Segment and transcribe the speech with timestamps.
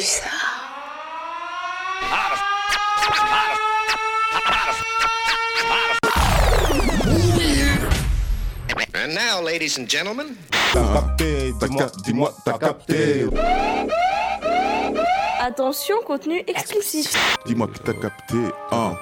[0.00, 0.30] ça.
[8.94, 10.36] And now, ladies and gentlemen,
[10.72, 11.52] T'as capté,
[12.04, 13.26] dis-moi, t'as capté.
[15.40, 17.14] Attention, contenu explicite.
[17.44, 18.36] Dis-moi que t'as capté.
[18.70, 18.96] Hein.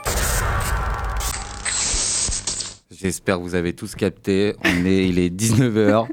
[2.90, 4.56] J'espère que vous avez tous capté.
[4.64, 6.06] On est, il est 19h.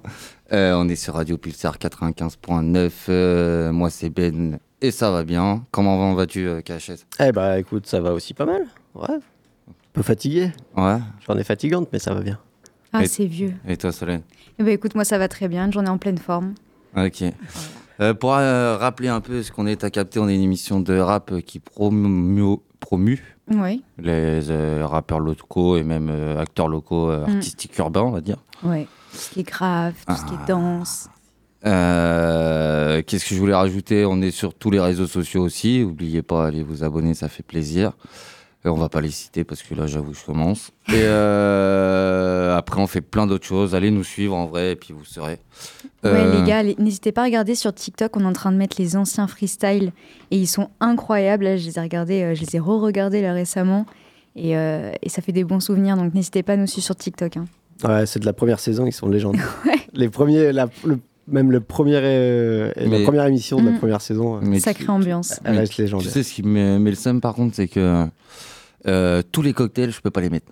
[0.52, 2.92] on est sur Radio Pulsar 95.9.
[3.10, 5.66] Euh, moi, c'est Ben et ça va bien.
[5.72, 8.64] Comment vas-tu, euh, KHS Eh bah écoute, ça va aussi pas mal.
[8.96, 9.06] Ouais.
[9.10, 10.52] Un peu fatigué.
[10.76, 10.98] Ouais.
[11.26, 12.38] Journée fatigante, mais ça va bien.
[12.94, 13.54] Ah, Et- c'est vieux.
[13.68, 14.22] Et toi, Solène?
[14.60, 15.66] Eh ben, écoute, moi, ça va très bien.
[15.66, 16.54] Une journée en pleine forme.
[16.96, 17.24] Ok.
[18.00, 20.80] Euh, pour euh, rappeler un peu ce qu'on est à capter, on est une émission
[20.80, 23.84] de rap euh, qui promue, promue Oui.
[23.98, 27.36] les euh, rappeurs locaux et même euh, acteurs locaux euh, Mm.
[27.38, 28.38] artistiques urbains, on va dire.
[28.64, 28.88] Ouais.
[29.12, 30.44] Tout ce qui est grave, tout ce qui Ah.
[30.44, 31.10] est danse.
[31.66, 34.06] Euh, Qu'est-ce que je voulais rajouter?
[34.06, 35.80] On est sur tous les réseaux sociaux aussi.
[35.80, 37.94] N'oubliez pas, allez vous abonner, ça fait plaisir.
[38.66, 40.72] Et on va pas les citer parce que là, j'avoue, je commence.
[40.90, 43.76] Et euh, après, on fait plein d'autres choses.
[43.76, 45.40] Allez nous suivre en vrai et puis vous serez.
[46.04, 48.18] Ouais, Euh, les gars, n'hésitez pas à regarder sur TikTok.
[48.18, 49.92] On est en train de mettre les anciens freestyles
[50.32, 51.44] et ils sont incroyables.
[51.46, 53.86] Là, je les ai regardés, euh, je les ai re-regardés là récemment
[54.36, 55.96] et, euh, et ça fait des bons souvenirs.
[55.96, 57.38] Donc n'hésitez pas à nous suivre sur TikTok.
[57.38, 57.46] hein.
[57.84, 59.56] Ouais, c'est de la première saison, ils sont légendaires.
[59.94, 63.78] Les premiers, la- le- même le premier, euh, Mais- la première émission de la Mm.
[63.80, 65.40] première saison, euh, mais Sacrée tu- ambiance.
[65.44, 66.10] elle reste Tu légendaire.
[66.12, 68.06] sais ce qui me met le seum par contre, c'est que
[68.88, 70.52] euh, tous les cocktails, je peux pas les mettre.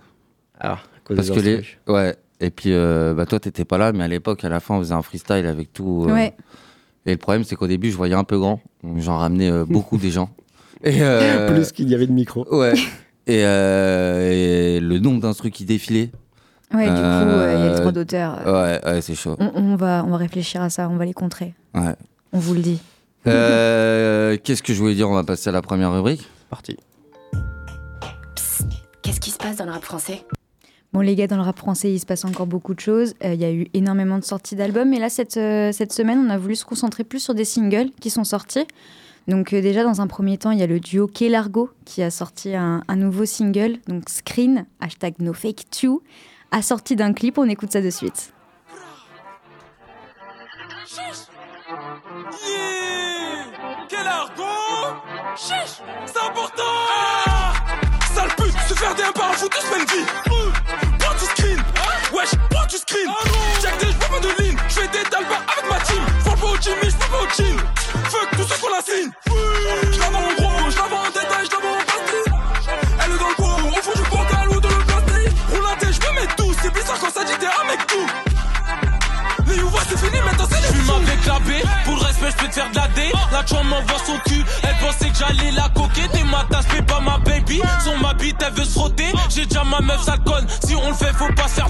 [0.60, 1.64] Ah, à cause Parce des que les.
[1.88, 2.16] Ouais.
[2.42, 4.80] Et puis, euh, bah, toi, t'étais pas là, mais à l'époque, à la fin, on
[4.80, 6.06] faisait un freestyle avec tout.
[6.10, 6.34] euh, Ouais.
[7.06, 8.60] Et le problème, c'est qu'au début, je voyais un peu grand.
[8.98, 10.30] J'en ramenais euh, beaucoup des gens.
[10.84, 12.46] Et, euh, Plus qu'il y avait de micros.
[12.54, 12.74] Ouais.
[13.28, 14.30] Et, euh,
[14.78, 16.12] et le nombre d'instrus qui défilaient.
[16.74, 18.42] Ouais, du coup, euh, il y a les Euh, droits d'auteur.
[18.46, 19.36] Ouais, ouais, c'est chaud.
[19.40, 20.90] On, on va, on va réfléchir à ça.
[20.90, 21.54] On va les contrer.
[21.74, 21.96] Ouais.
[22.34, 22.80] On vous le dit.
[23.28, 25.10] Euh, Qu'est-ce que je voulais dire?
[25.10, 26.28] On va passer à la première rubrique.
[26.50, 26.78] Parti.
[29.02, 30.24] Qu'est-ce qui se passe dans le rap français?
[30.94, 33.14] Bon, les gars, dans le rap français, il se passe encore beaucoup de choses.
[33.24, 34.94] Euh, Il y a eu énormément de sorties d'albums.
[34.94, 37.90] Et là, cette, euh, cette semaine, on a voulu se concentrer plus sur des singles
[38.00, 38.66] qui sont sortis.
[39.28, 42.12] Donc, euh, déjà, dans un premier temps, il y a le duo Largo qui a
[42.12, 43.78] sorti un, un nouveau single.
[43.88, 46.02] Donc, Screen, hashtag NoFakeToo,
[46.56, 47.38] a sorti d'un clip.
[47.38, 48.34] On écoute ça de suite.
[53.90, 54.44] Quel argot!
[55.36, 55.82] Chiche!
[56.06, 56.64] C'est important!
[57.28, 57.54] Ah!
[58.14, 60.06] Sale pute Se faire des par un tous semaines vie.
[61.00, 61.64] Prends tu screen!
[62.14, 63.10] Wesh, prends tu screen!
[63.62, 64.58] Check des j'prends pas de ligne.
[64.70, 66.04] J'fais des talbas avec ma team.
[66.20, 67.58] Faut pas au gym, mais j'peux pas au gym.
[68.06, 69.12] Fuck tous ceux qu'on la signe
[77.76, 79.48] mec tout.
[79.48, 82.44] Les Youva c'est fini maintenant c'est les Fume avec la baie, pour le respect je
[82.44, 83.12] peux te faire de la dé.
[83.32, 86.08] La chum m'envoie son cul, elle pensait que j'allais la coquer.
[86.12, 87.62] T'es ma tasse, fais pas ma baby.
[87.84, 89.12] Son ma bite, elle veut se frotter.
[89.30, 90.48] J'ai déjà ma meuf, ça conne.
[90.66, 91.70] Si on le fait, faut pas se faire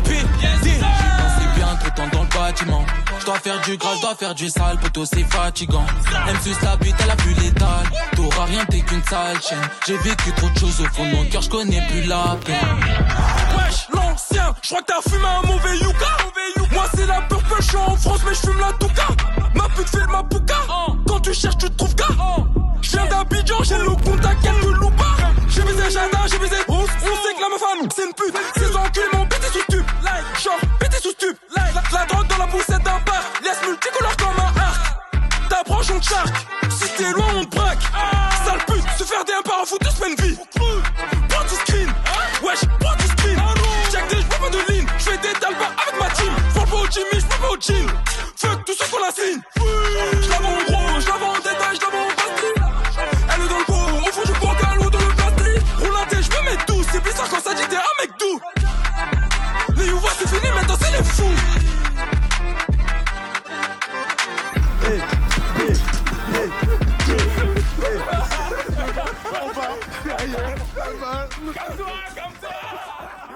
[1.66, 2.86] bien, temps dans le bâtiment
[3.20, 5.86] Je dois faire du gras, je dois faire du sale Poto c'est fatigant
[6.28, 7.84] Elle me suce la bite, elle a plus l'étal
[8.16, 11.26] T'auras rien, t'es qu'une sale chaîne J'ai vécu trop de choses au fond de mon
[11.26, 12.56] cœur, je connais plus la peine
[13.58, 16.72] Wesh, l'ancien, je crois que t'as fumé un mauvais yuka.
[16.72, 19.08] Moi c'est la purple, je suis en France mais je fume la touka.
[19.54, 20.56] Ma pute fait le mapouka.
[21.08, 22.08] Quand tu cherches, tu te trouves gars.
[22.82, 25.18] Je viens d'Abidjan, j'ai le contact, quelques loupards.
[25.48, 26.90] J'ai visé Jada, j'ai visé Rose.
[27.02, 28.36] On sait que la meuf à c'est une pute.
[28.58, 29.75] Ces enculés m'ont pété sous
[33.86, 35.50] Laisse multicolore comme un arc.
[35.50, 36.36] T'approches, on charque.
[36.70, 37.82] Si t'es loin, on te braque.
[38.46, 40.38] Sale pute, se faire des par un fou deux semaines vie.
[41.30, 41.94] Prends tu screen.
[42.44, 43.40] Wesh, prends tu screen.
[43.92, 44.88] Check des j'prends pas de ligne.
[44.98, 46.34] J'fais des talbas avec ma team.
[46.54, 47.92] Faut pas au mais j'peux pas au gym.
[48.36, 49.12] Fuck tous ceux qu'on la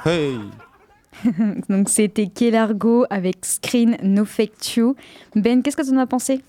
[0.10, 0.40] Hey
[1.70, 4.96] Donc, c'était Kelargo avec Screen No Fake You.
[5.36, 6.42] Ben, qu'est-ce que tu en as pensé?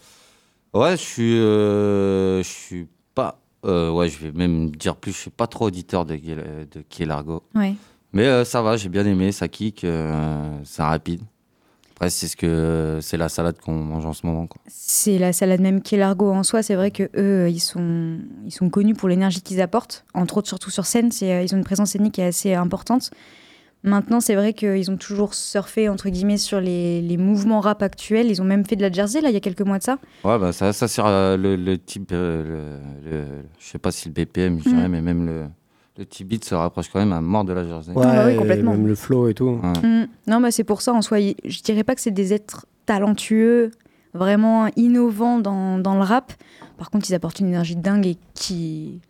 [0.73, 3.39] Ouais, je suis, euh, je suis pas.
[3.67, 5.13] euh, ouais, je vais même dire plus.
[5.13, 7.43] Je suis pas trop auditeur de, de Kielargo.
[7.55, 7.75] Ouais.
[8.15, 9.31] Mais euh, ça va, j'ai bien aimé.
[9.31, 11.21] Ça kick, euh, c'est rapide.
[11.97, 14.47] Après, c'est ce que c'est la salade qu'on mange en ce moment.
[14.47, 14.63] Quoi.
[14.69, 16.63] C'est la salade même Kelargo en soi.
[16.63, 20.07] C'est vrai que eux, ils sont, ils sont connus pour l'énergie qu'ils apportent.
[20.15, 23.11] Entre autres, surtout sur scène, c'est, ils ont une présence scénique qui est assez importante.
[23.83, 28.27] Maintenant, c'est vrai qu'ils ont toujours surfé, entre guillemets, sur les, les mouvements rap actuels.
[28.31, 29.99] Ils ont même fait de la jersey, là, il y a quelques mois de ça.
[30.23, 32.11] Ouais, bah ça, ça euh, le, le type.
[32.13, 33.25] euh, le, le-
[33.59, 34.91] je sais pas si le BPM, je dirais, Mm.
[34.93, 35.45] mais même le,
[35.99, 37.93] le petit beat se rapproche quand même à mort de la Jersey.
[37.93, 38.73] Ouais, bah oui, complètement.
[38.73, 39.59] Même le flow et tout.
[39.63, 39.89] Ouais.
[39.89, 40.09] Mm.
[40.27, 43.71] Non, mais c'est pour ça, en soi, je dirais pas que c'est des êtres talentueux,
[44.13, 46.33] vraiment innovants dans, dans le rap.
[46.77, 49.01] Par contre, ils apportent une énergie dingue et qui,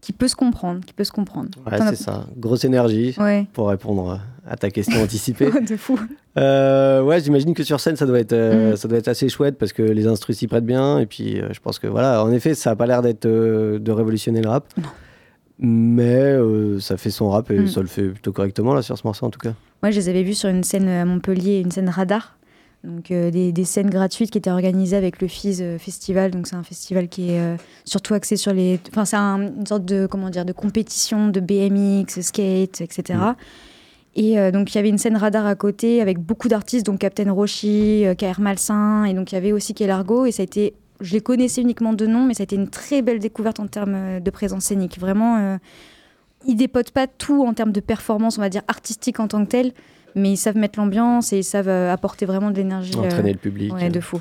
[0.00, 1.50] qui peut se comprendre, qui peut se comprendre.
[1.70, 2.26] Ouais, c'est ça.
[2.36, 5.50] Grosse énergie Ouais, pour répondre à ta question anticipée.
[5.50, 5.98] de fou.
[6.38, 8.76] Euh, ouais, j'imagine que sur scène, ça doit être, euh, Mm.
[8.76, 10.98] ça doit être assez chouette parce que les instrus s'y prêtent bien.
[10.98, 13.90] Et puis, euh, je pense que voilà, en effet, ça a pas l'air d'être de
[13.92, 14.64] révolutionner le rap.
[14.78, 14.88] Non.
[15.62, 16.34] Mais
[16.80, 17.68] ça fait son rap et Mm.
[17.68, 19.52] ça le fait plutôt correctement là sur ce morceau en tout cas.
[19.82, 22.36] Moi, je les avais vus sur une scène à Montpellier, une scène radar.
[22.82, 26.30] Donc, euh, des, des scènes gratuites qui étaient organisées avec le FIS euh, Festival.
[26.30, 28.80] Donc, c'est un festival qui est euh, surtout axé sur les.
[28.90, 33.18] Enfin, c'est un- une sorte de, comment dire, de compétition de BMX, skate, etc.
[34.16, 37.00] Et euh, donc, il y avait une scène radar à côté avec beaucoup d'artistes, donc
[37.00, 40.24] Captain Roshi, KR Malsain, et donc il y avait aussi Kelargo.
[40.24, 40.72] Et ça a été.
[41.00, 43.66] Je les connaissais uniquement de nom, mais ça a été une très belle découverte en
[43.66, 44.98] termes de présence scénique.
[44.98, 45.58] Vraiment.
[46.46, 49.50] ils dépotent pas tout en termes de performance, on va dire artistique en tant que
[49.50, 49.72] tel,
[50.14, 52.92] mais ils savent mettre l'ambiance et ils savent euh, apporter vraiment de l'énergie.
[52.96, 53.72] euh, Entraîner le public.
[53.74, 54.20] ouais, de fou.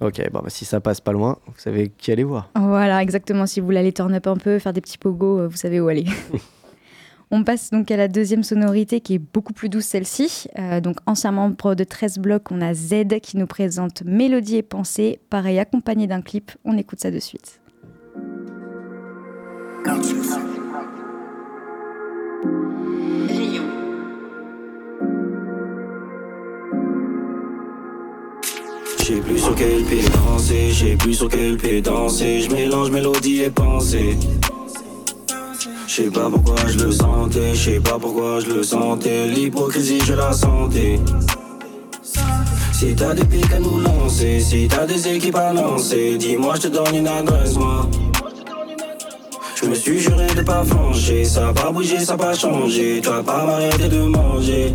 [0.00, 2.50] Ok, bon, bah, si ça passe pas loin, vous savez qui aller voir.
[2.56, 3.46] Voilà, exactement.
[3.46, 5.80] Si vous voulez aller turn up un peu, faire des petits pogos, euh, vous savez
[5.80, 6.06] où aller.
[7.34, 10.48] On passe donc à la deuxième sonorité qui est beaucoup plus douce celle-ci.
[10.58, 14.62] Euh, donc ancien membre de 13 blocs, on a Z qui nous présente Mélodie et
[14.62, 16.50] Pensée, pareil accompagné d'un clip.
[16.66, 17.58] On écoute ça de suite.
[29.06, 32.90] Sais plus sur quel pied danser, je sais plus sur quel pied danser, je mélange
[32.90, 34.16] mélodie et pensée.
[35.88, 40.00] Je sais pas pourquoi je le sentais, je sais pas pourquoi je le sentais, l'hypocrisie
[40.06, 41.00] je la sentais.
[42.72, 46.62] Si t'as des pics à nous lancer, si t'as des équipes à lancer, dis-moi je
[46.62, 47.88] te donne une adresse moi.
[49.60, 53.08] Je me suis juré de pas flancher, ça pas bougé, ça a pas changé, tu
[53.08, 54.74] vas pas m'arrêter de manger.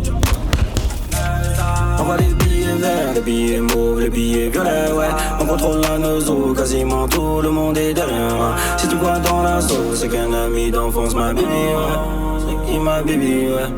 [1.98, 2.47] On les
[2.78, 5.06] billets verts, les billets mauves, les billets violets, ouais.
[5.40, 8.56] On contrôle la nozo, quasiment tout le monde est derrière.
[8.76, 11.98] Si tu vois dans la sauce, c'est qu'un ami d'enfance m'a baby, ouais.
[12.40, 13.72] C'est qui m'a baby, ouais.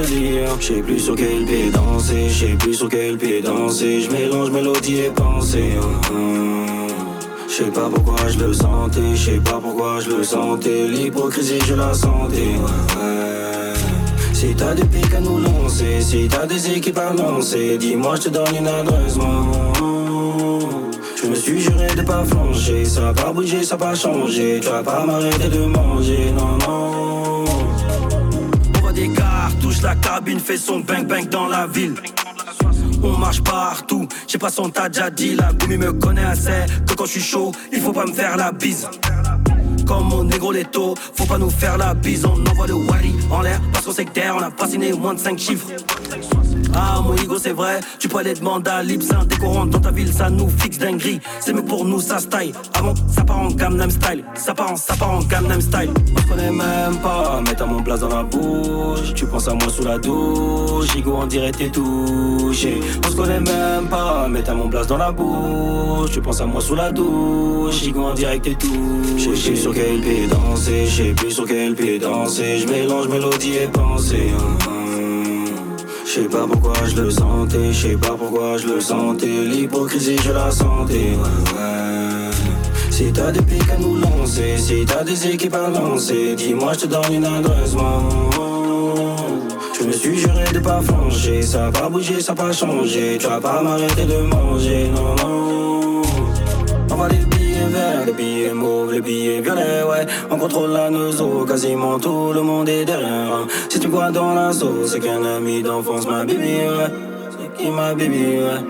[0.00, 4.00] Dis, je sais plus sur quel pied danser, je sais plus sur quel pied danser.
[4.02, 5.72] Je mélange mélodie et pensée.
[5.76, 6.76] hein.
[7.48, 10.86] Je sais pas pourquoi je le sentais, je sais pas pourquoi je le sentais.
[10.86, 12.36] L'hypocrisie, je la sentais.
[12.36, 13.67] ouais.
[14.38, 18.20] Si t'as des pics à nous lancer, si t'as des équipes à lancer, dis-moi, je
[18.20, 19.18] te donne une adresse.
[21.20, 24.60] Je me suis juré de pas flancher, ça a pas bougé, ça a pas changé.
[24.62, 27.44] Tu vas pas m'arrêter de manger, non, non.
[28.76, 31.96] On voit des cartouches, la cabine fait son bang bang dans la ville.
[33.02, 36.24] On marche partout, je sais pas si on t'a déjà dit, la goumie me connaît
[36.24, 38.88] assez, que quand je suis chaud, il faut pas me faire la bise.
[39.88, 43.40] Comme mon négro Leto, faut pas nous faire la bise, on envoie le wally en
[43.40, 45.66] l'air, parce qu'on sait que terre, on a fasciné moins de 5 chiffres.
[46.74, 49.90] Ah mon ego c'est vrai, tu peux aller demander à Lipsin qu'on rentre dans ta
[49.90, 53.48] ville ça nous fixe dinguerie C'est mieux pour nous ça style Avant ça part en
[53.48, 54.24] Gangnam style.
[54.34, 55.90] Ça part en, ça part en Gangnam style.
[56.16, 59.14] On se connaît même pas, mais t'as mon place dans la bouche.
[59.14, 60.96] Tu penses à moi sous la douche.
[60.96, 62.80] Ego en direct t'es touché.
[63.04, 66.10] On se connaît même pas, mais t'as mon place dans la bouche.
[66.12, 67.86] Tu penses à moi sous la douche.
[67.86, 69.34] Ego en direct t'es touché.
[69.34, 70.86] Je sais sur quel pied danser?
[70.86, 72.58] Je sais plus sur quel pied danser.
[72.58, 74.77] Je mélange mélodie et pensée hein.
[76.18, 79.44] Je sais pas pourquoi je le sentais, je sais pas pourquoi je le sentais.
[79.44, 81.16] L'hypocrisie, je la sentais.
[82.90, 86.80] Si t'as des pics à nous lancer, si t'as des équipes à lancer, dis-moi, je
[86.80, 88.02] te donne une adresse, moi.
[89.78, 93.16] Je me suis juré de pas flancher, ça a pas ça a pas changé.
[93.20, 96.02] Tu vas pas m'arrêter de manger, non, non.
[96.90, 100.06] On va les verts, les billets mauves, les billets violets, ouais.
[100.30, 103.46] On contrôle la nozo, quasiment tout le monde est derrière.
[103.68, 106.90] Si tu vois dans la sauce, c'est qu'un ami d'enfance m'a baby, ouais.
[107.30, 108.60] C'est qui m'a baby, ouais.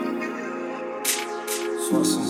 [1.90, 2.22] 60.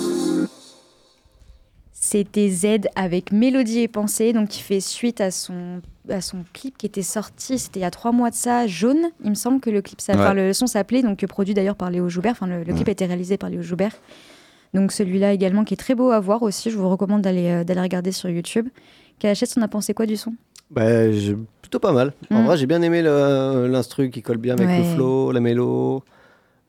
[1.92, 6.78] C'était Z avec Mélodie et Pensée, donc qui fait suite à son, à son clip
[6.78, 9.10] qui était sorti, c'était il y a trois mois de ça, Jaune.
[9.24, 10.20] Il me semble que le clip, ça, Ouais.
[10.20, 12.32] enfin, le son s'appelait, donc produit d'ailleurs par Léo Joubert.
[12.32, 13.92] Enfin, le, le clip a été réalisé par Léo Joubert.
[14.74, 16.70] Donc celui-là également qui est très beau à voir aussi.
[16.70, 18.68] Je vous recommande d'aller euh, d'aller regarder sur YouTube.
[19.20, 20.34] KHS, on a pensé quoi du son?
[20.70, 22.12] Bah, je- plutôt pas mal.
[22.30, 22.46] En Mm.
[22.46, 24.78] vrai, j'ai bien aimé l'instru qui colle bien avec Ouais.
[24.78, 26.02] le flow, la mélo.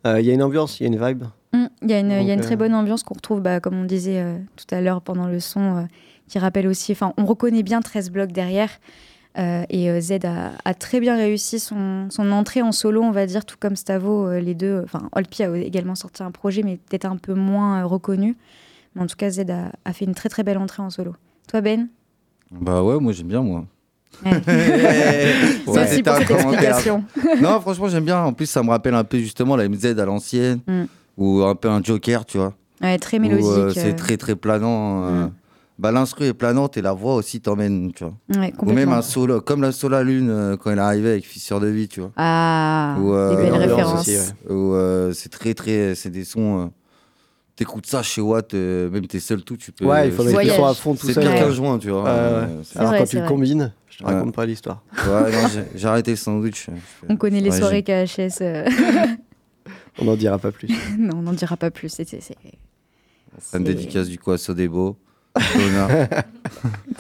[0.08, 1.24] Euh, Il y a une ambiance, il y a une vibe.
[1.54, 3.42] Hum, Il y a une, il y a une euh, très bonne ambiance qu'on retrouve,
[3.42, 5.82] bah, comme on disait euh, tout à l'heure pendant le son, euh,
[6.28, 8.70] qui rappelle aussi, enfin, on reconnaît bien 13 blocs derrière.
[9.38, 13.12] Euh, et euh, Z a, a très bien réussi son, son entrée en solo, on
[13.12, 14.82] va dire, tout comme Stavo, euh, les deux.
[14.84, 18.36] Enfin, Olpi a également sorti un projet, mais peut-être un peu moins reconnu.
[18.96, 21.16] Mais en tout cas, Z a, a fait une très très belle entrée en solo.
[21.48, 21.88] Toi, Ben?
[22.52, 23.66] Bah ouais, moi j'aime bien, moi.
[24.26, 24.32] Ouais.
[24.48, 27.04] Ouais, Merci c'était pour cette explication.
[27.42, 28.24] non, franchement, j'aime bien.
[28.24, 30.84] En plus, ça me rappelle un peu justement la MZ à l'ancienne, Mm.
[31.18, 32.54] ou un peu un Joker, tu vois.
[32.82, 33.46] Ouais, très mélodique.
[33.46, 35.02] euh, euh, c'est très très planant.
[35.12, 35.32] Mm.
[35.80, 38.14] Bah, l'instru est planante et la voix aussi t'emmène, tu vois.
[38.42, 41.26] ouais, Ou même un solo, comme la Sola Lune euh, quand elle est arrivée avec
[41.26, 42.12] Fissure de vie, tu vois.
[42.18, 44.06] Ah, Ou, euh, des belles références.
[44.08, 44.20] ouais.
[44.50, 45.96] Euh, c'est très très.
[45.96, 46.60] C'est des sons.
[46.60, 46.66] euh,
[47.56, 49.86] T'écoutes ça chez Watt, euh, même t'es seul tout, tu peux.
[49.86, 50.56] Ouais, il faut mettre le Voyage.
[50.58, 51.24] son à fond tout C'est seul.
[51.24, 52.08] pire qu'un joint, tu vois.
[52.08, 53.30] Euh, c'est- Alors vrai, quand c'est tu le vrai.
[53.30, 54.14] combines, je te Ouais.
[54.14, 54.82] raconte pas l'histoire.
[54.94, 55.32] Ouais,
[55.76, 56.68] j'ai- arrêté le sandwich.
[57.10, 58.38] On connaît les soirées KHS.
[58.42, 58.66] euh,
[60.02, 60.70] On n'en dira pas plus.
[60.98, 61.90] non, on n'en dira pas plus.
[61.90, 62.56] C'est c'est- c'est- Une
[63.42, 64.96] c'est- dédicace du coup à Sodebo.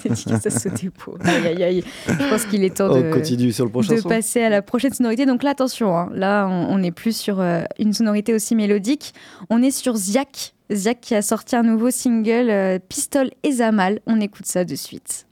[0.04, 1.18] Dédicace à ce dépôt.
[1.24, 1.84] Aïe, aïe, aïe.
[2.08, 4.10] Je pense qu'il est temps On de, continue sur le prochain de son.
[4.10, 5.26] passer à la prochaine sonorité.
[5.26, 6.10] Donc là, attention, hein.
[6.14, 9.14] là, on n'est plus sur euh, une sonorité aussi mélodique.
[9.50, 10.54] On est sur Ziak.
[10.72, 14.00] Ziak qui a sorti un nouveau single, euh, Pistole et Zamal.
[14.06, 15.26] On écoute ça de suite.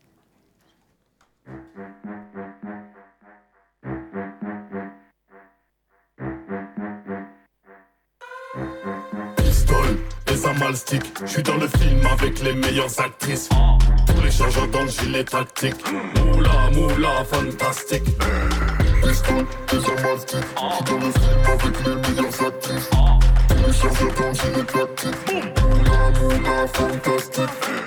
[10.75, 11.03] Stick.
[11.25, 13.49] Je dans le film avec les meilleures actrices.
[13.49, 15.75] Tous les dans le gilet tactique.
[16.25, 18.03] Moula, moula, fantastique.
[19.01, 19.45] Pistole
[20.03, 20.39] mal stick.
[20.57, 22.89] Je dans le film avec les meilleures actrices.
[23.49, 25.15] Tous les dans le gilet tactique.
[25.61, 27.86] Moula, moula, fantastique.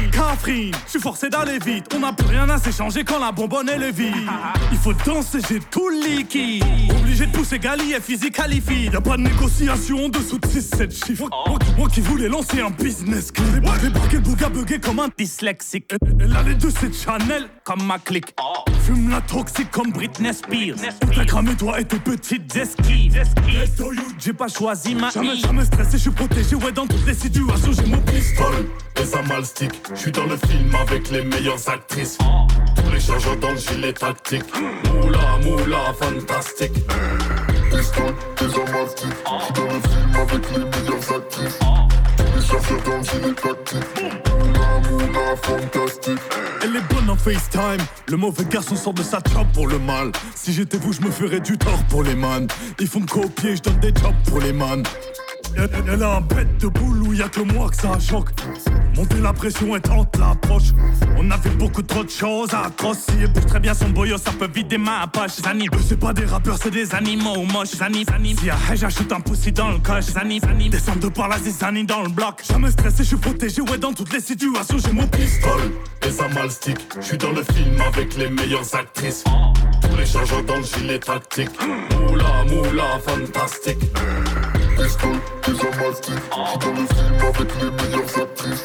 [0.00, 1.86] Catherine, Catherine, je suis forcé d'aller vite.
[1.94, 4.14] On n'a plus rien à s'échanger quand la bonbonne elle est vide.
[4.72, 6.64] Il faut danser, j'ai tout le liquide.
[6.98, 8.90] Obligé de pousser Gali et physique qualifie.
[8.92, 11.28] Y'a pas de négociation en dessous de 6-7 chiffres.
[11.46, 13.32] Moi, moi qui voulais lancer un business.
[13.36, 15.92] J'ai débarqué le bouga bugué comme un dyslexique.
[16.20, 18.34] Et là, les deux, c'est Chanel comme ma clique.
[18.84, 20.76] Fume la toxique comme Britney Spears.
[21.04, 23.22] On t'a cramé toi et tes petites esquives.
[24.18, 26.54] J'ai pas choisi ma Jamais, jamais stressé, je suis protégé.
[26.56, 28.66] Ouais, dans toutes les situations, j'ai mon Pistole
[28.96, 29.72] et un mal stick.
[29.92, 32.16] Je suis dans le film avec les meilleures actrices.
[32.76, 34.44] Tous les chargeurs dans le gilet tactique.
[34.94, 36.72] Moula, moula, fantastique.
[37.70, 38.14] Pistole
[38.72, 39.10] mal stick.
[39.10, 41.58] Je suis dans le film avec les meilleures actrices.
[42.16, 44.02] Tous les chargeurs dans le gilet tactique.
[44.38, 46.20] Moula, moula, fantastique.
[46.62, 47.84] Elle est bonne en FaceTime.
[48.08, 50.12] Le mauvais garçon sort de sa job pour le mal.
[50.36, 52.46] Si j'étais vous, je me ferais du tort pour les man.
[52.78, 54.84] Ils font me copier, je donne des jobs pour les man.
[55.56, 58.30] Elle, a un bête de boule où y a que moi que ça choque.
[58.96, 60.72] Monter la pression et tente l'approche.
[61.16, 62.98] On a fait beaucoup trop de choses à cross.
[63.08, 65.32] Si elle bouge très bien son boyo, ça peut vider ma poche.
[65.42, 67.76] Zani, eux, c'est pas des rappeurs, c'est des animaux moches.
[67.76, 70.04] Zani, Zani, si hey, j'ajoute un poussi dans le coche.
[70.04, 72.42] Zani, Zani, descends de par la zizanie dans le bloc.
[72.48, 76.28] Jamais stressé, je suis protégé, ouais, dans toutes les situations, j'ai mon Pistole et un
[76.34, 76.78] mal stick.
[77.00, 79.24] Je suis dans le film avec les meilleures actrices.
[79.82, 81.50] Tous les chargeurs dans le gilet tactique.
[82.08, 83.78] Moula, moula, fantastique.
[84.82, 86.14] Pistole et un mal stick.
[86.14, 88.64] Je dans le film avec les meilleures actrices.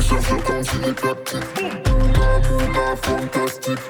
[0.00, 1.48] Chargeurs dans le gilet tactique.
[1.88, 3.84] Moula, moula, fantastique.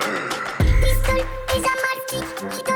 [0.58, 1.24] Pistole
[1.54, 2.74] et un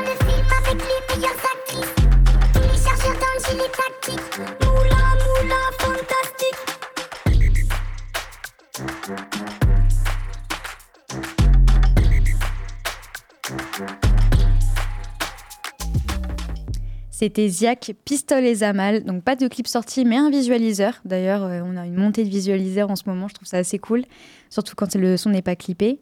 [17.19, 19.03] C'était Ziak, Pistole et Zamal.
[19.03, 20.93] Donc pas de clip sorti, mais un visualiseur.
[21.03, 23.27] D'ailleurs, euh, on a une montée de visualiseurs en ce moment.
[23.27, 24.05] Je trouve ça assez cool.
[24.49, 25.99] Surtout quand le son n'est pas clippé.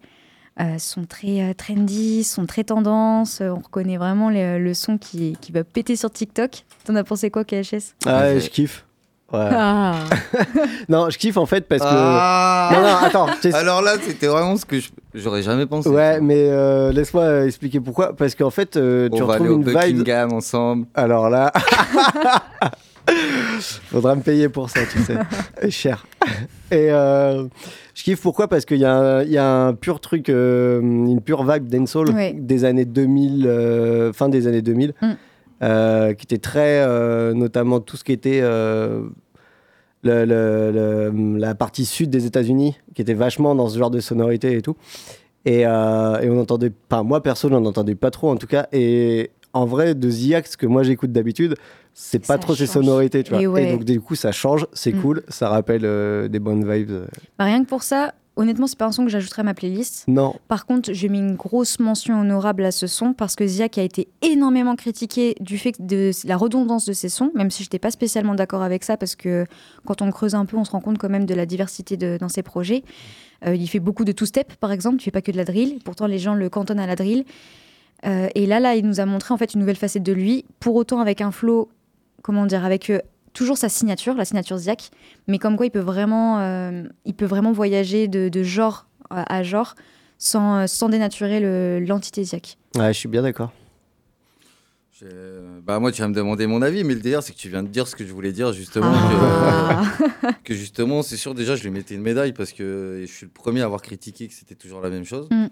[0.59, 3.41] Euh, sont très euh, trendy, sont très tendance.
[3.41, 6.65] Euh, on reconnaît vraiment les- le son qui, qui va péter sur TikTok.
[6.83, 8.85] T'en as pensé quoi, KHS Ah, ouais, je kiffe.
[9.33, 9.39] Ouais.
[9.51, 9.95] Ah.
[10.89, 11.87] non, je kiffe en fait parce que.
[11.89, 13.27] Ah Non, non, attends.
[13.27, 13.55] je t'explique.
[13.55, 15.89] Alors là, c'était vraiment ce que je- j'aurais jamais pensé.
[15.89, 18.15] Ouais, mais euh, laisse-moi expliquer pourquoi.
[18.15, 19.97] Parce qu'en fait, euh, tu On va aller au une vibe.
[19.97, 20.85] Buckingham ensemble.
[20.95, 21.51] Alors là.
[23.89, 25.15] Faudra me payer pour ça, tu sais.
[25.61, 26.05] Et cher.
[26.71, 27.45] Et euh,
[27.95, 28.47] je kiffe pourquoi?
[28.47, 31.67] Parce qu'il y, a un- il y a un pur truc, euh, une pure vague
[31.67, 32.33] dancehall Ouais.
[32.37, 35.07] des années 2000, euh, fin des années 2000, Mm.
[35.63, 39.01] Euh, qui était très, euh, notamment tout ce qui était euh,
[40.03, 43.99] le- le- le- la partie sud des États-Unis, qui était vachement dans ce genre de
[43.99, 44.75] sonorité et tout.
[45.45, 48.67] Et, et on entendait, pas moi perso, j'en entendais pas trop en tout cas.
[48.73, 51.55] Et en vrai, de Ziak, ce que moi j'écoute d'habitude,
[51.93, 53.41] c'est pas Ça trop ces sonorités, tu vois.
[53.61, 55.01] Et donc du coup, ça change, c'est Mm.
[55.01, 57.05] cool, ça rappelle des bonnes vibes.
[57.39, 60.05] Bah, rien que pour ça, honnêtement, c'est pas un son que j'ajouterais à ma playlist.
[60.07, 63.77] Non, Par contre, j'ai mis une grosse mention honorable à ce son parce que Ziak
[63.77, 67.67] a été énormément critiqué du fait de la redondance de ses sons, même si je
[67.67, 69.45] n'étais pas spécialement d'accord avec ça parce que
[69.85, 72.17] quand on creuse un peu, on se rend compte quand même de la diversité de-
[72.19, 72.83] dans ses projets.
[73.45, 74.97] Euh, il fait beaucoup de two-step, par exemple.
[74.99, 75.79] Il fait pas que de la drill.
[75.83, 77.25] Pourtant, les gens le cantonnent à la drill.
[78.05, 80.45] Euh, et là, là, il nous a montré en fait une nouvelle facette de lui.
[80.59, 81.69] Pour autant, avec un flow,
[82.23, 82.99] comment dire, avec euh,
[83.37, 84.89] toujours sa signature, la signature Ziak,
[85.27, 89.43] mais comme quoi il peut vraiment, euh, il peut vraiment voyager de, de genre à,
[89.43, 89.75] genre
[90.17, 92.57] sans, euh, sans dénaturer le- l'entité Ziak.
[92.75, 93.53] Ouais, je suis bien d'accord.
[95.03, 97.49] Euh, Bah moi tu vas me demander mon avis, mais le délire c'est que tu
[97.49, 98.91] viens de dire ce que je voulais dire justement.
[98.91, 99.83] Ah.
[100.23, 103.27] Que, que justement c'est sûr déjà je lui mettais une médaille parce que je suis
[103.27, 105.27] le premier à avoir critiqué que c'était toujours la même chose.
[105.29, 105.45] Mm.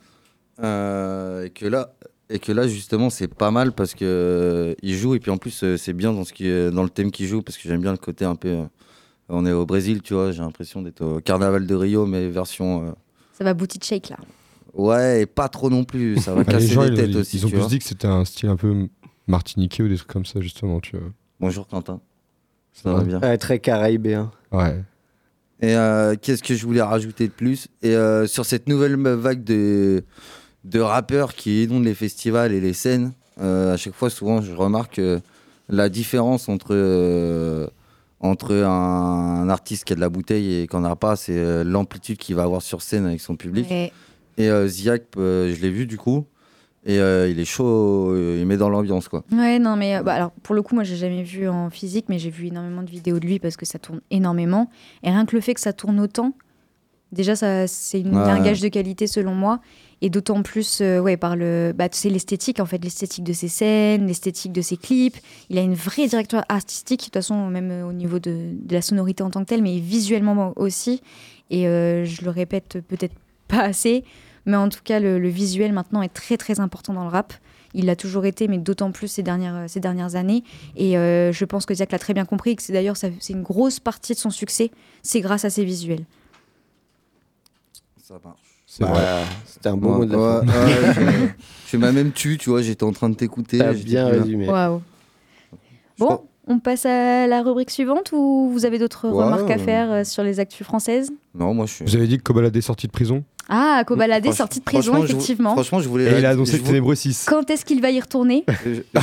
[0.63, 1.93] Euh, et que là
[2.29, 5.37] et que là justement c'est pas mal parce que euh, il joue et puis en
[5.37, 7.81] plus euh, c'est bien dans ce qui dans le thème qu'il joue parce que j'aime
[7.81, 8.47] bien le côté un peu.
[8.49, 8.63] euh,
[9.29, 12.87] on est au Brésil tu vois j'ai l'impression d'être au Carnaval de Rio mais version.
[12.87, 12.91] euh,
[13.33, 14.17] Ça va booty shake là.
[14.73, 16.17] Ouais, et pas trop non plus.
[16.17, 17.37] Ça va Ah, les casser gens, les ils, têtes ils- aussi.
[17.37, 17.69] ils ont tu plus vois.
[17.69, 18.87] dit que c'était un style un peu
[19.25, 20.81] martiniquais ou des trucs comme ça, justement.
[20.81, 21.07] Tu vois.
[21.39, 22.01] Bonjour Quentin.
[22.73, 23.21] Ça Ça va bien?
[23.21, 24.31] Ouais, très caraïbéen.
[24.51, 24.83] Ouais.
[25.61, 27.69] Et euh, qu'est-ce que je voulais rajouter de plus?
[27.83, 30.03] Et euh, sur cette nouvelle vague de,
[30.65, 34.51] de rappeurs qui inondent les festivals et les scènes, euh, à chaque fois, souvent, je
[34.53, 35.19] remarque euh,
[35.69, 37.67] la différence entre, euh,
[38.19, 41.63] entre un, artiste qui a de la bouteille et qui n'en a pas, c'est euh,
[41.63, 43.69] l'amplitude qu'il va avoir sur scène avec son public.
[43.69, 43.91] Ouais.
[44.37, 46.25] Et euh, Ziak, euh, je l'ai vu du coup,
[46.87, 49.23] et il est chaud, il met dans l'ambiance quoi.
[49.31, 52.19] Ouais, non, mais bah, alors pour le coup, moi, j'ai jamais vu en physique, mais
[52.19, 54.69] j'ai vu énormément de vidéos de lui parce que ça tourne énormément.
[55.01, 56.33] Et rien que le fait que ça tourne autant,
[57.11, 58.29] déjà, ça, c'est une- Ouais.
[58.29, 59.61] un gage de qualité selon moi.
[60.01, 64.07] Et d'autant plus, euh, ouais, par le, bah, l'esthétique en fait, l'esthétique de ses scènes,
[64.07, 65.17] l'esthétique de ses clips.
[65.49, 68.81] Il a une vraie direction artistique, de toute façon, même euh, au niveau de, la
[68.81, 71.01] sonorité en tant que telle, mais visuellement aussi.
[71.49, 73.15] Et euh, je le répète peut-être
[73.47, 74.03] pas assez,
[74.45, 77.33] mais en tout cas, le, visuel maintenant est très très important dans le rap.
[77.73, 80.43] Il l'a toujours été, mais d'autant plus ces dernières, ces dernières années.
[80.77, 83.13] Et euh, je pense que Ziak l'a très bien compris, et que c'est d'ailleurs c'est
[83.29, 84.71] une grosse partie de son succès,
[85.03, 86.05] c'est grâce à ses visuels.
[88.01, 88.54] Ça marche.
[88.77, 89.05] C'est Bah, vrai.
[89.45, 90.65] C'était un beau Ouais, mot de la ouais, fin.
[90.67, 90.93] ouais,
[91.65, 93.59] je- tu m'as même tué, tu vois, j'étais en train de t'écouter.
[93.59, 94.49] T'as bien résumé.
[94.49, 94.81] Waouh.
[95.97, 99.91] Bon, on passe à la rubrique suivante ou vous avez d'autres Ouais, remarques à faire
[99.91, 101.09] euh, sur les actus françaises?
[101.33, 101.85] Non, moi je suis.
[101.85, 103.23] Vous avez dit que Kobalade est sorti de prison?
[103.47, 105.53] Ah, Kobalade sorti de prison, franchement, je vou- effectivement.
[105.53, 106.11] franchement, je voulais.
[106.15, 107.25] Et il a annoncé Ténébreux 6.
[107.27, 108.43] Quand est-ce qu'il va y retourner?
[108.65, 108.81] Je,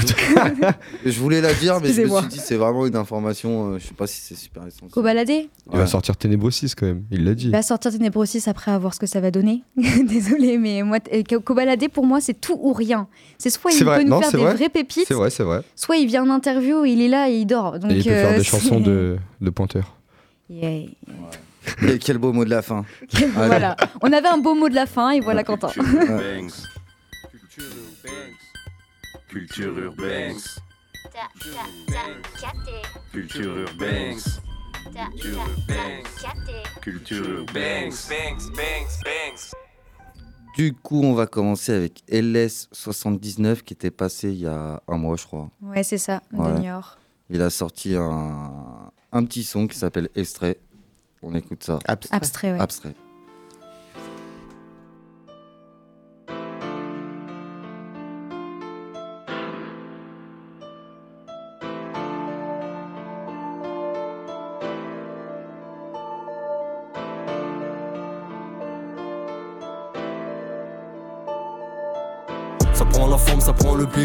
[1.05, 3.75] je- je voulais la dire, mais je me suis dit, c'est vraiment une information.
[3.75, 4.91] euh, je sais pas si c'est super essentiel.
[4.91, 7.47] Kobalade Il va sortir Ténébreux 6 quand même, il l'a dit.
[7.47, 9.63] Il va sortir Ténébreux 6 après à voir ce que ça va donner.
[9.77, 13.07] Désolée, mais moi, Ko- Kobalade, pour moi, c'est tout ou rien.
[13.39, 14.55] C'est soit il peut nous non, faire c'est des vrai.
[14.55, 15.63] vraies pépites, C'est vrai, c'est vrai.
[15.77, 17.79] soit il vient en interview, il est là et il dort.
[17.79, 19.97] Donc, Et il peut euh, faire des chansons de, de pointeur.
[20.51, 20.87] Yeah.
[21.81, 22.85] Quel, quel beau mot de la fin.
[23.35, 23.77] Voilà.
[24.01, 25.69] On avait un beau mot de la fin et voilà Quentin.
[29.29, 30.37] Culture urbaine.
[33.13, 34.19] Culture urbaine.
[36.81, 37.91] Culture urbaine.
[40.57, 45.17] Du coup, on va commencer avec LS79 qui était passé il y a un mois,
[45.17, 45.49] je crois.
[45.63, 46.51] Ouais, c'est ça, Ouais.
[47.31, 50.59] Il a sorti un, un petit son qui s'appelle Extrait.
[51.23, 51.79] On écoute ça.
[51.87, 52.61] Abstrait, ouais.
[52.61, 52.95] Abstrait.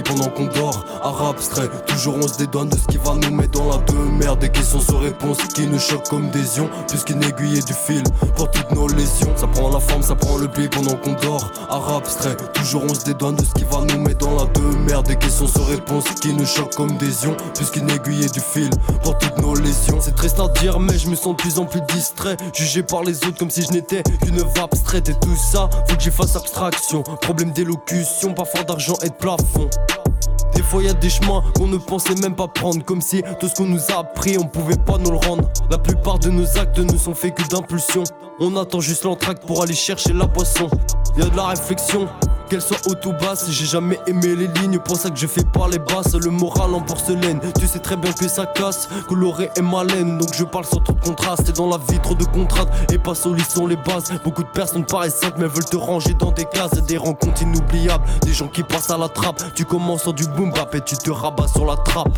[0.01, 0.85] Pendant qu'on dort.
[1.01, 4.37] Arabe abstrait, toujours on se dédouane de ce qui va nous mettre dans la demeure.
[4.37, 6.69] Des questions sans réponse qui nous choquent comme des ions.
[6.87, 8.03] Puisqu'une aiguille du fil
[8.35, 9.31] pour toutes nos lésions.
[9.35, 11.51] Ça prend la forme, ça prend le pli pendant qu'on dort.
[11.69, 15.03] Arabe abstrait, toujours on se dédouane de ce qui va nous mettre dans la demeure.
[15.03, 17.37] Des questions sans réponse qui nous choquent comme des ions.
[17.55, 18.69] Puisqu'une aiguille du fil
[19.03, 19.99] pour toutes nos lésions.
[19.99, 22.37] C'est triste à dire, mais je me sens de plus en plus distrait.
[22.53, 25.09] Jugé par les autres comme si je n'étais qu'une vape abstraite.
[25.09, 27.03] Et tout ça, faut que j'y fasse abstraction.
[27.21, 29.69] Problème d'élocution, parfois d'argent et de plafond.
[30.57, 32.83] Des fois y a des chemins qu'on ne pensait même pas prendre.
[32.83, 35.47] Comme si tout ce qu'on nous a appris on pouvait pas nous le rendre.
[35.69, 38.03] La plupart de nos actes ne sont faits que d'impulsion.
[38.39, 40.67] On attend juste l'entracte pour aller chercher la poisson
[41.15, 42.07] Y a de la réflexion
[42.47, 45.43] qu'elle soit haute ou basse, j'ai jamais aimé les lignes, pour ça que je fais
[45.43, 46.13] pas les basses.
[46.13, 48.87] Le moral en porcelaine, tu sais très bien que ça casse.
[49.07, 51.49] Coloré et malène, donc je parle sans trop de contraste.
[51.49, 54.11] Et dans la vie, trop de contraintes, et pas solides sont les bases.
[54.23, 56.81] Beaucoup de personnes paraissent simples, mais veulent te ranger dans des cases.
[56.87, 59.41] Des rencontres inoubliables, des gens qui passent à la trappe.
[59.53, 62.17] Tu commences sur du boom bap et tu te rabats sur la trappe.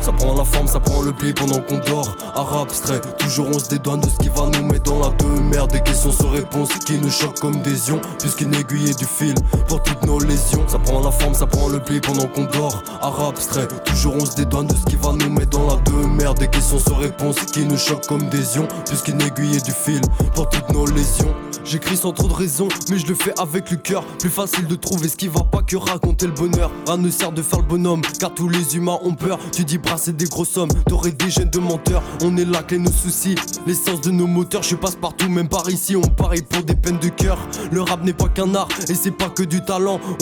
[0.00, 2.16] Ça prend la forme, ça prend le pli pendant qu'on dort.
[2.34, 5.68] Arabe abstrait, toujours on se dédouane de ce qui va nous mettre dans la demeure.
[5.68, 8.00] Des questions sans réponse qui nous choquent comme des ions.
[8.18, 9.34] Puisqu'une aiguille du fil
[9.68, 10.66] pour toutes nos lésions.
[10.66, 12.82] Ça prend la forme, ça prend le pli pendant qu'on dort.
[13.00, 16.34] Arabe abstrait, toujours on se dédouane de ce qui va nous mettre dans la demeure.
[16.34, 18.68] Des questions sans réponse qui nous choquent comme des ions.
[18.86, 20.00] Puisqu'une aiguille du fil
[20.34, 21.34] pour toutes nos lésions.
[21.64, 24.02] J'écris sans trop de raison, mais je le fais avec le cœur.
[24.18, 26.70] Plus facile de trouver ce qui va pas que raconter le bonheur.
[26.86, 29.38] Rien ne sert de faire le bonhomme, car tous les humains ont peur.
[29.52, 32.02] Tu dis brasser des grosses sommes, t'aurais des gènes de menteurs.
[32.22, 33.34] On est là, clé nos soucis.
[33.66, 35.94] L'essence de nos moteurs, je passe partout, même par ici.
[35.94, 37.36] On parie pour des peines de cœur.
[37.70, 39.57] Le rap n'est pas qu'un art, et c'est pas que du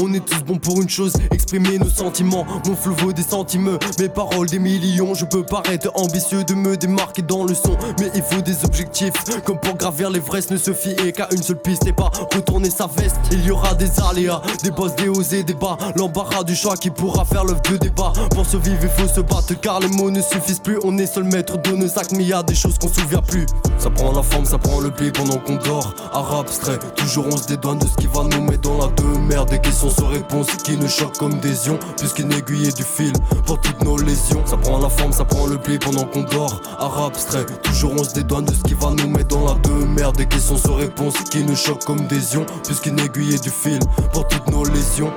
[0.00, 2.46] On est tous bons pour une chose, exprimer nos sentiments.
[2.66, 5.14] Mon flow vaut des centimes, mes paroles des millions.
[5.14, 9.12] Je peux paraître ambitieux de me démarquer dans le son, mais il faut des objectifs.
[9.44, 12.86] Comme pour gravir l'Everest, ne se fier qu'à une seule piste et pas retourner sa
[12.86, 13.16] veste.
[13.30, 15.76] Il y aura des aléas, des bosses, des hauts et des bas.
[15.96, 18.12] L'embarras du choix qui pourra faire l'œuvre de débat.
[18.30, 20.78] Pour survivre, il faut se battre car les mots ne suffisent plus.
[20.82, 23.22] On est seul maître de nos actes, mais y a des choses qu'on se souvient
[23.22, 23.46] plus.
[23.78, 25.94] Ça prend la forme, ça prend le pli pendant qu'on dort.
[26.12, 28.86] Arabe abstrait, toujours on se dédouane de ce qui va nous mettre dans la
[29.26, 29.46] demeure.
[29.46, 31.78] Des questions sans réponse qui nous choquent comme des ions.
[31.98, 33.12] Puisqu'une aiguille est du fil
[33.44, 34.44] pour toutes nos lésions.
[34.44, 36.60] Ça prend la forme, ça prend le pli pendant qu'on dort.
[36.78, 40.12] Arabe abstrait, toujours on se dédouane de ce qui va nous mettre dans la demeure.
[40.12, 42.46] Des questions sans réponse qui nous choquent comme des ions.
[42.64, 43.80] Puisqu'une aiguille est du fil
[44.12, 45.12] pour toutes nos lésions.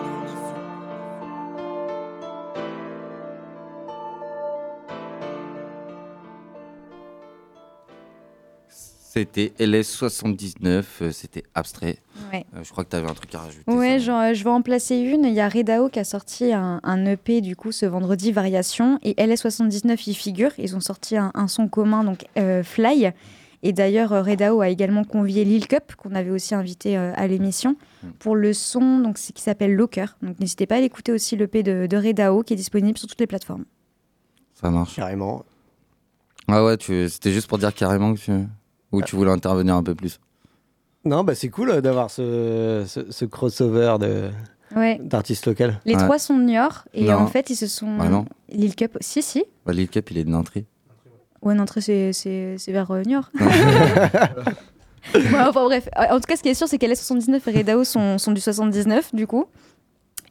[9.11, 11.97] C'était LS79, euh, c'était abstrait.
[12.31, 12.45] Ouais.
[12.55, 13.63] Euh, je crois que tu avais un truc à rajouter.
[13.71, 15.25] Ouais, genre, euh, je vais en placer une.
[15.25, 18.99] Il y a Redao qui a sorti un, un EP du coup ce vendredi, Variation,
[19.01, 20.51] et LS79 y figure.
[20.59, 23.09] Ils ont sorti un, un son commun, donc euh, Fly.
[23.63, 27.75] Et d'ailleurs, Redao a également convié Lil Cup, qu'on avait aussi invité euh, à l'émission,
[28.19, 30.05] pour le son donc, c'est- qui s'appelle Locker.
[30.21, 33.19] Donc n'hésitez pas à l'écouter aussi l'EP de, de Redao qui est disponible sur toutes
[33.19, 33.65] les plateformes.
[34.53, 34.95] Ça marche.
[34.95, 35.45] Carrément.
[36.47, 37.09] Ah ouais, tu...
[37.09, 38.31] c'était juste pour dire carrément que tu...
[38.91, 40.19] Ou tu voulais intervenir un peu plus
[41.05, 44.29] Non, bah c'est cool euh, d'avoir ce, ce, ce crossover de
[44.75, 44.99] Ouais.
[45.03, 45.63] d'artistes locaux.
[45.85, 47.15] Les trois sont de Niort et Non.
[47.15, 47.97] en fait ils se sont.
[47.97, 48.25] Bah non.
[48.49, 49.43] Lil Cup, si, si.
[49.65, 50.65] bah, Lil Cap, il est de Nantry.
[51.41, 53.31] Ouais, l'entrée, c'est, vers euh, Niort.
[55.15, 58.17] Ouais, enfin bref, en tout cas, ce qui est sûr, c'est qu'LS79 et Redao sont,
[58.17, 59.45] sont du 79, du coup.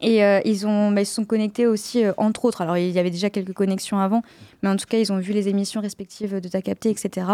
[0.01, 2.61] Et euh, ils, ont, bah, ils se sont connectés aussi, euh, entre autres.
[2.61, 4.21] Alors, il y avait déjà quelques connexions avant,
[4.63, 7.27] mais en tout cas, ils ont vu les émissions respectives de Ta Capté, etc.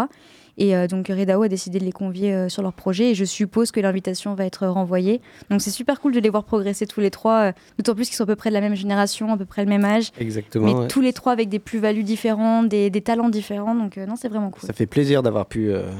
[0.58, 3.10] Et euh, donc, Redao a décidé de les convier euh, sur leur projet.
[3.10, 5.20] Et je suppose que l'invitation va être renvoyée.
[5.50, 8.16] Donc, c'est super cool de les voir progresser tous les trois, euh, d'autant plus qu'ils
[8.16, 10.12] sont à peu près de la même génération, à peu près le même âge.
[10.18, 10.88] Exactement, Mais ouais.
[10.88, 13.74] tous les trois avec des plus-values différentes, des, des talents différents.
[13.74, 14.62] Donc, euh, non, c'est vraiment cool.
[14.66, 15.90] Ça fait plaisir d'avoir pu euh,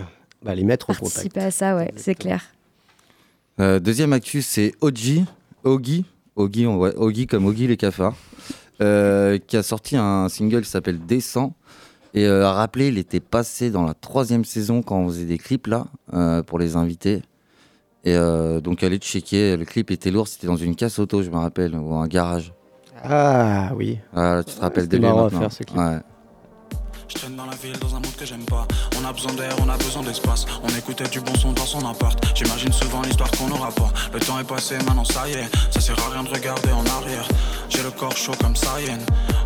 [0.43, 1.15] bah, les mettre en contact.
[1.15, 2.43] Participer à ça, ouais, c'est clair.
[3.61, 5.25] Euh, deuxième actu, c'est Oji,
[5.65, 8.17] Ogi, Ogi, on voit Ogi comme Ogi les cafards,
[8.83, 11.53] euh, qui a sorti un single qui s'appelle Descend.
[12.17, 15.37] Et euh, à rappeler, il était passé dans la troisième saison quand on faisait des
[15.37, 17.23] clips là euh, pour les invités.
[18.05, 21.29] Et euh, donc allez checker, le clip était lourd, c'était dans une casse auto, je
[21.29, 22.55] me rappelle, ou un garage.
[23.05, 23.99] Ah oui.
[24.15, 25.29] Voilà, tu te rappelles de lui maintenant.
[25.29, 25.77] faire, ce clip.
[25.77, 25.99] Ouais.
[27.09, 28.67] Je traîne dans la ville dans un monde que j'aime pas.
[29.01, 30.45] On a besoin d'air, on a besoin d'espace.
[30.65, 32.19] On écoutait du bon son dans son appart.
[32.35, 33.93] J'imagine souvent l'histoire qu'on n'aura pas.
[34.13, 35.49] Le temps est passé, maintenant ça y est.
[35.71, 37.29] Ça sert à rien de regarder en arrière.
[37.69, 38.99] J'ai le corps chaud comme Saiyan.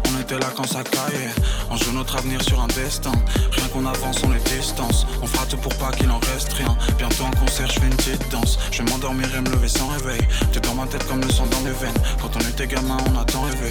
[0.09, 1.31] On était là quand ça caillait.
[1.71, 3.13] On joue notre avenir sur un destin.
[3.53, 5.07] Rien qu'on avance, on les distance.
[5.23, 6.77] On fera tout pour pas qu'il en reste rien.
[6.97, 8.59] Bientôt en concert, je fais une petite danse.
[8.71, 10.21] Je vais m'endormir et me lever sans réveil.
[10.53, 12.03] T'es dans ma tête comme le sang dans les veines.
[12.21, 13.71] Quand on était gamin, on a tant rêvé.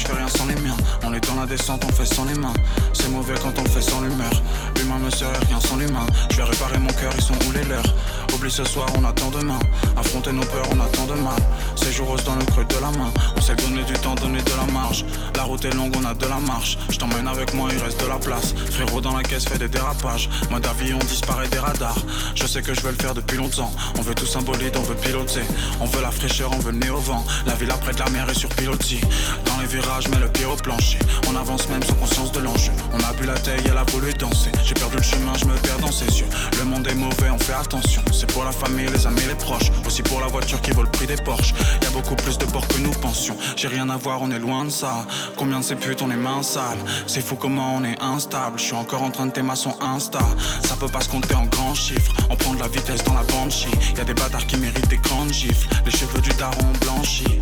[0.00, 0.76] Je fais rien sans les miens.
[1.04, 2.54] On est dans la descente, on fait sans les mains.
[2.92, 4.32] C'est mauvais quand on fait sans l'humeur.
[4.76, 6.06] L'humain me serait rien sans l'humain.
[6.30, 7.94] Je vais réparer mon cœur, ils sont où les leurs
[8.40, 9.58] Oublie ce soir, on attend demain.
[9.98, 11.36] Affronter nos peurs, on attend de mal.
[11.76, 13.12] Ces jours roses dans le creux de la main.
[13.36, 15.04] On s'est donné du temps, donné de la marge.
[15.36, 16.78] La route est longue, on a de la marche.
[16.88, 18.54] Je t'emmène avec moi, il reste de la place.
[18.70, 20.30] Frérot dans la caisse fait des dérapages.
[20.50, 21.98] Mode avion disparaît des radars.
[22.34, 23.70] Je sais que je veux le faire depuis longtemps.
[23.98, 25.42] On veut tout symbolique, on veut piloter.
[25.78, 27.22] On veut la fraîcheur, on veut le nez au vent.
[27.44, 29.02] La ville après de la mer est sur pilotis.
[29.44, 30.98] Dans les virages, mets le pied au plancher.
[31.28, 32.72] On avance même sans conscience de l'enjeu.
[32.94, 34.50] On a bu la taille, elle a voulu danser.
[34.64, 36.28] J'ai perdu le chemin, je me perds dans ses yeux.
[36.58, 38.02] Le monde est mauvais, on fait attention.
[38.32, 39.70] Pour la famille, les amis, les proches.
[39.86, 41.54] Aussi pour la voiture qui vaut le prix des Porsche.
[41.82, 43.36] Y a beaucoup plus de porcs que nous pensions.
[43.56, 45.06] J'ai rien à voir, on est loin de ça.
[45.36, 46.78] Combien de ces putes, on est mains sales.
[47.06, 48.58] C'est fou comment on est instable.
[48.58, 50.20] Je suis encore en train de t'aimer son Insta.
[50.62, 52.12] Ça peut pas se compter en grands chiffres.
[52.30, 53.70] On prend de la vitesse dans la banshee.
[53.96, 55.68] Y a des bâtards qui méritent des grandes gifles.
[55.84, 57.40] Les cheveux du daron blanchis.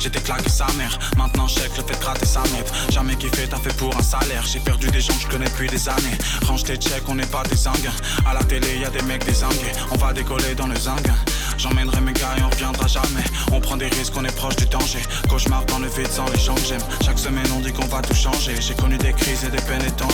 [0.00, 2.72] J'étais claqué sa mère, maintenant chèque le fait de gratter sa mètre.
[2.90, 4.44] Jamais kiffé, t'as fait pour un salaire.
[4.46, 6.18] J'ai perdu des gens que je connais depuis des années.
[6.46, 7.90] Range tes checks, on n'est pas des zingues.
[8.26, 9.72] À la télé, y a des mecs désingués.
[9.90, 11.12] On va décoller dans le zingue.
[11.58, 13.24] J'emmènerai mes gars et on reviendra jamais.
[13.52, 15.02] On prend des risques, on est proche du danger.
[15.28, 16.82] Cauchemar dans le vide sans les gens que j'aime.
[17.04, 18.54] Chaque semaine on dit qu'on va tout changer.
[18.58, 20.08] J'ai connu des crises et des peines étant.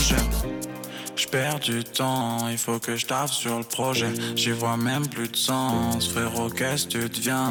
[1.17, 4.13] Je perds du temps, il faut que je taffe sur le projet.
[4.35, 6.09] J'y vois même plus de sens.
[6.09, 7.51] Frérot, qu'est-ce que tu deviens?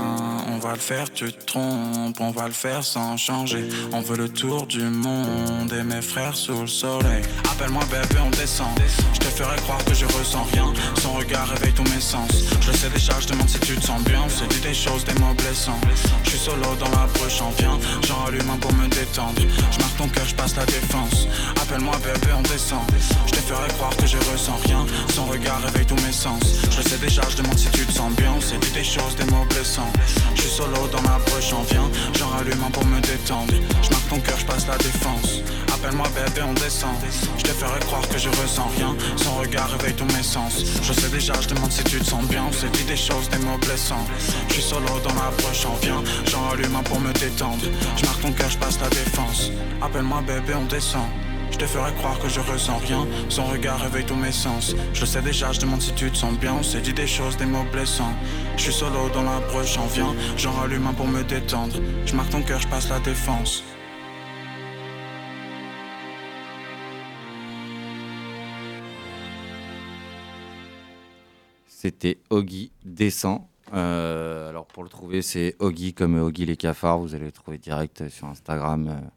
[0.50, 2.20] On va le faire, tu te trompes.
[2.20, 3.68] On va le faire sans changer.
[3.92, 7.24] On veut le tour du monde et mes frères sous le soleil.
[7.52, 8.70] Appelle-moi bébé, on descend.
[9.14, 10.72] Je te ferai croire que je ressens rien.
[11.02, 12.30] Son regard réveille tous mes sens.
[12.62, 14.22] Je sais déjà, je demande si tu te sens bien.
[14.30, 15.80] C'est dit des choses, des mots blessants.
[16.24, 17.80] Je suis solo dans la bruche, j'en viens.
[18.08, 19.42] J'en allume un pour me détendre.
[19.72, 21.28] Je marque ton cœur, je passe la défense.
[21.60, 22.86] Appelle-moi bébé, on descend.
[23.76, 24.86] Croire que je ressens rien.
[25.14, 26.42] Son regard réveille tous mes sens.
[26.70, 28.34] Je sais déjà, je demande si tu te sens bien.
[28.40, 29.92] C'est dit des choses, des mots blessants.
[30.36, 31.90] Je suis solo dans la bruche, j'en viens.
[32.18, 33.54] J'en rallume un pour me détendre.
[33.82, 35.42] Je marque ton cœur, je passe la défense.
[35.74, 36.96] Appelle-moi bébé, on descend.
[37.38, 38.96] Je te ferai croire que je ressens rien.
[39.18, 40.64] Son regard réveille tous mes sens.
[40.82, 42.46] Je sais déjà, je demande si tu te sens bien.
[42.52, 44.06] C'est dit des choses, des mots blessants.
[44.50, 46.04] Je suis solo dans la bruche, j'en viens.
[46.26, 47.66] J'en rallume un pour me détendre.
[47.98, 49.52] Je marque ton cœur, je passe la défense.
[49.82, 51.08] Appelle-moi bébé, on descend.
[51.52, 53.06] Je te ferai croire que je ressens rien.
[53.30, 54.76] Son regard réveille tous mes sens.
[54.94, 56.54] Je sais déjà, je demande si tu te sens bien.
[56.60, 58.14] On s'est dit des choses, des mots blessants.
[58.58, 60.14] Je suis solo dans la bruche, j'en viens.
[60.38, 61.76] J'en rallume un pour me détendre.
[62.06, 63.64] Je marque ton cœur, je passe la défense.
[71.86, 73.42] C'était Oggy Descend.
[73.74, 76.98] Euh, alors pour le trouver, c'est Oggy comme Oggy les cafards.
[76.98, 79.08] Vous allez le trouver direct sur Instagram euh,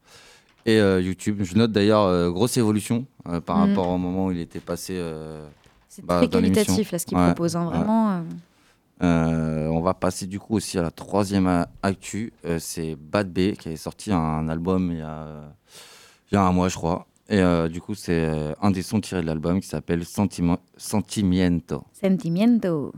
[0.69, 1.41] et euh, YouTube.
[1.43, 3.69] Je note d'ailleurs euh, grosse évolution euh, par Mhm.
[3.69, 5.01] rapport au moment où il était passé.
[5.89, 8.23] C'est bah, très qualitatif là ce qu'il Ouais, propose, hein, vraiment.
[9.03, 12.33] euh, on va passer du coup aussi à la troisième actu.
[12.45, 15.55] Euh, c'est Bad B qui avait sorti un album il y a,
[16.31, 17.07] il y a un mois, je crois.
[17.31, 20.61] Et euh, du coup, c'est un des sons tirés de l'album qui s'appelle Sentimiento.
[21.93, 22.93] Sentimiento.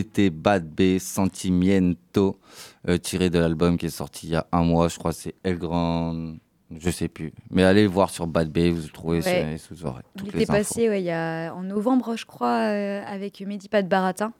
[0.00, 2.38] Vete Bad B Sentimiento,
[2.88, 5.34] euh, tiré de l'album qui est sorti il y a un mois, je crois c'est
[5.42, 6.34] El Grand,
[6.76, 7.32] je sais plus.
[7.50, 9.56] Mais allez le voir sur Bad B, vous le trouvez Ouais.
[9.58, 13.82] sur, Il était passé ouais, il y a, en novembre, je crois, euh, avec Medipat
[13.82, 14.32] Baratin.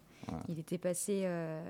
[0.48, 1.60] Il était passé euh,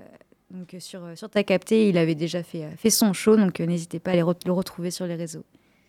[0.51, 1.89] donc, sur, sur Ta Capté.
[1.89, 4.51] Il avait déjà fait, fait son show, donc euh, n'hésitez pas à les re- le
[4.51, 5.43] retrouver sur les réseaux.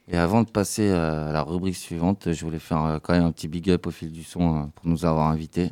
[0.09, 3.47] Et avant de passer à la rubrique suivante, je voulais faire quand même un petit
[3.47, 5.71] big up au fil du son pour nous avoir invités.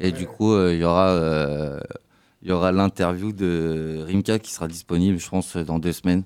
[0.00, 1.80] Et du coup, euh, il y aura, euh,
[2.42, 6.24] il y aura l'interview de Rimka qui sera disponible, je pense, dans deux semaines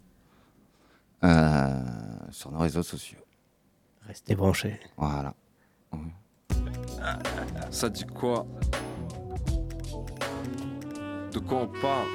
[1.24, 1.80] euh,
[2.30, 3.18] sur nos réseaux sociaux.
[4.06, 4.80] Restez branchés.
[4.96, 5.34] Voilà.
[7.70, 8.46] Ça dit quoi?
[11.32, 12.06] De quoi on parle?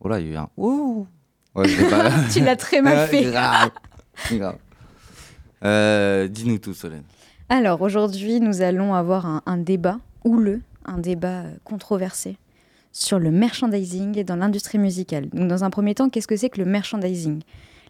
[0.00, 1.06] Oh là, il y a eu un ouh.
[1.56, 3.24] Ouais, pas- Tu l'as très mal fait.
[3.24, 3.70] grave.
[4.30, 4.58] Grave.
[5.64, 7.02] Euh, Dis-nous tout, Solène.
[7.50, 12.36] Alors aujourd'hui, nous allons avoir un, débat houleux, un débat euh, controversé
[12.92, 15.30] sur le merchandising dans l'industrie musicale.
[15.30, 17.40] Donc, dans un premier temps, qu'est-ce que c'est que le merchandising?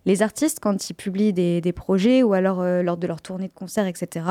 [0.06, 3.52] Les artistes, quand ils publient des, projets ou alors euh, lors de leur tournée de
[3.52, 4.26] concert, etc.,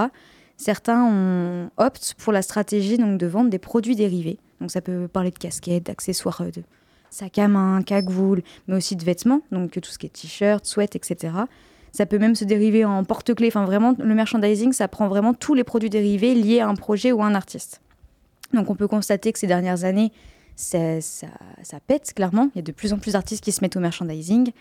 [0.55, 4.39] certains optent pour la stratégie donc, de vendre des produits dérivés.
[4.61, 6.63] Donc ça peut parler de casquettes, d'accessoires, euh, de
[7.09, 10.95] sacs à main, cagoules, mais aussi de vêtements, donc tout ce qui est t-shirt, sweat,
[10.95, 11.33] etc.
[11.91, 13.47] Ça peut même se dériver en porte-clés.
[13.47, 17.11] Enfin, vraiment, le merchandising, ça prend vraiment tous les produits dérivés liés à un projet
[17.11, 17.81] ou à un artiste.
[18.53, 20.11] Donc, on peut constater que ces dernières années,
[20.55, 20.99] ça,
[21.85, 22.49] pète, clairement.
[22.53, 24.51] Il y a de plus en plus d'artistes qui se mettent au merchandising.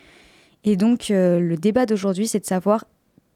[0.65, 2.85] Et donc, euh, le débat d'aujourd'hui, c'est de savoir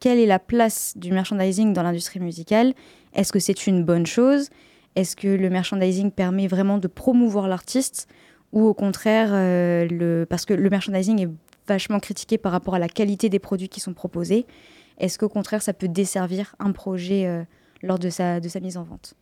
[0.00, 2.74] quelle est la place du merchandising dans l'industrie musicale.
[3.14, 4.48] Est-ce que c'est une bonne chose?
[4.96, 8.08] Est-ce que le merchandising permet vraiment de promouvoir l'artiste?
[8.52, 11.28] Ou au contraire, euh, parce que le merchandising est
[11.70, 14.44] vachement critiqué par rapport à la qualité des produits qui sont proposés.
[14.98, 17.42] Est-ce qu'au contraire, ça peut desservir un projet euh,
[17.82, 19.14] lors de sa, de sa mise en vente?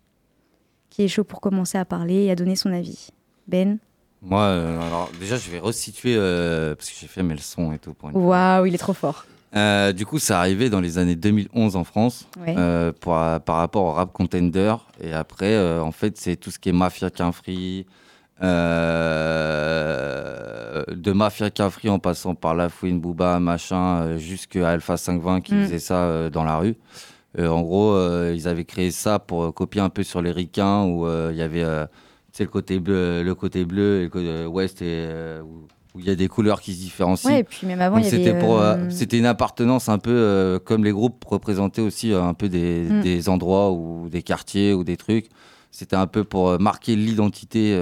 [0.91, 3.11] Qui est chaud pour commencer à parler et à donner son avis
[3.47, 3.79] Ben?
[4.23, 7.79] Moi, euh, alors déjà, je vais resituer euh, parce que j'ai fait mes leçons et
[7.79, 7.93] tout.
[7.95, 8.23] Pour une fois.
[8.59, 9.27] Waouh, il est trop fort.
[9.55, 12.55] Euh, du coup, ça arrivé dans les années 2011 en France Ouais.
[12.59, 14.75] euh, pour- par rapport au rap contender.
[15.01, 17.87] Et après, euh, en fait, c'est tout ce qui est Mafia Qu'un Free.
[19.49, 25.41] Euh, de Mafia Free en passant par La Fouine, Booba, machin, euh, jusqu'à Alpha 520
[25.41, 25.65] qui Mm.
[25.65, 26.77] faisait ça euh, dans la rue.
[27.39, 27.95] Euh, en gros,
[28.33, 31.65] ils avaient créé ça pour copier un peu sur les ricains où il y avait
[31.65, 35.09] le côté bleu, le côté bleu et le côté ouest et
[35.45, 37.31] où il y a des couleurs qui se différencient.
[37.31, 41.25] Ouais, et puis même avant, c'était euh, une appartenance un peu euh, comme les groupes
[41.25, 43.01] représentaient aussi euh, un peu des, Mm.
[43.03, 45.27] des endroits ou des quartiers ou des trucs.
[45.71, 47.79] C'était un peu pour marquer l'identité.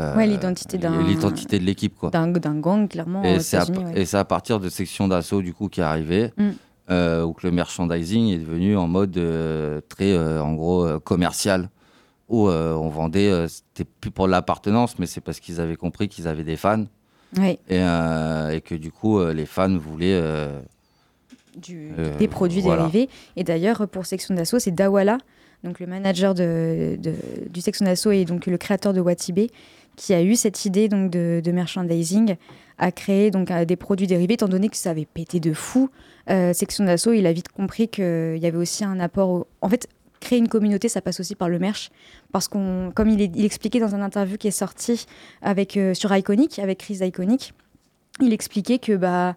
[0.00, 2.10] Euh, Ouais, l'identité d'un- l'identité de l'équipe quoi.
[2.10, 3.84] d'un d'un gang, clairement, Et c'est à, États-Unis.
[3.84, 4.00] ouais.
[4.00, 6.50] et c'est à partir de section d'assaut du coup qui est arrivé, Mm.
[6.90, 11.70] euh, où que le merchandising est devenu en mode euh, très euh, en gros commercial,
[12.28, 16.42] où on vendait, c'était plus pour l'appartenance, mais c'est parce qu'ils avaient compris qu'ils avaient
[16.44, 16.84] des fans.
[17.42, 20.20] Et, et que du coup les fans voulaient
[21.56, 22.82] du- des produits voilà.
[22.86, 23.08] dérivés.
[23.36, 25.18] Et d'ailleurs, pour Section d'Assaut, c'est Dawala,
[25.64, 27.14] donc le manager de, de-
[27.48, 29.50] du Section d'Assaut et donc le créateur de Watibé,
[29.96, 32.36] qui a eu cette idée donc de, merchandising,
[32.78, 35.90] à créer donc euh, des produits dérivés, étant donné que ça avait pété de fou.
[36.30, 39.46] Euh, Section d'Assaut, il a vite compris qu'il y avait aussi un apport.
[39.62, 39.88] En fait,
[40.20, 41.90] créer une communauté, ça passe aussi par le merch,
[42.32, 45.06] parce qu'on, comme il, expliquait dans un interview qui est sorti
[45.40, 47.54] avec euh, sur Iconic, avec Chris Iconic,
[48.20, 49.36] il expliquait que bah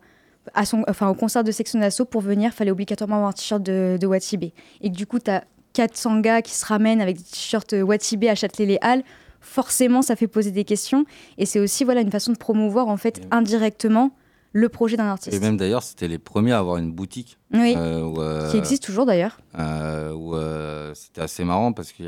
[0.53, 3.61] à son, enfin, au concert de Section d'Assaut, pour venir, fallait obligatoirement avoir un t-shirt
[3.61, 4.53] de, de Watibé.
[4.81, 5.43] Et que du coup, tu as
[5.73, 9.03] 400 gars qui se ramènent avec des t-shirts Watibé à Châtelet-les-Halles.
[9.41, 11.05] Forcément, ça fait poser des questions.
[11.37, 14.11] Et c'est aussi voilà, une façon de promouvoir, en fait, indirectement,
[14.51, 15.35] le projet d'un artiste.
[15.35, 17.37] Et même d'ailleurs, c'était les premiers à avoir une boutique.
[17.53, 17.73] Oui.
[17.77, 19.37] euh, où, euh, Qui existe toujours, d'ailleurs.
[19.57, 22.03] euh, c'était assez marrant parce que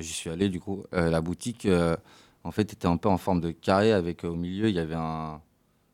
[0.00, 0.84] j'y suis allé du coup.
[0.92, 1.66] la boutique,
[2.44, 4.94] en fait, était un peu en forme de carré avec au milieu, il y avait
[4.96, 5.40] un.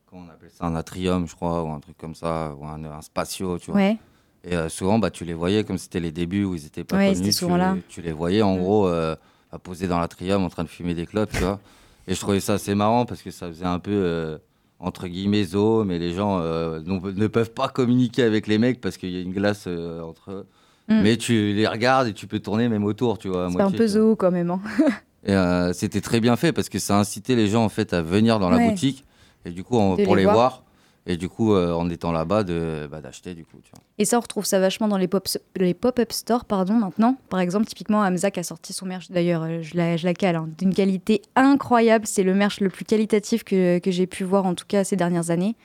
[0.07, 2.83] Comment on appelle ça Un atrium, je crois, ou un truc comme ça, ou un,
[2.85, 3.81] un spatio, tu vois.
[3.81, 3.97] Ouais.
[4.45, 7.13] Et souvent, bah, tu les voyais comme c'était les débuts où ils étaient pas Ouais,
[7.13, 7.35] connus.
[7.35, 7.77] tu, là.
[7.89, 9.17] tu les voyais en gros euh,
[9.53, 11.61] à poser dans l'atrium en train de fumer des clopes, tu vois.
[12.07, 14.39] Et je trouvais ça assez marrant parce que ça faisait un peu euh,
[14.79, 18.97] entre guillemets zoo, mais les gens euh, ne peuvent pas communiquer avec les mecs parce
[18.97, 20.47] qu'il y a une glace euh, entre eux.
[20.89, 21.03] Mm.
[21.03, 23.49] Mais tu les regardes et tu peux tourner même autour, tu vois.
[23.51, 24.51] C'est un peu zoo, quand même.
[24.51, 24.61] hein.
[25.27, 28.39] Et c'était très bien fait parce que ça incitait les gens en fait à venir
[28.39, 29.05] dans la boutique
[29.45, 30.35] et du coup pour les les voir.
[30.35, 30.63] voir.
[31.11, 33.57] Et du coup, euh, en étant là-bas, bah, d'acheter du coup.
[33.97, 37.17] Et ça, on retrouve ça vachement dans les pop- les pop-up stores, pardon, maintenant.
[37.31, 40.37] Par exemple, typiquement, Hamza a sorti son merch, d'ailleurs, euh, je la, je la cale,
[40.37, 42.07] hein, d'une qualité incroyable.
[42.07, 44.97] C'est le merch le plus qualitatif que, que j'ai pu voir, en tout cas, ces
[44.97, 45.57] dernières années.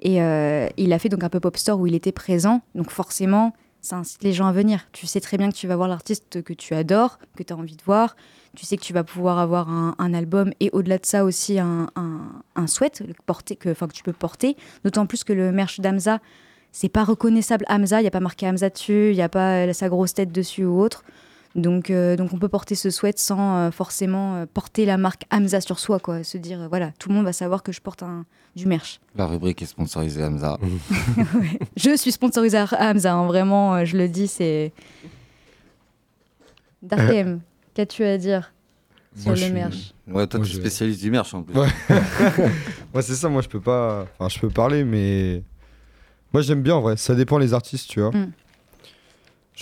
[0.00, 2.60] Et euh, il a fait donc un pop-up store où il était présent.
[2.74, 3.52] Donc forcément,
[3.82, 4.86] ça incite les gens à venir.
[4.92, 7.56] Tu sais très bien que tu vas voir l'artiste que tu adores, que tu as
[7.56, 8.16] envie de voir.
[8.56, 11.88] Tu sais que tu vas pouvoir avoir un, album et au-delà de ça aussi un,
[11.96, 14.56] un, que, que tu peux porter.
[14.84, 16.20] D'autant plus que le merch d'Amza,
[16.70, 19.72] c'est pas reconnaissable Hamza, il n'y a pas marqué Hamza dessus, il n'y a pas
[19.72, 21.02] sa grosse tête dessus ou autre.
[21.54, 25.24] Donc, euh, donc on peut porter ce sweat sans euh, forcément euh, porter la marque
[25.30, 26.24] Hamza sur soi, quoi.
[26.24, 28.24] Se dire, euh, voilà, tout le monde va savoir que je porte un,
[28.56, 29.00] du merch.
[29.16, 30.58] La rubrique est sponsorisée Hamza.
[31.76, 34.72] Je suis sponsorisée à Hamza, hein, vraiment, euh, je le dis, c'est.
[36.82, 37.40] Darkem,
[37.74, 38.52] qu'as-tu à dire
[39.16, 39.94] sur Moi, le suis- merch?
[40.08, 41.54] Ouais, toi, Moi, tu es je- spécialiste du merch en plus.
[41.58, 41.68] Ouais.
[42.92, 44.06] moi, c'est ça, moi, je peux pas.
[44.18, 45.42] Enfin, je peux parler, mais.
[46.32, 46.96] Moi, j'aime bien en vrai.
[46.96, 48.10] Ça dépend les artistes, tu vois.
[48.10, 48.32] Mm.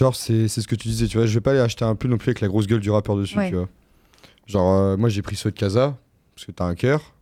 [0.01, 1.26] Genre, c'est c'est ce que tu disais, tu vois.
[1.26, 3.16] Je vais pas aller acheter un pull non plus avec la grosse gueule du rappeur
[3.16, 3.51] dessus, Ouais.
[3.51, 3.68] tu vois.
[4.46, 5.96] Genre, euh, moi, j'ai pris ceux de Casa,
[6.34, 7.12] parce que t'as un cœur.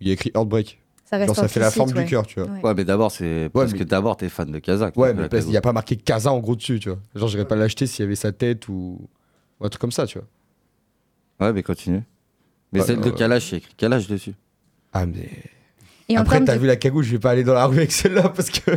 [0.00, 0.80] Il y a écrit Heartbreak.
[1.04, 2.02] Ça reste Genre, ça fait la forme ouais.
[2.04, 2.50] du cœur, tu vois.
[2.50, 2.60] Ouais.
[2.64, 4.96] Ouais, mais d'abord, c'est parce mais- que d'abord, t'es fan de Kazakh.
[4.96, 6.98] Ouais, mais parce qu'il n'y a pas marqué Casa en gros dessus, tu vois.
[7.14, 9.08] Genre, j'irais pas l'acheter s'il y avait sa tête ou...
[9.60, 11.46] ou un truc comme ça, tu vois.
[11.46, 12.02] Ouais, mais continue.
[12.72, 13.14] Mais Ouais, celle de ouais.
[13.14, 14.34] Kalash, il y a écrit Kalash dessus.
[14.92, 15.30] Ah, mais.
[16.08, 17.92] Et Après, t'as de- vu la cagoule, je vais pas aller dans la rue avec
[17.92, 18.72] celle-là parce que.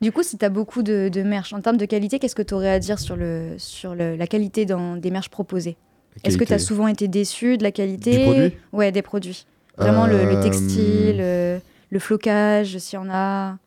[0.00, 2.42] Du coup, si tu as beaucoup de, de merch, en termes de qualité, qu'est-ce que
[2.42, 5.76] tu aurais à dire sur, le, sur le- la qualité dans, des merch proposés
[6.24, 9.46] Est-ce que tu as souvent été déçu de la qualité Du produit Ouais, des produits.
[9.76, 13.58] Vraiment le, le Euh, textile, le, le flocage, s'il y en a.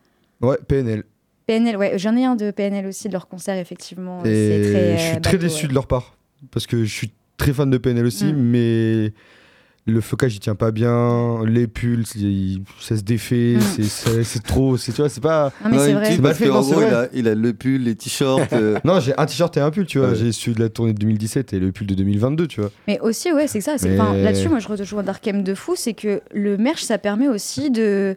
[0.41, 1.03] Ouais, PNL.
[1.47, 4.19] PNL, ouais, j'en ai un de PNL aussi, de leur concert, effectivement.
[4.23, 5.69] Et très, je suis euh, très bateau, déçu ouais.
[5.69, 6.15] de leur part.
[6.51, 8.37] Parce que je suis très fan de PNL aussi, Mm.
[8.37, 9.13] mais
[9.87, 11.43] le flocage il tient pas bien.
[11.45, 13.55] Les pulls, il- ça se défait.
[13.57, 13.61] Mm.
[13.61, 14.77] c'est- C'est c'est trop.
[14.77, 15.51] c'est- Tu vois, c'est pas.
[15.63, 16.05] Non, mais c'est vrai.
[16.05, 18.53] C'est mal Parce fait, non, c'est gros, il a, il a le pull, les t-shirts.
[18.53, 20.09] euh, Non, j'ai un t-shirt et un pull, tu vois.
[20.09, 20.15] Ouais.
[20.15, 22.69] J'ai celui de la tournée de 2017 et le pull de 2022, tu vois.
[22.87, 23.77] Mais aussi, ouais, c'est ça.
[23.77, 26.97] c'est- Mais- enfin, Là-dessus, moi, je rejoins Darkem de fou, c'est que le merch, ça
[26.97, 28.15] permet aussi de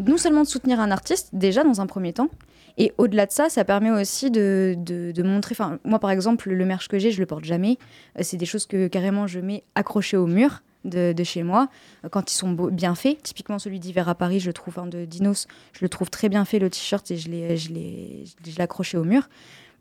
[0.00, 2.28] non seulement de soutenir un artiste, déjà dans un premier temps,
[2.76, 5.52] et au-delà de ça, ça permet aussi de, de, de montrer.
[5.56, 7.78] Enfin, moi, par exemple, le merch que j'ai, je le porte jamais.
[8.18, 10.62] Euh, C'est des choses que carrément je mets accrochées au mur.
[10.84, 11.68] De, chez moi,
[12.04, 13.22] euh, quand ils sont bien faits.
[13.22, 16.28] Typiquement, celui d'hiver à Paris, je le trouve, hein, de Dinos, je le trouve très
[16.28, 18.24] bien fait, le t-shirt, et je l'ai
[18.58, 19.28] accroché au mur.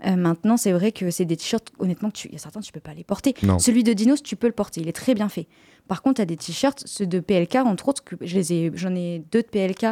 [0.06, 2.72] Euh, maintenant, c'est vrai que c'est des t-shirts, honnêtement, tu- il y a certains, tu
[2.72, 3.34] peux pas les porter.
[3.44, 3.58] Non.
[3.60, 5.48] Celui de Dinos, tu peux le porter, il est très bien fait.
[5.88, 8.72] Par contre, tu as des t-shirts, ceux de PLK, entre autres, que je les ai,
[8.76, 9.84] j'en ai deux de PLK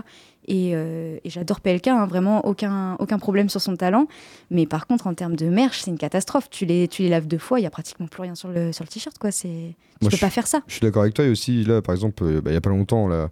[0.48, 4.08] et, euh, et j'adore PLK, hein, vraiment aucun, aucun problème sur son talent.
[4.50, 6.50] Mais par contre, en termes de merch, c'est une catastrophe.
[6.50, 8.72] Tu les, tu les laves deux fois, il y a pratiquement plus rien sur le,
[8.72, 9.32] sur le t-shirt, quoi.
[9.32, 10.62] C'est, tu Moi, peux je- pas faire ça.
[10.68, 11.26] Je suis d'accord avec toi.
[11.26, 13.30] Et aussi, là, par exemple, euh, bah, il y a pas longtemps, là.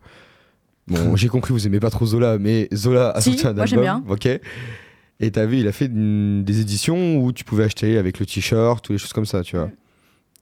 [0.88, 3.66] Bon, j'ai compris, vous aimez pas trop Zola, mais Zola a Si, sorti un moi,
[3.66, 4.04] j'aime album.
[4.12, 4.28] Ok.
[5.20, 8.88] Et t'as vu, il a fait des éditions où tu pouvais acheter avec le t-shirt
[8.90, 9.68] ou les choses comme ça, tu vois.
[9.68, 9.72] Mm.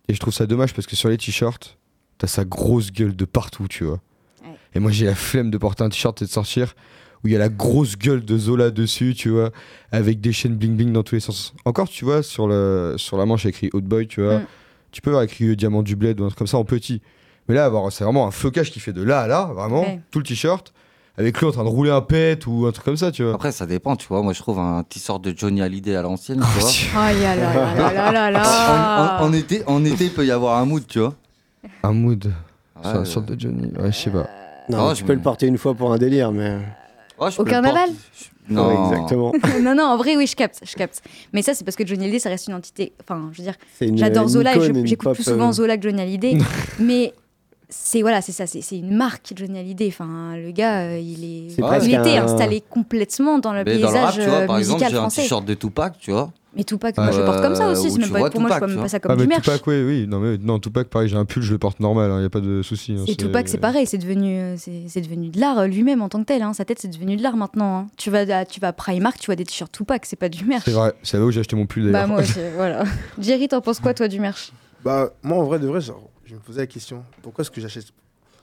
[0.10, 1.78] Et je trouve ça dommage parce que sur les t-shirts,
[2.18, 4.00] t'as sa grosse gueule de partout, tu vois.
[4.44, 4.52] Ouais.
[4.76, 6.76] Et moi, j'ai la flemme de porter un t-shirt et de sortir
[7.24, 9.52] où il y a la grosse gueule de Zola dessus, tu vois,
[9.92, 11.56] avec des chaînes bling bling dans tous les sens.
[11.66, 14.40] Encore, tu vois, sur, le, sur la manche, écrit Hot Boy, tu vois.
[14.40, 14.46] Mm.
[14.92, 17.02] Tu peux avoir écrit euh, Diamant du Bled ou un truc comme ça en petit.
[17.50, 20.02] Mais là, c'est vraiment un flocage qui fait de là à là, vraiment, Ouais.
[20.12, 20.74] tout le t-shirt,
[21.18, 23.34] avec lui en train de rouler un pet ou un truc comme ça, tu vois.
[23.34, 24.22] Après, ça dépend, tu vois.
[24.22, 26.70] Moi, je trouve un t-shirt de Johnny Hallyday à l'ancienne, tu vois.
[26.96, 30.26] Oh là là là là là là En, en- en été, en été, il peut
[30.26, 31.14] y avoir un mood, tu vois.
[31.84, 32.32] Un mood.
[32.84, 33.72] C'est Ouais, une sorte de Johnny.
[33.80, 34.28] Ouais, je sais pas.
[34.70, 36.58] Non, Oh, tu je peux le porter une fois pour un délire, mais.
[37.20, 37.90] Ouais, je Au carnaval.
[38.50, 39.34] Non, exactement.
[39.62, 41.02] non, non, en vrai, oui, je capte, je capte.
[41.34, 42.94] Mais ça, c'est parce que Johnny Hallyday, ça reste une entité.
[43.02, 46.38] Enfin, je veux dire, j'adore Zola et j'écoute plus souvent euh, Zola que Johnny Hallyday.
[46.80, 47.14] mais
[47.70, 49.88] c'est voilà, c'est ça, c'est c'est une marque Johnny Hallyday.
[49.90, 53.78] Enfin, le gars, euh, il est, C'est il était un- installé complètement dans le Mais
[53.80, 55.22] dans le rap, paysage tu vois, euh, par exemple, musical j'ai un français.
[55.24, 56.32] t-shirt de Tupac, tu vois.
[56.56, 58.00] Mais Tupac, moi, je le porte comme ça Euh, aussi.
[58.00, 59.22] même pas, vois pour moi, je Tupac, vois tu même pas ça Ah, comme mais
[59.24, 59.44] du merch.
[59.44, 60.08] Tupac, oui, oui.
[60.08, 62.30] Non, mais non, Tupac, pareil, j'ai un pull, je le porte normal, il n'y a
[62.32, 62.94] pas de souci.
[62.94, 65.68] hein, Et c'est- Tupac, c'est pareil, c'est devenu, euh, c'est c'est devenu de l'art euh,
[65.68, 66.42] lui-même en tant que tel.
[66.42, 66.54] hein.
[66.54, 67.80] Sa tête, c'est devenu de l'art maintenant.
[67.82, 67.88] hein.
[67.98, 70.46] Tu vas, à- tu vas à Primark, tu vois des t-shirts Tupac, c'est pas du
[70.46, 70.64] merch.
[70.66, 72.08] C'est vrai, c'est là où j'ai acheté mon pull Bah d'ailleurs.
[72.08, 72.86] moi aussi, voilà.
[73.20, 74.52] Jerry, t'en penses quoi toi du merch?
[74.84, 77.62] Bah, moi, en vrai, de vrai, genre, je me posais la question pourquoi est-ce que
[77.62, 77.88] j'achète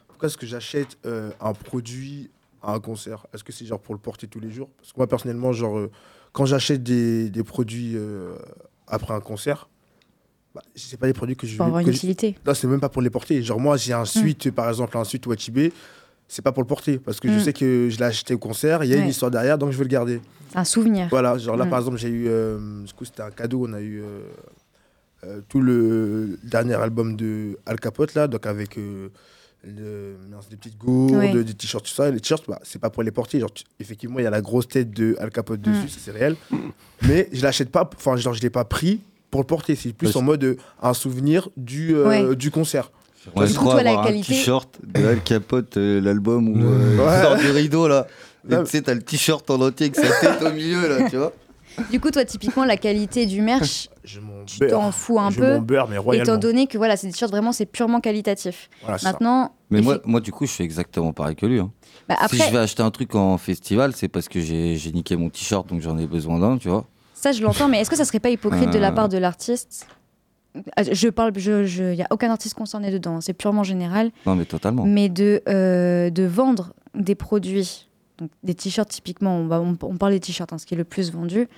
[0.08, 2.30] pourquoi est-ce que j'achète euh, un produit
[2.62, 3.26] à un concert?
[3.34, 4.70] Est-ce que c'est genre pour le porter tous les jours?
[4.78, 5.90] Parce que moi, personnellement, genre, euh,
[6.32, 8.36] quand j'achète des, des produits euh,
[8.86, 9.68] après un concert,
[10.54, 12.36] bah, c'est pas des produits que je Pour avoir une que je- utilité.
[12.46, 13.42] Non, c'est même pas pour les porter.
[13.42, 15.72] Genre, moi, j'ai un suite, par exemple, un suite Wachibé,
[16.28, 16.98] c'est pas pour le porter.
[16.98, 17.40] Parce que je Mm.
[17.40, 19.76] sais que je l'ai acheté au concert, il y a une histoire derrière, donc je
[19.76, 20.22] veux le garder.
[20.50, 21.08] C'est un souvenir.
[21.10, 21.70] Voilà, genre là Mm.
[21.70, 22.28] par exemple, j'ai eu.
[22.86, 23.66] du coup, c'était un cadeau.
[23.68, 24.02] On a eu
[25.24, 29.08] euh, tout le dernier album de Al Capote, là, donc avec euh,
[29.64, 30.16] le-
[30.50, 32.08] des petites gourdes, des t-shirts, tout ça.
[32.08, 33.40] Et les t-shirts, bah, c'est pas pour les porter.
[33.40, 35.88] Genre, tu- effectivement, il y a la grosse tête de Al Capote dessus, Mm.
[35.88, 36.36] ça c'est réel.
[37.02, 39.00] Mais je l'achète pas, enfin, genre, je l'ai pas pris
[39.30, 39.74] pour le porter.
[39.76, 42.36] C'est plus en mode euh, un souvenir du, euh, Ouais.
[42.36, 42.90] du concert.
[43.34, 47.18] Ouais, je crois la avoir un t-shirt de Al Capote, euh, l'album où euh, Ouais.
[47.18, 48.06] il sort du rideau là.
[48.46, 51.32] Tu sais, t'as le t-shirt en entier avec sa tête au milieu là, tu vois.
[51.90, 53.88] Du coup, toi, typiquement, la qualité du merch,
[54.46, 54.70] tu beurre.
[54.70, 55.54] t'en fous un Je peu.
[55.54, 56.32] m'en beurre, mais royalement.
[56.34, 58.68] étant donné que voilà, c'est des t-shirts vraiment, c'est purement qualitatif.
[58.82, 59.12] Voilà, c'est ça.
[59.12, 61.58] Maintenant, Mais moi, moi, du coup, je fais exactement pareil que lui.
[61.60, 61.70] hein.
[62.08, 65.16] Bah, Si je vais acheter un truc en festival, c'est parce que j'ai j'ai niqué
[65.16, 66.84] mon t-shirt, donc j'en ai besoin d'un, tu vois.
[67.14, 68.92] ça, je l'entends, mais est-ce que ça serait pas hypocrite de la Euh.
[68.92, 69.86] part de l'artiste?
[70.76, 74.12] Ah, Je parle, je, je, y a aucun artiste concerné dedans, c'est purement général.
[74.26, 74.84] Non, mais totalement.
[74.86, 77.88] mais de, euh, de vendre des produits,
[78.18, 80.76] donc des t-shirts typiquement, on, va- on, on parle des t-shirts, hein, ce qui est
[80.76, 81.48] le plus vendu,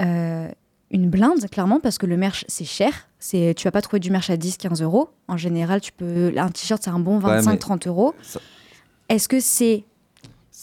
[0.00, 0.48] euh,
[0.90, 4.10] une blinde clairement parce que le merch c'est cher, c'est, tu vas pas trouver du
[4.10, 7.56] merch à 10-15 euros, en général tu peux, un t-shirt c'est un bon Ouais, mais
[7.56, 8.14] 25-30 euros.
[8.22, 8.40] ça-
[9.08, 9.84] Est-ce que c'est...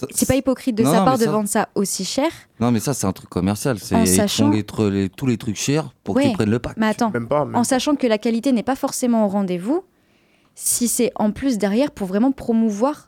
[0.09, 2.29] C'est pas hypocrite de Non, sa non, part de ça- vendre ça aussi cher?
[2.59, 3.77] Non, mais ça, c'est un truc commercial.
[3.77, 6.33] C'est En ils sachant- font les tr- les- tous les trucs chers pour Ouais, qu'ils
[6.33, 6.77] prennent le pack.
[6.77, 9.83] Mais attends, Même pas, même en sachant que la qualité n'est pas forcément au rendez-vous,
[10.55, 13.07] si c'est en plus derrière pour vraiment promouvoir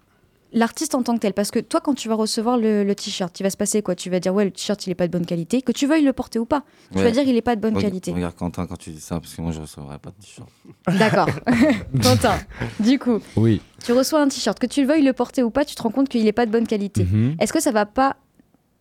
[0.53, 1.33] l'artiste en tant que tel.
[1.33, 3.95] Parce que toi, quand tu vas recevoir le, le t-shirt, il va se passer quoi?
[3.95, 5.61] Tu vas dire, ouais, le t-shirt, il est pas de bonne qualité.
[5.61, 7.03] Que tu veuilles le porter ou pas, tu Ouais.
[7.03, 8.11] vas dire, il est pas de bonne Reg- qualité.
[8.11, 10.49] Regarde Quentin quand tu dis ça, parce que moi, je recevrai pas de t-shirt.
[10.97, 11.29] D'accord.
[12.01, 12.37] Quentin,
[12.79, 13.61] du coup, Oui.
[13.83, 15.91] tu reçois un t-shirt, que tu le veuilles le porter ou pas, tu te rends
[15.91, 17.03] compte qu'il est pas de bonne qualité.
[17.05, 17.35] Mhm.
[17.39, 18.15] Est-ce que ça va pas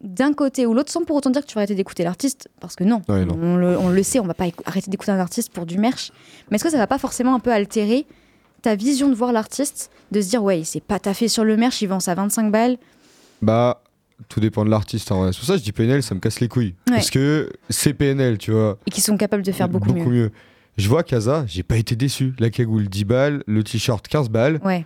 [0.01, 2.77] d'un côté ou l'autre sans pour autant dire que tu vas arrêter d'écouter l'artiste Parce
[2.77, 3.39] que non, Ouais, non.
[3.41, 6.13] On, le, on le sait, on va pas arrêter d'écouter un artiste pour du merch.
[6.51, 8.07] Mais est-ce que ça va pas forcément un peu altérer
[8.65, 11.57] ta vision de voir l'artiste De se dire, ouais, il s'est pas taffé sur le
[11.57, 12.77] merch, il vend ça 25 balles.
[13.43, 13.83] Bah,
[14.29, 15.33] tout dépend de l'artiste vrai.
[15.33, 16.75] C'est pour ça que je dis PNL, ça me casse les couilles.
[16.89, 16.97] Ouais.
[16.97, 18.79] Parce que c'est PNL, tu vois.
[18.87, 20.31] Et qui sont capables de faire beaucoup, mieux.
[20.77, 22.35] Je vois Kaza, j'ai pas été déçu.
[22.39, 24.61] La cagoule 10 balles, le t-shirt 15 balles.
[24.65, 24.85] Ouais.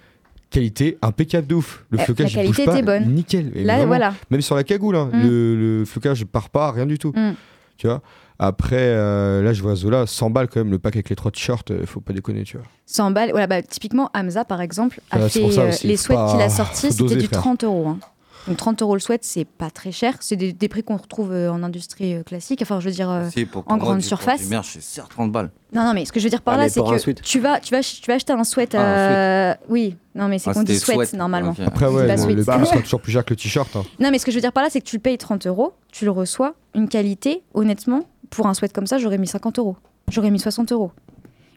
[0.51, 1.85] Qualité impeccable de ouf.
[1.91, 3.15] Le Euh, flocage la bouge qualité pas, était bonne.
[3.15, 3.53] Nickel.
[3.55, 4.15] Là, voilà.
[4.31, 5.23] Même sur la cagoule, hein, Mm.
[5.23, 7.13] le, le flocage part pas, rien du tout.
[7.15, 7.33] Mm.
[7.77, 8.03] Tu vois.
[8.39, 11.31] Après, euh, là, je vois Zola, 100 balles quand même, le pack avec les trois
[11.33, 12.67] t-shirts, euh, faut pas déconner, tu vois.
[12.87, 13.31] 100 balles.
[13.33, 16.31] Voilà, bah, typiquement, Hamza, par exemple, a Ah, fait pour euh, aussi, les sweats pas-
[16.33, 17.41] qu'il a sortis, c'était du frère.
[17.41, 17.89] 30 euros.
[17.89, 17.99] hein.
[18.47, 20.15] Donc 30 euros le sweat, c'est pas très cher.
[20.21, 22.61] C'est des, des prix qu'on retrouve en industrie classique.
[22.63, 24.41] Enfin, je veux dire, euh, Si, pour- pour en grande pour surface.
[24.41, 25.51] Du merch, c'est certes 30 balles.
[25.75, 27.21] Non, non, mais ce que je veux dire par Ah, là, c'est pour que sweat.
[27.21, 28.75] tu vas, tu, vas, tu vas acheter un sweat.
[28.75, 31.13] Ah, un Oui, non, mais c'est Ah, qu'on dit sweat, sweat.
[31.13, 31.51] normalement.
[31.51, 31.59] Ok.
[31.67, 33.77] Après, C'est ouais, pas le, prix sera toujours plus cher que le t-shirt.
[33.77, 33.85] hein.
[34.01, 35.47] Non, mais ce que je veux dire par là, c'est que tu le payes 30
[35.47, 39.59] euros, tu le reçois, une qualité, honnêtement, pour un sweat comme ça, j'aurais mis 50
[39.59, 39.77] euros.
[40.11, 40.93] J'aurais mis 60 euros.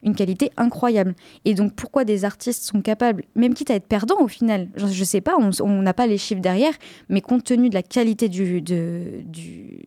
[0.04, 1.14] Une qualité incroyable.
[1.46, 4.88] Et donc, pourquoi des artistes sont capables, même quitte à être perdants au final, je,
[4.88, 6.74] je sais pas, on n'a pas les chiffres derrière,
[7.08, 9.26] mais compte tenu de la qualité du, du,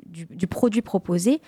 [0.07, 1.41] du- du produit proposé,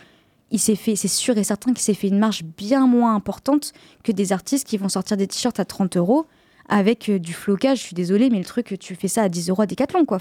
[0.50, 3.72] il s'est fait, c'est sûr et certain qu'il s'est fait une marge bien moins importante
[4.04, 6.26] que des artistes qui vont sortir des t-shirts à 30 euros
[6.68, 7.78] avec euh, du flocage.
[7.78, 10.18] Je suis désolée, mais le truc, tu fais ça à 10 euros à Decathlon, quoi.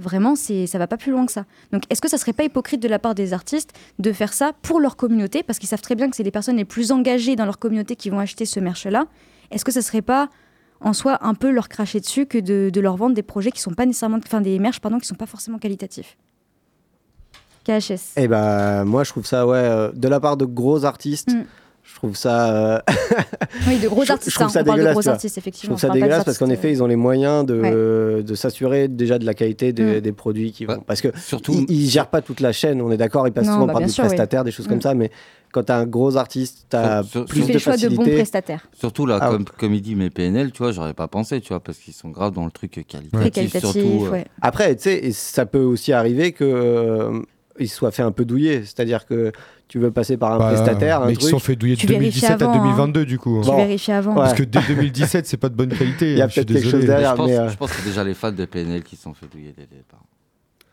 [0.00, 1.44] Vraiment, c'est, ça va pas plus loin que ça.
[1.72, 4.52] Donc, est-ce que ça serait pas hypocrite de la part des artistes de faire ça
[4.62, 7.36] pour leur communauté, parce qu'ils savent très bien que c'est les personnes les plus engagées
[7.36, 9.06] dans leur communauté qui vont acheter ce merch-là
[9.50, 10.28] Est-ce que ça serait pas
[10.80, 13.60] en soi un peu leur cracher dessus que de, de leur vendre des projets qui
[13.60, 16.16] sont pas nécessairement, enfin des merch pardon, qui sont pas forcément qualitatifs?
[17.64, 18.16] KHS.
[18.16, 21.30] Et bah, moi, je trouve ça, ouais, euh, de la part de gros artistes,
[21.82, 22.54] je trouve ça.
[22.54, 22.78] euh,
[23.66, 24.30] Oui, de gros je- artistes.
[24.30, 25.04] Je trouve hein, ça on parle de dégueulasse.
[25.04, 25.76] gros artistes, effectivement.
[25.76, 28.22] Je trouve ça dégueulasse parce qu'en effet, ils ont les moyens de, Ouais.
[28.22, 30.00] de s'assurer déjà de la qualité des, Mm.
[30.00, 30.80] des produits qui vont.
[30.86, 33.46] Parce que surtout- ils, ils gèrent pas toute la chaîne, on est d'accord, ils passent
[33.46, 34.08] Non, souvent bah, par des sûr, oui.
[34.08, 34.82] prestataires, des choses comme Mm.
[34.82, 35.10] ça, mais
[35.52, 37.58] quand tu as un gros artiste, tu as Sur- sur- plus Tu fais de le
[37.58, 38.68] choix de bons prestataires.
[38.72, 41.48] Surtout là, Ah, comme, comme il dit, mes PNL, tu vois, j'aurais pas pensé, tu
[41.48, 43.10] vois, parce qu'ils sont grave dans le truc qualitatif.
[43.12, 44.22] Très qualitatif, surtout, euh.
[44.42, 47.22] Après, tu sais, ça peut aussi arriver que
[47.60, 49.32] euh, il soit fait un peu douiller, c'est-à-dire que
[49.68, 51.28] tu veux passer par un Bah, prestataire, un mais truc.
[51.30, 52.64] sont fait douiller de Tu vérifies 2017 avant, à hein.
[52.64, 53.40] 2022, du coup.
[53.44, 54.14] Tu vérifies avant.
[54.14, 56.12] Parce que dès 2017, c'est pas de bonne qualité.
[56.12, 57.76] Il y a suis peut-être quelque chose derrière, je, pense, mais, euh, je pense que
[57.76, 60.00] c'est déjà les fans de PNL qui se sont fait douiller dès le départ.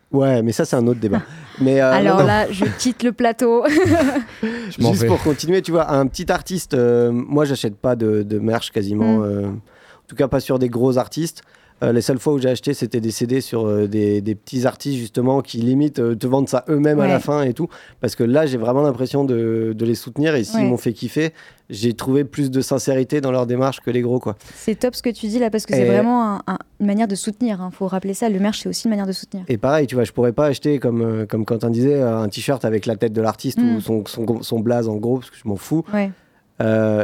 [0.09, 1.21] Ouais, mais ça, c'est un autre débat.
[1.61, 3.65] mais, euh, Alors non, là, je quitte le plateau.
[4.79, 5.07] Juste vais.
[5.07, 9.17] pour continuer, tu vois, un petit artiste, euh, moi j'achète pas de, de merch quasiment,
[9.17, 9.23] Mm.
[9.23, 11.41] euh, en tout cas pas sur des gros artistes.
[11.84, 14.65] Euh, les seules fois où j'ai acheté, c'était des CD sur euh, des, des petits
[14.65, 17.67] artistes justement qui limite euh, te vendent ça eux-mêmes à la fin et tout.
[18.01, 20.65] Parce que là, j'ai vraiment l'impression de, de les soutenir et s'ils Ouais.
[20.65, 21.34] m'ont fait kiffer,
[21.69, 24.38] j'ai trouvé plus de sincérité dans leur démarche que les gros quoi.
[24.55, 27.07] C'est top ce que tu dis là parce que c'est vraiment un- un- une manière
[27.07, 27.59] de soutenir.
[27.71, 28.28] Il faut rappeler ça.
[28.28, 29.45] Le merch, c'est aussi une manière de soutenir.
[29.47, 32.65] Et pareil, tu vois, je pourrais pas acheter, comme, euh, comme Quentin disait, un t-shirt
[32.65, 33.75] avec la tête de l'artiste Mm.
[33.75, 35.84] ou son, son, son blaze en gros, parce que je m'en fous.
[35.93, 36.09] Ouais.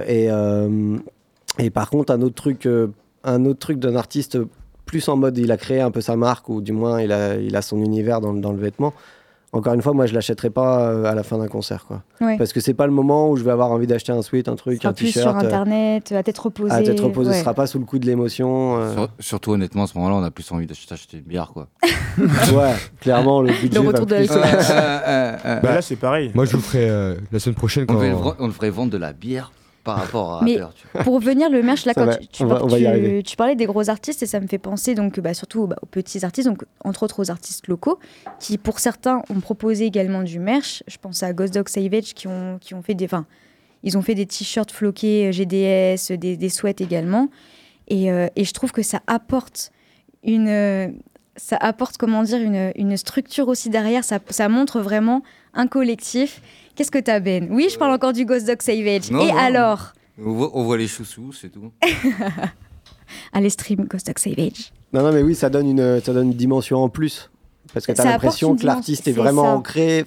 [0.07, 0.29] Et,
[1.59, 2.67] et par contre, un autre truc,
[3.23, 4.39] un autre truc d'un artiste
[4.93, 7.35] plus en mode il a créé un peu sa marque ou du moins il a,
[7.35, 8.93] il a son univers dans, le- dans le vêtement.
[9.51, 12.01] Encore une fois, moi je l'achèterai pas euh, à la fin d'un concert, quoi.
[12.21, 12.37] Ouais.
[12.39, 14.55] Parce que c'est pas le moment où je vais avoir envie d'acheter un sweat, un
[14.55, 15.35] truc, sera un plus sur t-shirt.
[15.43, 16.71] euh, internet, à tête reposée.
[16.73, 17.35] à tête reposée, Ouais.
[17.35, 18.77] ce sera pas sous le coup de l'émotion.
[18.77, 18.93] euh.
[18.95, 21.67] Sur- surtout, honnêtement, à ce moment-là, on a plus envie d'acheter acheter une bière, quoi.
[22.17, 23.77] ouais, clairement le budget.
[23.79, 24.31] retour de plus-.
[24.31, 26.31] Euh, euh, euh, Bah là, c'est pareil.
[26.33, 27.99] Moi, je vous le ferai euh, la semaine prochaine on, quand.
[28.01, 29.51] devrait, vra- on devrait vendre de la bière
[29.83, 31.03] par rapport à Mais Rapper, tu vois.
[31.03, 32.59] pour revenir le merch, là, quand va, tu, tu va-
[33.37, 36.23] parlais des gros artistes, et ça me fait penser donc bah, surtout bah, aux petits
[36.23, 37.99] artistes, donc entre autres aux artistes locaux,
[38.39, 40.83] qui pour certains ont proposé également du merch.
[40.87, 43.25] Je pense à Ghost Dog Savage qui ont, qui ont fait des, enfin,
[43.83, 47.29] ils ont fait des t-shirts floqués euh, GDS, des, des sweats également,
[47.89, 49.71] et, euh, et je trouve que ça apporte
[50.23, 50.87] une, euh,
[51.35, 54.03] ça apporte comment dire une, une structure aussi derrière.
[54.05, 55.21] Ça, ça montre vraiment
[55.53, 56.41] un collectif.
[56.75, 57.47] Qu'est-ce que t'as Ben?
[57.51, 59.11] Oui, je parle encore du Ghost Dog Savage.
[59.11, 59.93] Non, et non, alors?
[60.23, 61.71] On voit, on voit les chaussous, c'est tout.
[63.33, 64.71] Allez stream Ghost Dog Savage.
[64.91, 67.29] Non, non, mais oui, ça donne une, ça donne une dimension en plus.
[67.73, 69.53] Parce que tu as l'impression que l'artiste est vraiment ça.
[69.55, 70.05] ancré,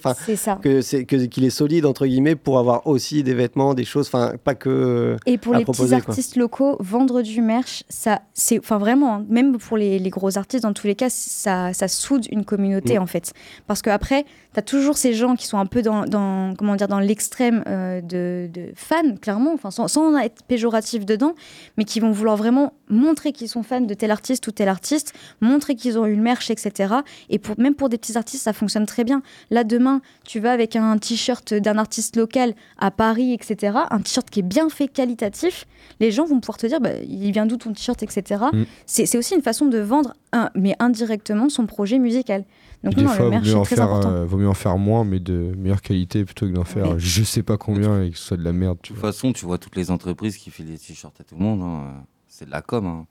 [0.61, 4.07] que c'est que qu'il est solide entre guillemets pour avoir aussi des vêtements, des choses,
[4.07, 6.11] enfin pas que Et pour à les proposer, petits quoi.
[6.11, 10.37] artistes locaux, vendre du merch, ça, c'est, enfin vraiment, hein, même pour les, les gros
[10.37, 13.01] artistes, dans tous les cas, ça, ça soude une communauté Mm.
[13.01, 13.33] en fait.
[13.65, 16.87] Parce qu'après, tu as toujours ces gens qui sont un peu dans, dans comment dire,
[16.87, 21.33] dans l'extrême euh, de, de fans, clairement, enfin, sans, sans être péjoratif dedans,
[21.77, 25.13] mais qui vont vouloir vraiment montrer qu'ils sont fans de tel artiste ou tel artiste,
[25.41, 26.95] montrer qu'ils ont eu le merch, etc.
[27.29, 29.21] Et pour, même pour des petits artistes, ça fonctionne très bien.
[29.51, 34.29] Là, demain, tu vas avec un t-shirt d'un artiste local à Paris, etc., un t-shirt
[34.29, 35.65] qui est bien fait, qualitatif,
[35.99, 38.45] les gens vont pouvoir te dire, bah, il vient d'où ton t-shirt, etc.
[38.53, 38.63] Mm.
[38.85, 42.45] C'est aussi une façon de vendre, un, mais indirectement, son projet musical.
[42.83, 44.47] Donc, des non, fois, le vaut merch mieux, en est très faire, euh, vaut mieux
[44.49, 46.95] en faire moins, mais de meilleure qualité plutôt que d'en faire Oui.
[46.99, 48.77] je sais pas combien et que ce soit de la merde.
[48.83, 51.35] Tu De toute façon, tu vois toutes les entreprises qui filent des t-shirts à tout
[51.35, 51.61] le monde.
[51.63, 52.85] hein, euh, C'est de la com.
[52.85, 53.05] Hein.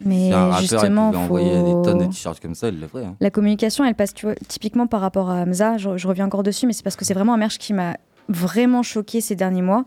[0.00, 2.80] Mais Si un rappeur il justement, envoyer faut- des tonnes de t-shirts comme ça, il
[2.80, 3.04] le ferait.
[3.04, 3.16] hein.
[3.20, 5.76] La communication, elle passe tu vois, typiquement par rapport à Hamza.
[5.78, 7.96] Je, je reviens encore dessus, mais c'est parce que c'est vraiment un merch qui m'a
[8.28, 9.84] vraiment choqué ces derniers mois.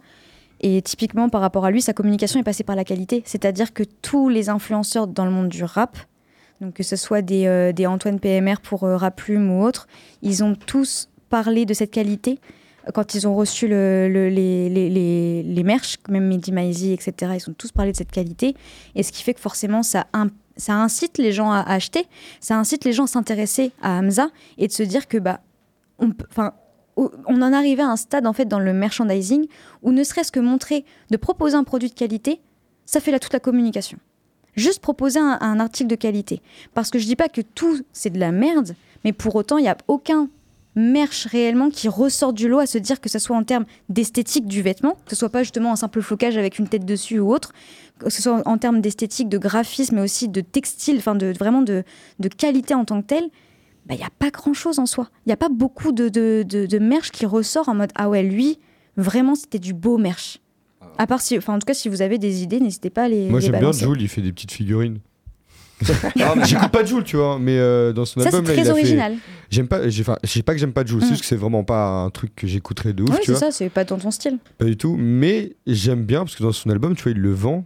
[0.62, 3.22] Et typiquement par rapport à lui, sa communication est passée par la qualité.
[3.26, 5.98] C'est-à-dire que tous les influenceurs dans le monde du rap,
[6.62, 9.88] donc que ce soit des, euh, des Antoine PMR pour euh, Raplume ou autres,
[10.24, 12.40] ils ont tous parlé de cette qualité
[12.94, 17.14] quand ils ont reçu le, le- les, les, les, les merch, même Mehdi etc.
[17.36, 18.56] Ils ont tous parlé de cette qualité.
[18.96, 20.08] Et ce qui fait que forcément, ça,
[20.56, 22.06] ça incite les gens à acheter,
[22.40, 25.42] ça incite les gens à s'intéresser à Hamza et de se dire que, bah,
[26.00, 26.12] on,
[26.98, 29.48] on en arrivait à un stade, en fait, dans le merchandising
[29.84, 32.40] où ne serait-ce que montrer, de proposer un produit de qualité,
[32.86, 34.00] ça fait là toute la communication.
[34.56, 36.42] Juste proposer un, un article de qualité.
[36.74, 39.64] Parce que je dis pas que tout, c'est de la merde, mais pour autant, il
[39.64, 40.30] n'y a aucun
[40.78, 44.46] merch réellement qui ressort du lot à se dire que ce soit en termes d'esthétique
[44.46, 47.34] du vêtement, que ce soit pas justement un simple flocage avec une tête dessus ou
[47.34, 47.52] autre,
[48.00, 51.64] que ce soit en termes d'esthétique, de graphisme, mais aussi de textile, enfin de vraiment
[51.64, 51.84] de,
[52.20, 53.30] de qualité en tant que telle,
[53.88, 55.10] bah, il n'y a pas grand-chose en soi.
[55.26, 58.08] Il n'y a pas beaucoup de, de, de, de merch qui ressort en mode ah
[58.08, 58.60] ouais, lui,
[58.98, 60.40] vraiment, c'était du beau merch.
[61.00, 63.08] À part si, enfin en tout cas, si vous avez des idées, n'hésitez pas à
[63.08, 63.30] les.
[63.30, 63.72] Moi j'aime bien.
[63.72, 65.00] Jules, il fait des petites figurines.
[66.46, 68.66] J'écoute pas Jules, tu vois, mais euh, dans son Ça, album c'est là, il très
[68.66, 69.16] fait- original.
[69.50, 71.10] J'aime pas, j'ai- enfin, je sais pas que j'aime pas Jules, c'est Mm.
[71.10, 73.40] juste que c'est vraiment pas un truc que j'écouterais de ouf, Oui, tu c'est vois.
[73.40, 74.40] ça, c'est pas dans ton style.
[74.58, 77.32] Pas du tout, mais j'aime bien parce que dans son album, tu vois, il le
[77.32, 77.66] vend.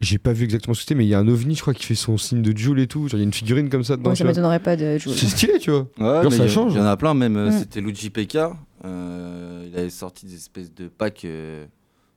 [0.00, 1.74] J'ai pas vu exactement ce que c'était, mais il y a un ovni, je crois,
[1.74, 3.08] qui fait son signe de Jules et tout.
[3.08, 4.10] Genre, il y a une figurine comme ça dedans.
[4.10, 5.12] Moi, ça m'étonnerait pas de jouer.
[5.16, 5.88] C'est stylé, tu vois.
[5.98, 6.72] Ouais, Genre, ça il y a- change.
[6.74, 7.36] Il y en a plein, même.
[7.36, 7.58] euh, Mm.
[7.58, 8.38] C'était Luigi PK.
[8.84, 11.64] euh, il avait sorti des espèces de packs euh,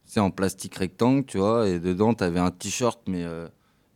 [0.06, 3.48] tu sais, en plastique rectangle, tu vois, et dedans, tu avais un t-shirt, mais euh,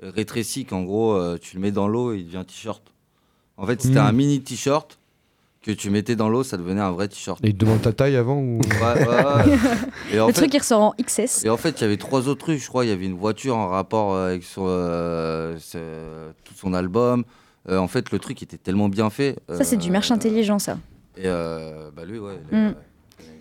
[0.01, 2.81] rétréci, qu'en gros, euh, tu le mets dans l'eau et il devient t-shirt.
[3.57, 4.07] En fait, c'était Mm.
[4.07, 4.99] un mini t-shirt
[5.61, 7.43] que tu mettais dans l'eau, ça devenait un vrai t-shirt.
[7.43, 8.59] Et il te demande ta taille avant ou.
[8.59, 9.57] Ouais, ouais, ouais.
[10.13, 11.43] Et en Le fait- truc, il ressort en XS.
[11.45, 12.59] et en fait, il y avait trois autres trucs.
[12.61, 16.53] Je crois il y avait une voiture en rapport euh, avec son, euh, ce- tout
[16.55, 17.23] son album.
[17.67, 19.39] Euh, en fait, le truc était tellement bien fait.
[19.49, 20.77] Ça, c'est du euh, merch intelligent, ça.
[21.17, 22.37] Et euh, bah lui, ouais.
[22.51, 22.75] Mm.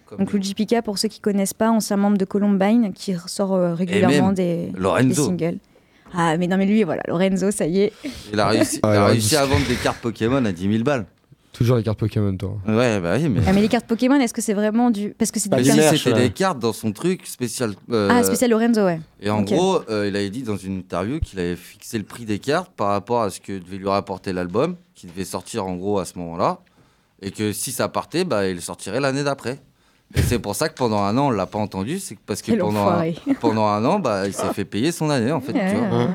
[0.06, 0.38] comme Donc lui.
[0.38, 4.32] Luigi Pica, pour ceux qui connaissent pas, ancien membre de Columbine, qui ressort euh, régulièrement
[4.32, 5.26] des, des Lorenzo.
[5.26, 5.58] singles.
[6.12, 7.92] Ah, mais non, mais lui, voilà, Lorenzo, ça y est.
[8.32, 10.52] Il a réussi, Ah, il a alors, réussi il- à vendre des cartes Pokémon à
[10.52, 11.06] 10 000 balles.
[11.52, 12.56] Toujours les cartes Pokémon, toi.
[12.66, 13.40] Ouais, bah oui, mais.
[13.46, 15.10] Ah, mais les cartes Pokémon, est-ce que c'est vraiment du.
[15.10, 16.02] Parce que c'est Bah, du si, merch.
[16.02, 17.74] c'était des cartes dans son truc spécial.
[17.92, 19.00] euh, Ah, spécial Lorenzo, ouais.
[19.20, 22.24] Et en gros, euh, il avait dit dans une interview qu'il avait fixé le prix
[22.24, 25.76] des cartes par rapport à ce que devait lui rapporter l'album, qui devait sortir en
[25.76, 26.58] gros à ce moment-là,
[27.22, 29.60] et que si ça partait, bah, il sortirait l'année d'après.
[30.16, 32.52] Et c'est pour ça que pendant un an, on l'a pas entendu, c'est parce que
[32.52, 33.04] pendant un,
[33.40, 35.52] pendant un an, bah, il s'est fait payer son année en fait.
[35.52, 35.88] Ouais, tu vois.
[35.88, 36.10] ouais, ouais.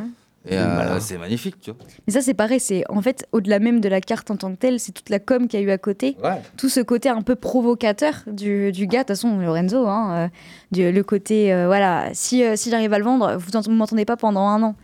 [0.47, 1.79] Et euh, c'est magnifique, tu vois.
[2.07, 4.55] Mais ça, c'est pareil, c'est en fait, au-delà même de la carte en tant que
[4.55, 6.15] telle, c'est toute la com qu'il y a eu à côté.
[6.23, 6.41] Ouais.
[6.55, 10.27] Tout ce côté un peu provocateur du, du gars, de toute façon, Lorenzo, hein, euh,
[10.71, 14.05] du- le côté, euh, voilà, si, euh, si j'arrive à le vendre, vous ne m'entendez
[14.05, 14.75] pas pendant un an.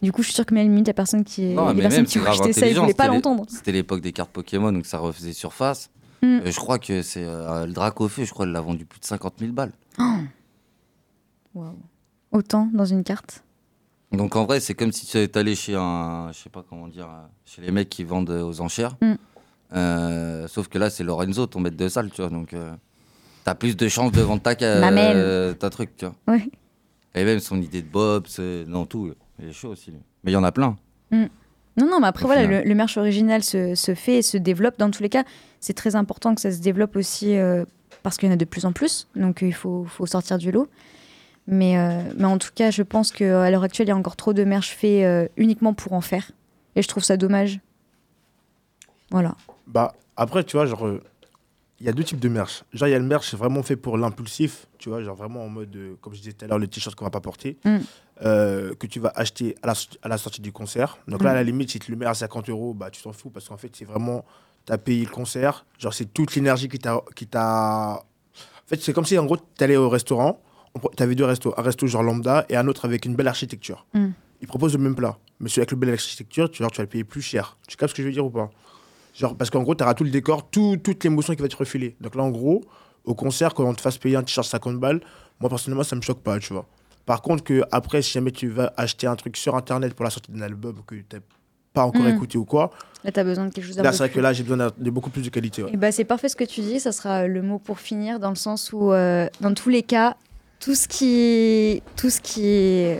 [0.00, 1.98] Du coup, je suis sûre que même limite, la personne qui, Non, les mais personnes
[2.02, 3.44] même, qui acheté ça, ils voulaient pas l'entendre.
[3.48, 5.90] C'était l'époque des cartes Pokémon, donc ça refaisait surface.
[6.22, 6.26] Mm.
[6.26, 9.04] Euh, je crois que c'est euh, le Dracofeu, je crois, il l'a vendu plus de
[9.04, 9.72] 50 000 balles.
[9.98, 10.02] Oh.
[11.54, 11.78] Waouh.
[12.32, 13.42] Autant dans une carte?
[14.12, 16.88] Donc en vrai, c'est comme si tu étais allé chez un, je sais pas comment
[16.88, 18.96] dire, euh, chez les mecs qui vendent aux enchères.
[19.00, 19.14] Mm.
[19.72, 22.30] Euh, sauf que là, c'est Lorenzo, ton maître de salle, tu vois.
[22.30, 22.72] Donc, euh,
[23.44, 26.14] t'as plus de chances de vendre ta, euh, ta truc, tu vois.
[26.34, 26.48] Ouais.
[27.14, 29.12] Et même son idée de Bob, c'est- non, tout.
[29.38, 29.90] Il est chaud aussi.
[29.92, 30.00] lui.
[30.24, 30.76] Mais il y en a plein.
[31.10, 31.26] Mm.
[31.76, 34.36] Non, non, mais après, Au voilà, le, le merch original se, se fait et se
[34.36, 34.78] développe.
[34.78, 35.24] Dans tous les cas,
[35.60, 37.64] c'est très important que ça se développe aussi euh,
[38.02, 39.08] parce qu'il y en a de plus en plus.
[39.14, 40.68] Donc, euh, il faut, faut sortir du lot.
[41.46, 44.16] Mais, euh, mais en tout cas, je pense qu'à l'heure actuelle, il y a encore
[44.16, 46.30] trop de merch fait euh, uniquement pour en faire.
[46.76, 47.60] Et je trouve ça dommage.
[49.10, 49.34] Voilà.
[49.66, 50.88] Bah, après, tu vois, genre,
[51.80, 52.62] il y a deux types de merch.
[52.72, 55.48] Genre, il y a le merch vraiment fait pour l'impulsif, tu vois, genre vraiment en
[55.48, 57.76] mode, euh, comme je disais tout à l'heure, le t-shirt qu'on va pas porter, Mm.
[58.22, 60.98] euh, que tu vas acheter à la, à la sortie du concert.
[61.08, 61.36] Donc là, à Mm.
[61.36, 63.56] la limite, si tu le mets à 50 euros, bah, tu t'en fous parce qu'en
[63.56, 64.24] fait, c'est vraiment,
[64.66, 65.64] tu as payé le concert.
[65.78, 67.00] Genre, c'est toute l'énergie qui t'a.
[67.16, 70.40] qui t'a- En fait, c'est comme si, en gros, tu allais au restaurant,
[70.96, 73.84] tu avais deux restos, un resto genre lambda et un autre avec une belle architecture.
[73.94, 74.08] Mm.
[74.42, 75.18] Ils proposent le même plat.
[75.40, 77.56] Mais celui avec le belle architecture, tu, genre, tu vas le payer plus cher.
[77.66, 78.50] Tu captes ce que je veux dire ou pas?
[79.20, 81.56] Genre, parce qu'en gros, tu auras tout le décor, tout- toute l'émotion qui va te
[81.56, 81.94] refiler.
[82.00, 82.62] Donc là, en gros,
[83.04, 85.00] au concert, quand on te fasse payer un t-shirt 50 balles,
[85.40, 86.64] moi, personnellement, ça me choque pas, tu vois.
[87.04, 90.10] Par contre, que après, si jamais tu vas acheter un truc sur Internet pour la
[90.10, 91.18] sortie d'un album que tu n'as
[91.74, 92.08] pas encore Mm.
[92.14, 92.70] écouté ou quoi,
[93.04, 94.42] Là, tu as besoin de quelque chose d'un là, c'est vrai plus- que là, j'ai
[94.42, 95.62] besoin de beaucoup plus de qualité.
[95.64, 95.70] ouais.
[95.72, 98.30] Et bah, c'est parfait ce que tu dis, ça sera le mot pour finir, dans
[98.30, 100.16] le sens où, euh, dans tous les cas,
[100.60, 102.94] tout ce qui, tout ce qui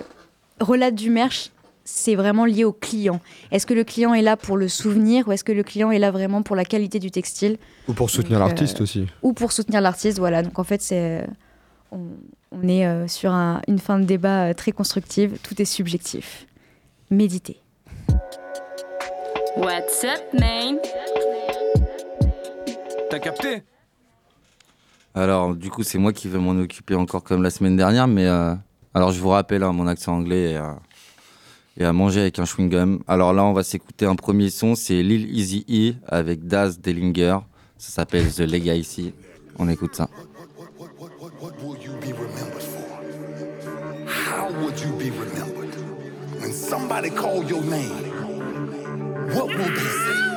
[0.60, 1.50] relate du merch,
[1.92, 3.20] c'est vraiment lié au client.
[3.50, 5.98] Est-ce que le client est là pour le souvenir ou est-ce que le client est
[5.98, 9.06] là vraiment pour la qualité du textile Ou pour soutenir Donc, l'artiste euh, aussi.
[9.22, 10.42] Ou pour soutenir l'artiste, voilà.
[10.42, 11.26] Donc en fait, c'est,
[11.90, 12.00] on,
[12.52, 16.46] on est euh, sur un- une fin de débat euh, très constructive, tout est subjectif.
[17.10, 17.60] Méditez.
[19.56, 20.78] What's up, man?
[23.10, 23.62] T'as capté?
[25.14, 28.06] Alors, du coup, c'est moi qui vais m'en occuper encore comme la semaine dernière.
[28.06, 28.54] Mais euh,
[28.94, 30.70] alors, je vous rappelle hein, mon accent anglais et, euh,
[31.76, 33.02] et à manger avec un chewing-gum.
[33.06, 34.74] Alors là, on va s'écouter un premier son.
[34.74, 37.38] C'est Lil Easy E avec Daz Dellinger.
[37.78, 39.12] Ça s'appelle The Legacy.
[39.58, 40.08] On écoute ça.
[46.52, 47.90] Somebody call your name?
[49.34, 50.29] What will they say?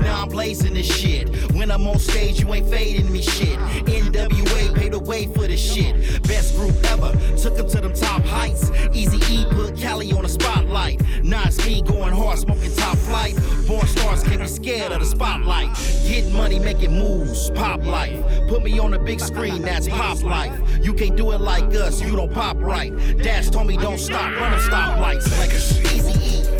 [0.00, 1.28] Now I'm blazing this shit.
[1.52, 3.58] When I'm on stage, you ain't fading me shit.
[3.58, 6.22] NWA paid the way for this shit.
[6.24, 8.70] Best group ever, took them to them top heights.
[8.92, 11.02] Easy E put Cali on the spotlight.
[11.22, 13.36] Now it's me going hard, smoking top flight.
[13.66, 15.70] Born stars can't be scared of the spotlight.
[16.06, 18.22] Get money, making moves, pop life.
[18.48, 20.52] Put me on the big screen, that's pop life.
[20.82, 22.92] You can't do it like us, you don't pop right.
[23.18, 25.30] Dash told me don't stop, run them stoplights.
[25.38, 25.80] Legacy.
[25.96, 26.53] Easy E,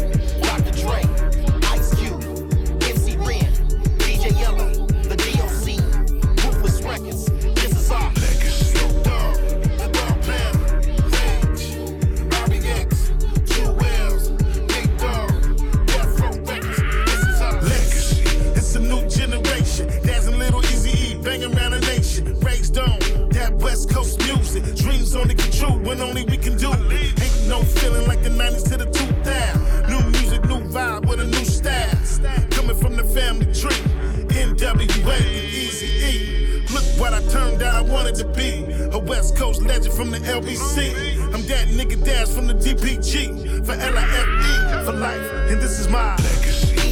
[38.14, 38.64] to be.
[38.92, 41.34] A West Coast legend from the LBC.
[41.34, 43.64] I'm that nigga Dash from the DPG.
[43.66, 45.50] For LIFE, for life.
[45.50, 46.83] And this is my legacy.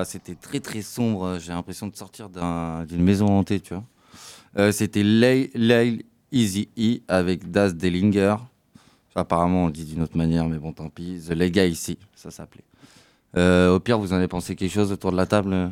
[0.00, 1.36] Là, c'était très très sombre.
[1.38, 3.84] J'ai l'impression de sortir d'un- d'une maison hantée, tu vois.
[4.56, 8.36] Euh, c'était Lay Lay Easy E avec Daz Dellinger.
[9.14, 11.20] Apparemment, on le dit d'une autre manière, mais bon, tant pis.
[11.28, 12.64] The Legacy, ça s'appelait.
[13.36, 15.70] Euh, au pire, vous en avez pensé quelque chose autour de la table?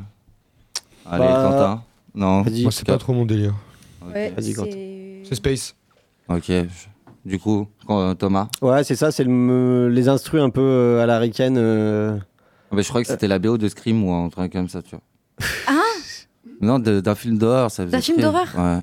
[1.06, 1.82] Allez, Bah, Quentin
[2.14, 3.54] Non Moi, c'est pas trop mon délire.
[4.06, 4.70] Ouais, Vas-y, Quentin.
[5.24, 5.74] c'est- Space.
[6.28, 6.52] Ok.
[7.24, 7.66] Du coup,
[8.18, 11.56] Thomas Ouais, c'est ça, c'est le les instrus un peu euh, à la ricaine.
[11.56, 12.18] euh.
[12.70, 14.82] Ah bah, Je crois que c'était la BO de Scream ou un truc comme ça,
[14.82, 15.00] tu vois.
[15.66, 15.72] Ah
[16.60, 18.32] Non, de- d'un film d'horreur, ça faisait D'un film Scream.
[18.32, 18.80] d'horreur Ouais.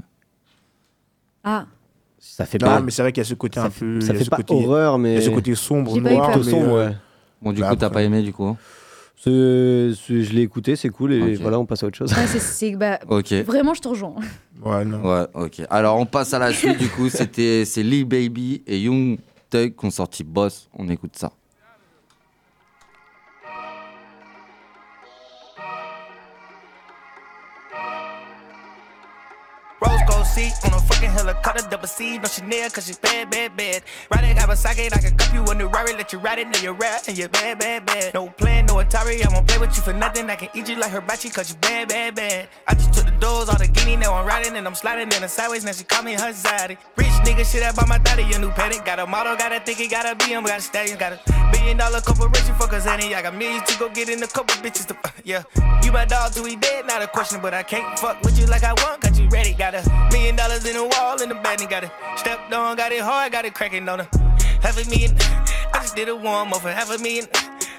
[1.44, 1.66] Ah,
[2.20, 2.80] Ça fait Non, pas.
[2.82, 4.02] mais c'est vrai qu'il y a ce côté ça un peu.
[4.02, 5.14] ça il y a fait ce pas côté- horreur, Il mais.
[5.16, 6.28] y a ce côté sombre, J'ai pas eu noir.
[6.32, 6.40] peur.
[6.42, 6.96] Plutôt mais, sombre, euh, ouais.
[7.42, 8.58] Bon, du Bah, coup, t'as après- pas aimé, du coup
[9.18, 11.42] C'est- c'est- je l'ai écouté, c'est cool, et Ok.
[11.42, 12.12] voilà, on passe à autre chose.
[12.14, 13.32] ouais, c'est- c'est bah, Ok.
[13.46, 14.16] vraiment je te rejoins.
[14.64, 15.02] Ouais, non.
[15.04, 15.62] Ouais, ok.
[15.70, 17.10] Alors, on passe à la suite, du coup.
[17.10, 19.18] C'était c'est Lil Baby et Young
[19.50, 20.68] Thug qui ont sorti Boss.
[20.78, 21.32] On écoute ça.
[30.06, 33.84] disco seat on a fucking helicopter, double C, no Chanel, cause she's bad, bad, bad.
[34.12, 36.60] Ride it, Kawasaki, I can cup you a new Rari, let you ride it, know
[36.60, 38.14] you're rap, and you're bad, bad, bad.
[38.14, 40.76] No plan, no Atari, I won't play with you for nothing, I can eat you
[40.76, 42.50] like hibachi, cause you bad, bad, bad.
[42.68, 45.22] I just took the doors, all the guinea, now I'm riding, and I'm sliding in
[45.22, 46.78] the sideways, now she call me her zaddy.
[46.98, 49.60] Rich nigga, shit, I bought my daddy a new paddock, got a model, got a
[49.60, 53.22] thinking, got a BM, got a stallion, got a billion dollar corporation, fuck us, I
[53.22, 55.44] got millions to go get in a couple bitches to, yeah.
[55.84, 56.88] You my dog, do we dead?
[56.88, 59.54] Not a question, but I can't fuck with you like I want, got you ready,
[59.54, 59.82] got a
[60.16, 63.02] million dollars in the wall in the bed and got it stepped on, got it
[63.02, 64.08] hard, got it cracking on her.
[64.62, 65.12] Half a million,
[65.74, 67.26] I just did a warm up for half a million.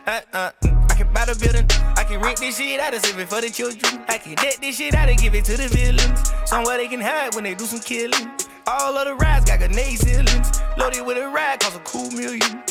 [0.07, 0.51] Uh, uh,
[0.91, 1.67] I can buy the building,
[1.97, 4.05] I can rent this shit out and save it for the children.
[4.09, 6.33] I can debt this shit out and give it to the villains.
[6.45, 8.29] Somewhere they can hide when they do some killing.
[8.67, 10.61] All of the rides got grenade ceilings.
[10.77, 12.63] Loaded with a ride, cost a cool million.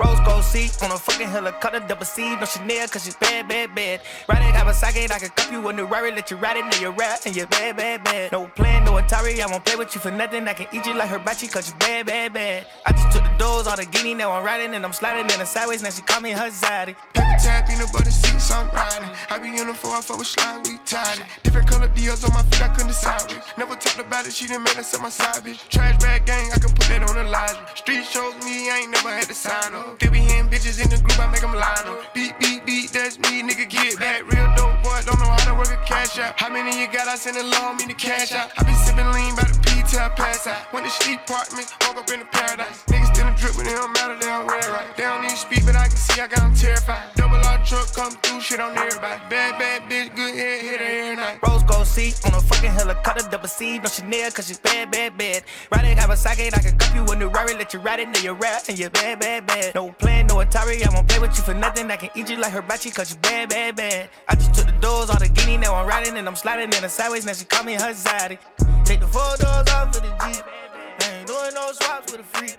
[0.00, 3.74] Rose gold seat on a fucking helicopter, double C, no Chanel, cause she's bad, bad,
[3.74, 4.00] bad.
[4.28, 6.80] Ride it, Kawasaki, I can cup you a new Rari, let you ride it, know
[6.80, 8.32] you're rap, and you're bad, bad, bad.
[8.32, 10.94] No plan, no Atari, I won't play with you for nothing, I can eat you
[10.94, 12.66] like hibachi, cause you bad, bad, bad.
[12.86, 15.38] I just took the doors, all the guinea, now I'm riding, and I'm sliding in
[15.38, 16.96] the sideways, now she call me her zaddy.
[17.12, 19.10] Paper tag, peanut butter seats, I'm riding.
[19.28, 21.24] I be in the four, I fuck with slime, we tied it.
[21.42, 23.44] Different color deals on my feet, I couldn't decide with.
[23.58, 25.68] Never talked about it, she done made us up my side, bitch.
[25.68, 27.56] Trash bag gang, I can put that on the line.
[27.74, 29.89] Street shows me, I ain't never had to sign up.
[29.98, 32.14] They be hitting bitches in the group, I make them line up.
[32.14, 34.30] Beat, beat, beat, that's me, nigga, get back.
[34.30, 36.38] Real dope boy, don't know how to work a cash out.
[36.38, 37.08] How many you got?
[37.08, 38.50] I send a law, me the cash out.
[38.56, 40.72] I been sipping lean by the till I pass out.
[40.72, 42.84] Went to sleep apartment, woke up in the paradise.
[42.86, 44.86] Niggas still drip, but it don't matter, they don't wear right.
[44.96, 47.14] They don't even speak, but I can see I got them terrified.
[47.16, 49.20] Double R truck come through, shit on everybody.
[49.28, 51.38] Bad, bad bitch, good head, hit her every night.
[51.42, 55.18] Rose gold seat on a fucking helicopter, double C, no Chanel, cause she's bad, bad,
[55.18, 55.42] bad.
[55.72, 58.20] Ride it, Kawasaki, I can cup you a new Rari, let you ride it, know
[58.20, 59.74] you're rap, and you're bad, bad, bad.
[59.74, 62.36] No plan, no Atari, I won't play with you for nothing, I can eat you
[62.36, 64.08] like hibachi, cause you bad, bad, bad.
[64.28, 66.82] I just took the doors, all the guinea, now I'm riding, and I'm sliding in
[66.82, 68.38] the sideways, now she call me her zaddy.
[68.84, 72.24] Take the four doors off of the Jeep, I ain't doing no swaps with a
[72.24, 72.56] freak.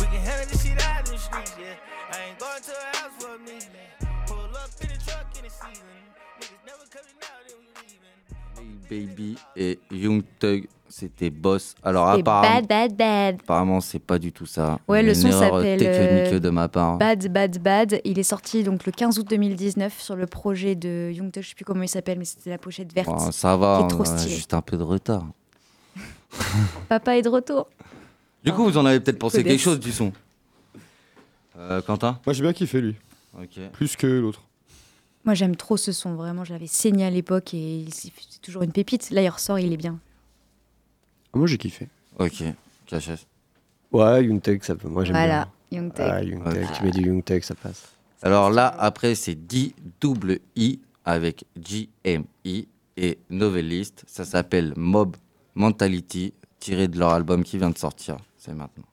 [0.00, 1.74] We can handle this shit out in the streets, yeah.
[2.12, 3.68] I ain't going to a house for a meeting.
[4.26, 5.84] Pull up in the truck in the season.
[6.40, 8.78] Niggas never coming out, then we leaving.
[8.88, 11.74] Lil Baby et Young Thug, c'était Boss.
[11.82, 13.34] Alors, apparemment, bad, bad, bad.
[13.42, 14.78] apparemment c'est pas du tout ça.
[14.88, 16.96] Ouais, Une le son s'appelle technique euh, de ma part.
[16.96, 18.00] Bad Bad Bad.
[18.04, 21.42] Il est sorti donc le 15 août 2019 sur le projet de Young Thug.
[21.42, 23.08] Je sais plus comment il s'appelle, mais c'était la pochette verte.
[23.08, 24.34] Bon, ça va, qui est trop on a stylé.
[24.34, 25.26] juste un peu de retard.
[26.88, 27.68] Papa est de retour.
[28.44, 30.12] Du coup, vous en avez peut-être pensé quelque chose du son.
[31.56, 32.18] Euh, Quentin?
[32.26, 32.96] Moi, j'ai bien kiffé, lui.
[33.72, 34.42] Plus que l'autre.
[35.24, 36.14] Moi, j'aime trop ce son.
[36.14, 38.12] Vraiment, je l'avais saigné à l'époque et c'est
[38.42, 39.10] toujours une pépite.
[39.10, 39.98] Là, il ressort, il est bien.
[41.32, 41.88] Moi, j'ai kiffé.
[42.18, 42.42] Ok,
[42.86, 43.26] KHS.
[43.90, 44.88] Ouais, Young Thug, ça peut.
[44.88, 45.80] Moi, j'aime Voilà, bien.
[45.82, 45.92] Young.
[45.98, 46.58] Ah, Young Ok.
[46.76, 47.88] tu mets du Young Thug, ça passe.
[48.22, 54.04] Alors là, après, c'est D-double-I avec GMI et Novelist.
[54.06, 55.16] Ça s'appelle Mob
[55.56, 58.16] Mentality, tiré de leur album qui vient de sortir.
[58.36, 58.84] C'est maintenant.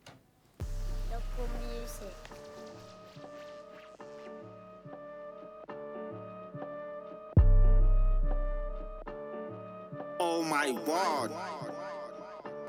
[10.19, 11.31] Oh my word.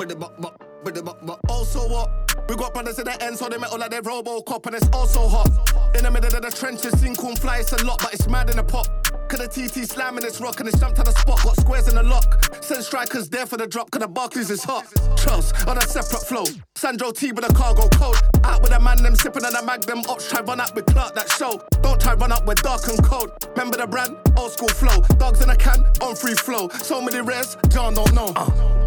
[0.02, 2.10] But the but but but the but but also what?
[2.48, 5.28] We got brothers at the end, so they metal like they're Robocop, and it's also
[5.28, 5.46] hot.
[5.94, 8.50] In the middle of the trenches, sing cool fly, it's a lot, but it's mad
[8.50, 8.88] in the pop.
[9.28, 11.94] Cause the TT slamming its rock and it's jumped to the spot, got squares in
[11.94, 12.52] the lock.
[12.64, 14.86] Send strikers there for the drop, cause the Barclays is hot.
[15.16, 16.44] Trust on a separate flow.
[16.74, 18.16] Sandro T with a cargo code.
[18.42, 20.00] Out with a man, them sipping on a magnum.
[20.08, 21.62] Ops try run up with Clark that show.
[21.80, 23.30] Don't try run up with dark and cold.
[23.50, 24.16] Remember the brand?
[24.36, 25.00] Old school flow.
[25.18, 26.68] Dogs in a can, on free flow.
[26.70, 28.81] So many rares, John don't know.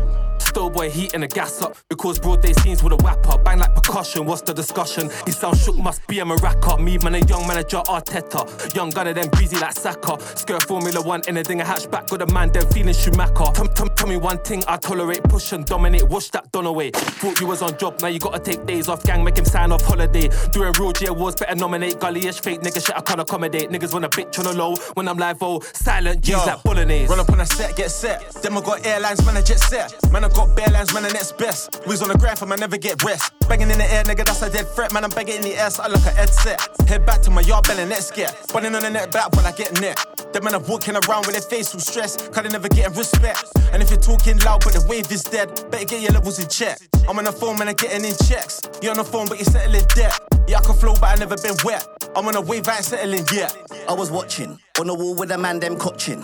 [0.56, 1.76] Doughboy heating the gas up.
[1.89, 3.43] Because broad day scenes with a whap up.
[3.43, 5.10] Bang like percussion, what's the discussion?
[5.26, 6.80] He sound shook, must be a maraca.
[6.82, 8.74] Me, man, a young manager, Arteta.
[8.74, 10.18] Young gunner, then breezy like Saka.
[10.38, 12.10] Skirt Formula One in a ding, a hatchback.
[12.10, 13.51] Got a man, then feeling Schumacher.
[13.53, 15.24] Tell, tell, tell me one thing, I tolerate.
[15.24, 16.91] Push and dominate, wash that done away.
[16.91, 19.03] Thought you was on job, now you gotta take days off.
[19.03, 20.30] Gang, make him sign off holiday.
[20.53, 21.95] Doing real G awards, better nominate.
[21.95, 23.72] Gullyish, fake nigga shit, I can't accommodate.
[23.72, 24.76] Niggas wanna bitch on the low.
[24.93, 27.10] When I'm live, oh, silent G's like bolognese.
[27.10, 28.32] Run up on a set, get set.
[28.41, 29.93] Then I got airlines, man, I jet set.
[30.14, 31.81] Man, I got barelines, man, I next best.
[31.87, 33.33] We's on the graph, I never get rest.
[33.47, 34.93] Banging in the air, nigga, that's a dead threat.
[34.93, 36.59] Man, I'm begging in the so I look at Ed set.
[36.87, 38.33] Head back to my yard, belly net get.
[38.51, 39.97] Bunning on the net back when I get net.
[40.33, 42.31] Them man, I'm walking around with their face full stressed.
[42.31, 43.45] Cause they never getting respect.
[43.71, 46.49] And if you're talking loud, but the wave is dead, better get your levels in
[46.49, 46.79] check.
[47.07, 48.61] I'm on the phone, man, I'm getting in checks.
[48.81, 50.19] You're on the phone, but you're settling debt.
[50.47, 51.87] Yeah, I can flow, but I never been wet.
[52.15, 53.55] I'm on a wave, I ain't settling yet.
[53.89, 56.21] I was watching on the wall with a man them coaching.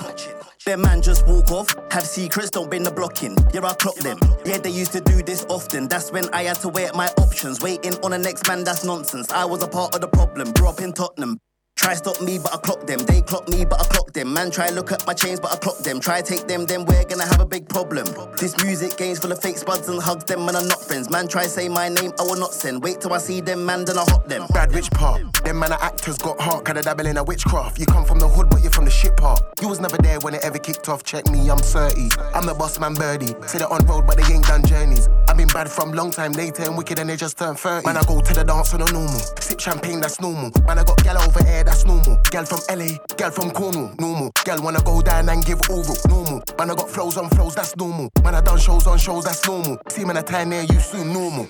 [0.63, 3.35] Them man just walk off, have secrets, don't bend the blocking.
[3.51, 4.19] Yeah, I clock them.
[4.45, 5.87] Yeah, they used to do this often.
[5.87, 7.61] That's when I had to weigh my options.
[7.61, 9.31] Waiting on the next man, that's nonsense.
[9.31, 10.51] I was a part of the problem.
[10.53, 11.39] Grew up in Tottenham.
[11.81, 12.99] Try stop me, but I clock them.
[12.99, 14.31] They clock me, but I clock them.
[14.31, 15.99] Man, try look at my chains, but I clock them.
[15.99, 18.05] Try take them, then we're gonna have a big problem.
[18.37, 21.09] This music game's full of fake spuds and hugs them, man, I'm not friends.
[21.09, 22.83] Man, try say my name, I will not send.
[22.83, 24.45] Wait till I see them, man, then I hop them.
[24.53, 25.21] Bad rich part.
[25.43, 27.79] Them man are actors got heart, kinda dabble in a witchcraft.
[27.79, 29.41] You come from the hood, but you're from the shit part.
[29.59, 31.03] You was never there when it ever kicked off.
[31.03, 32.11] Check me, I'm 30.
[32.35, 33.33] I'm the boss man, birdie.
[33.47, 35.09] Say they're on road, but they ain't done journeys.
[35.27, 36.31] I've been bad from long time.
[36.31, 37.87] They turn wicked and they just turn 30.
[37.87, 39.19] Man, I go to the dance on a normal.
[39.39, 40.51] Sip champagne, that's normal.
[40.67, 42.19] Man, I got gal over here, that's normal.
[42.29, 44.31] Gal from LA, gal from Cornwall, normal.
[44.43, 46.43] Gal wanna go down and give oral, normal.
[46.57, 48.09] Man, I got flows on flows, that's normal.
[48.23, 49.77] Man, I done shows on shows, that's normal.
[49.89, 51.47] See, man, I time near you soon, normal.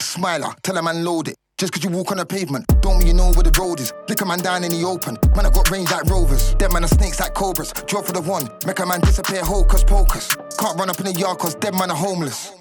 [0.00, 1.36] Smiler, tell a man load it.
[1.56, 3.92] Just cause you walk on the pavement, don't mean you know where the road is.
[4.08, 5.18] Lick a man down in the open.
[5.34, 6.54] Man, I got range like rovers.
[6.54, 7.72] Dead man are snakes like cobras.
[7.72, 10.36] Draw for the one, make a man disappear hocus pocus.
[10.58, 12.52] Can't run up in the yard cause them man are homeless.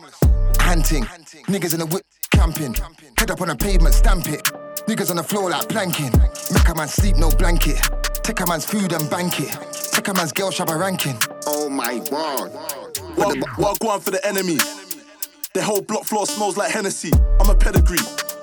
[0.57, 1.03] Hunting,
[1.45, 2.73] niggas in the whip camping.
[3.17, 4.51] Head up on the pavement, stamp it.
[4.87, 6.13] Niggas on the floor like planking.
[6.53, 7.81] Make a man sleep, no blanket.
[8.23, 9.51] Take a man's food and bank it.
[9.91, 11.17] Take a man's girl, shabba ranking.
[11.45, 12.51] Oh my word.
[13.15, 14.57] What, what go on for the enemy?
[15.53, 17.11] The whole block floor smells like Hennessy.
[17.41, 17.97] I'm a pedigree.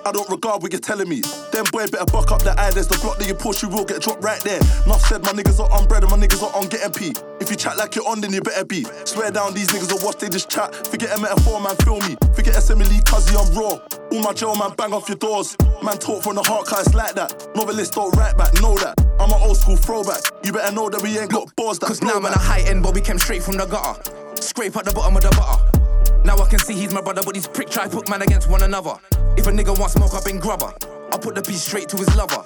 [0.07, 1.21] I don't regard what you're telling me.
[1.53, 2.71] Them boy better buck up the eye.
[2.71, 4.61] There's the block that you push, you will get dropped right there.
[4.85, 7.15] Enough said, my niggas are on bread and my niggas are on getting pee.
[7.41, 8.85] If you chat like you're on, then you better be.
[9.05, 10.75] Swear down, these niggas will watch, they just chat.
[10.75, 12.17] Forget a metaphor, man, feel me.
[12.35, 13.81] Forget SMLE, cuzzy, I'm raw.
[14.13, 15.57] All my jail, man, bang off your doors.
[15.83, 17.49] Man, talk from the heart, cause it's like that.
[17.57, 19.01] Novelist don't write back, know that.
[19.19, 20.21] I'm an old school throwback.
[20.45, 22.83] You better know that we ain't got balls that Cause now man a high end,
[22.83, 24.01] but we came straight from the gutter.
[24.41, 25.84] Scrape at the bottom of the butter.
[26.25, 28.63] Now I can see he's my brother, but these prick try put man against one
[28.63, 28.95] another.
[29.37, 30.73] If a nigga wants smoke, I've been grubber.
[31.13, 32.45] I'll put the piece straight to his lover.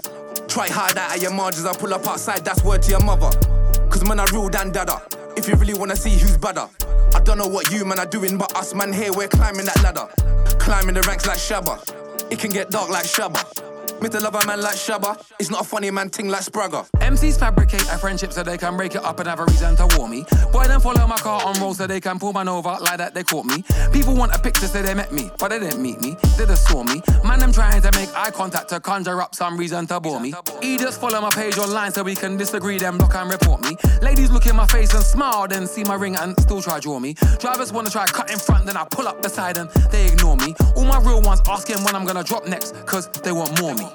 [0.48, 3.30] Try hard out at your margins, I'll pull up outside, that's word to your mother.
[3.88, 5.00] Cause man, I real dan dada.
[5.36, 6.68] If you really wanna see who's better.
[7.14, 9.80] I don't know what you man are doing, but us man here, we're climbing that
[9.82, 10.08] ladder.
[10.58, 11.78] Climbing the ranks like Shabba.
[12.30, 13.67] It can get dark like Shabba.
[14.00, 14.22] Mr.
[14.22, 15.20] Lover man like Shabba.
[15.40, 16.88] It's not a funny man ting like Spragger.
[17.00, 19.88] MCs fabricate a friendship so they can break it up and have a reason to
[19.96, 20.24] war me.
[20.52, 23.12] Boy, then follow my car on roll so they can pull man over like that
[23.14, 23.64] they caught me.
[23.92, 26.16] People want a picture so they met me, but they didn't meet me.
[26.36, 27.02] They just saw me.
[27.24, 30.32] Man, them trying to make eye contact to conjure up some reason to bore me.
[30.62, 33.76] E just follow my page online so we can disagree, them block and report me.
[34.00, 37.00] Ladies look in my face and smile, then see my ring and still try draw
[37.00, 37.14] me.
[37.40, 40.54] Drivers wanna try cut in front, then I pull up beside and they ignore me.
[40.76, 43.87] All my real ones asking when I'm gonna drop next, cause they want more me.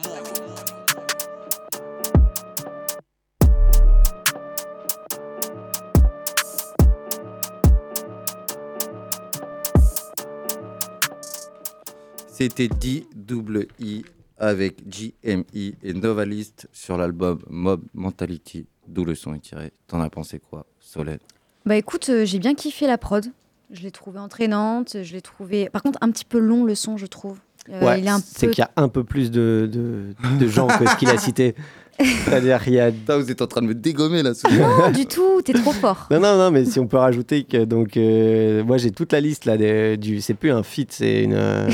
[12.43, 14.03] C'était D-double-I
[14.37, 19.71] avec GME et Novalist sur l'album Mob Mentality, d'où le son est tiré.
[19.87, 21.19] T'en as pensé quoi, Solène?
[21.65, 23.27] Bah écoute, euh, j'ai bien kiffé la prod.
[23.71, 25.69] Je l'ai trouvée entraînante, je l'ai trouvée...
[25.69, 27.39] Par contre, un petit peu long le son, je trouve.
[27.69, 28.51] Euh, Ouais, il est un c'est peu...
[28.53, 31.55] qu'il y a un peu plus de, de, de gens que ce qu'il a cité.
[31.99, 32.89] C'est-à-dire qu'il y a...
[32.89, 34.31] vous êtes en train de me dégommer là.
[34.51, 36.07] Non, du tout, t'es trop fort.
[36.09, 39.21] Non, non, non, mais si on peut rajouter que donc euh, moi j'ai toute la
[39.21, 40.19] liste là des- du.
[40.19, 41.33] C'est plus un feat, c'est une.
[41.35, 41.69] euh,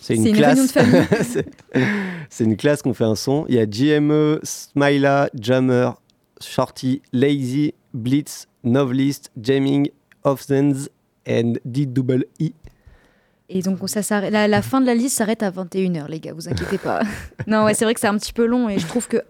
[0.00, 0.74] c'est une C'est classe.
[1.22, 1.46] c'est
[2.30, 3.44] c'est une classe qu'on fait un son.
[3.50, 5.90] Il y a GME, Smila, Jammer,
[6.40, 9.90] Shorty, Lazy, Blitz, Novelist, Jamming,
[10.24, 10.88] Offsends
[11.28, 12.52] and D double E.
[13.50, 16.32] Et donc, ça s'arrête- la, la fin de la liste s'arrête à 21h, les gars,
[16.34, 17.00] vous inquiétez pas.
[17.46, 19.22] non, ouais, c'est vrai que c'est un petit peu long et je trouve que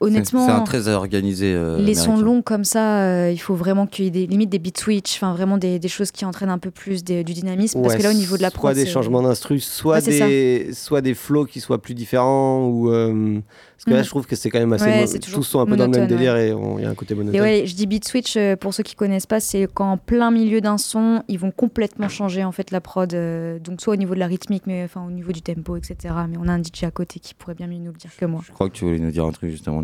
[0.00, 0.46] honnêtement.
[0.46, 1.52] C'est un très organisé.
[1.54, 4.50] euh, Les sons longs comme ça, euh, il faut vraiment qu'il y ait des limites
[4.50, 7.32] des beat switch, enfin vraiment des, des choses qui entraînent un peu plus des- du
[7.34, 7.80] dynamisme.
[7.82, 10.02] parce que là, au niveau de la soit prod, des c'est- changements d'instru, soit Ouais,
[10.02, 13.40] des soit des flows qui soient plus différents ou euh,
[13.76, 14.04] parce que là Mhm.
[14.04, 15.90] je trouve que c'est quand même assez Ouais, mo- tous sont un peu dans le
[15.90, 16.48] même monotone, délire ouais.
[16.48, 17.34] et on- il y a un côté monotone.
[17.36, 19.96] Et ouais, je dis beat switch euh, pour ceux qui connaissent pas, c'est quand en
[19.96, 23.94] plein milieu d'un son, ils vont complètement changer en fait la prod, euh, donc soit
[23.94, 25.96] au niveau de la rythmique, mais enfin au niveau du tempo, etc.
[26.28, 28.24] Mais on a un DJ à côté qui pourrait bien mieux nous le dire que
[28.26, 28.40] moi.
[28.46, 29.82] Je crois que tu voulais nous dire un truc justement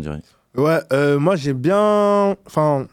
[0.55, 2.35] Ouais, euh, moi j'ai bien.
[2.45, 2.87] Enfin,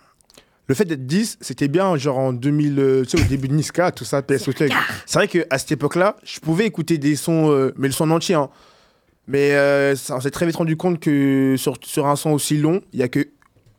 [0.66, 3.54] le fait d'être 10, c'était bien, genre en 2000, euh, tu sais, au début de
[3.54, 4.70] Niska, tout ça, PS Hotel.
[5.04, 8.14] C'est vrai qu'à cette époque-là, je pouvais écouter des sons, euh, mais le son en
[8.16, 8.34] entier.
[8.36, 8.48] hein.
[9.26, 12.56] Mais euh, ça- on s'est très vite rendu compte que sur, sur un son aussi
[12.56, 13.20] long, il y a que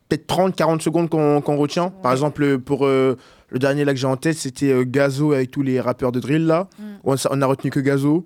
[0.09, 1.89] peut-être 30-40 secondes qu'on qu'on retient.
[1.89, 3.17] Par exemple, pour euh,
[3.49, 6.19] le dernier là que j'ai en tête, c'était euh, Gazo avec tous les rappeurs de
[6.19, 6.67] drill là.
[7.03, 8.25] On, s- on a retenu que Gazo.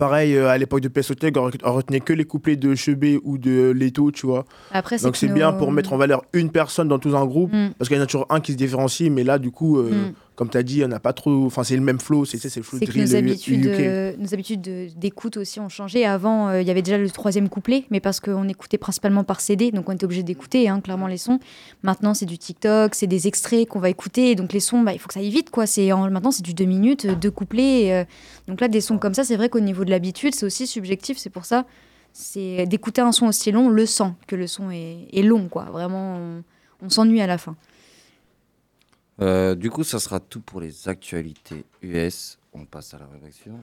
[0.00, 2.74] Pareil, euh, à l'époque de PS Hotel, on re- on retenait que les couplets de
[2.74, 4.46] Chebet ou de Leto, tu vois.
[4.72, 7.52] Après, Donc c'est nos- bien pour mettre en valeur une personne dans tout un groupe,
[7.52, 7.74] Mm.
[7.78, 9.90] parce qu'il y en a toujours un qui se différencie, mais là, du coup, euh,
[9.90, 10.12] Mm.
[10.40, 11.44] Comme tu as dit, on n'a pas trop.
[11.44, 14.88] Enfin, c'est le même flow, c'est le flow drill nos habitudes, euh, nos habitudes de-
[14.96, 16.06] d'écoute aussi ont changé.
[16.06, 19.42] Avant, euh, il y avait déjà le troisième couplet, mais parce qu'on écoutait principalement par
[19.42, 21.40] CD, donc on était obligé d'écouter hein, clairement les sons.
[21.82, 24.98] Maintenant, c'est du TikTok, c'est des extraits qu'on va écouter, donc les sons, bah, il
[24.98, 25.64] faut que ça aille vite, quoi.
[25.92, 27.82] En- maintenant c'est du deux minutes, euh, deux couplets.
[27.82, 28.04] et, euh,
[28.48, 31.18] donc là, des sons comme ça, c'est vrai qu'au niveau de l'habitude, c'est aussi subjectif.
[31.18, 31.66] C'est pour ça,
[32.14, 35.64] c'est d'écouter un son aussi long, le sent que le son est, est long, quoi.
[35.70, 36.42] Vraiment, on,
[36.86, 37.56] on s'ennuie à la fin.
[39.20, 42.38] Euh, du coup, ça sera tout pour les actualités US.
[42.52, 43.60] On passe à la rédaction.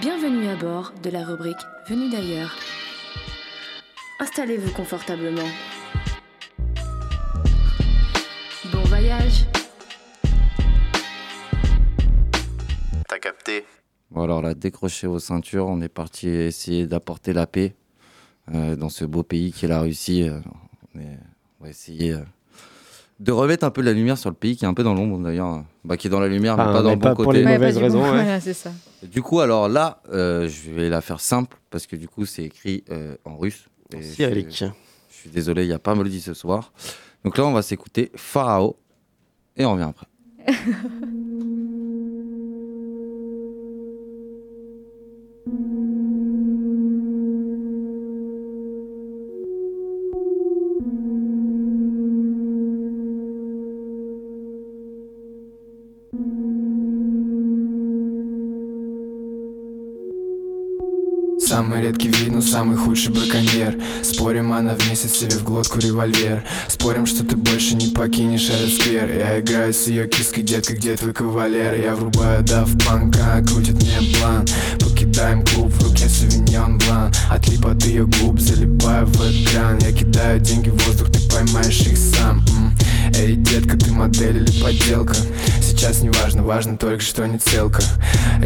[0.00, 1.56] Bienvenue à bord de la rubrique
[1.88, 2.54] Venu d'ailleurs.
[4.20, 5.48] Installez-vous confortablement.
[8.72, 9.44] Bon voyage
[13.08, 13.64] T'as capté
[14.10, 15.66] Bon, alors là, décrochez vos ceintures.
[15.66, 17.74] On est parti essayer d'apporter la paix
[18.54, 20.28] euh, dans ce beau pays qui est la Russie.
[20.28, 20.40] Euh,
[20.94, 21.18] on, est-
[21.60, 22.20] on va essayer euh,
[23.20, 24.94] de remettre un peu de la lumière sur le pays qui est un peu dans
[24.94, 25.64] l'ombre d'ailleurs.
[25.84, 27.38] Bah, qui est dans la lumière, mais pas dans mais le pas bon pour côté.
[27.44, 28.10] les mauvaises Ouais, raisons, bon- ouais.
[28.22, 28.70] Voilà, c'est ça.
[29.02, 32.44] Du coup, alors là, euh, je vais la faire simple parce que du coup, c'est
[32.44, 33.66] écrit euh, en russe.
[33.92, 34.50] Je- Cyrillique.
[34.50, 34.66] Je,
[35.10, 36.72] suis désolé, il n'y a pas Melody ce soir.
[37.24, 38.76] Donc là, on va s'écouter Pharao
[39.56, 40.06] et on revient après.
[62.48, 63.76] самый худший браконьер.
[64.02, 66.44] Спорим, она вместе себе в глотку револьвер.
[66.66, 69.10] Спорим, что ты больше не покинешь этот сквер.
[69.10, 71.74] Я играю с ее киской, детка, где твой кавалер?
[71.74, 74.46] Я врубаю дав панка, крутит мне план.
[74.80, 79.78] Покидаем клуб, в руке савиньон блан Отлип от ее губ, залипаю в экран.
[79.80, 82.76] Я кидаю деньги в воздух, ты поймаешь их сам М.
[83.16, 85.14] Эй, детка, ты модель или подделка?
[85.60, 87.82] Сейчас не важно, важно только, что не целка.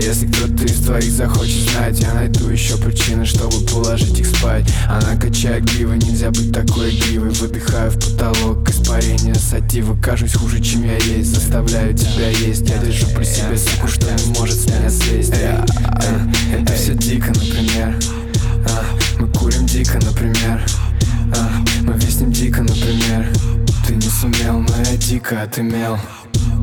[0.00, 4.64] Если кто-то из твоих захочет знать Я найду еще причины, чтобы положить их спать.
[4.88, 9.96] Она качает гривы, нельзя быть такой игривой Выдыхаю в потолок, испарение сатива.
[10.00, 12.68] Кажусь хуже, чем я есть, заставляю тебя есть.
[12.68, 15.32] Я держу при себе суку, что не может с меня слезть.
[15.34, 15.64] Э,
[16.02, 17.94] э, Это все дико, например.
[18.68, 18.84] А,
[19.18, 20.62] Мы курим дико, например.
[21.36, 21.50] А,
[21.82, 23.26] Мы виснем дико, например
[23.92, 25.98] Ты не сумел, но я дико отымел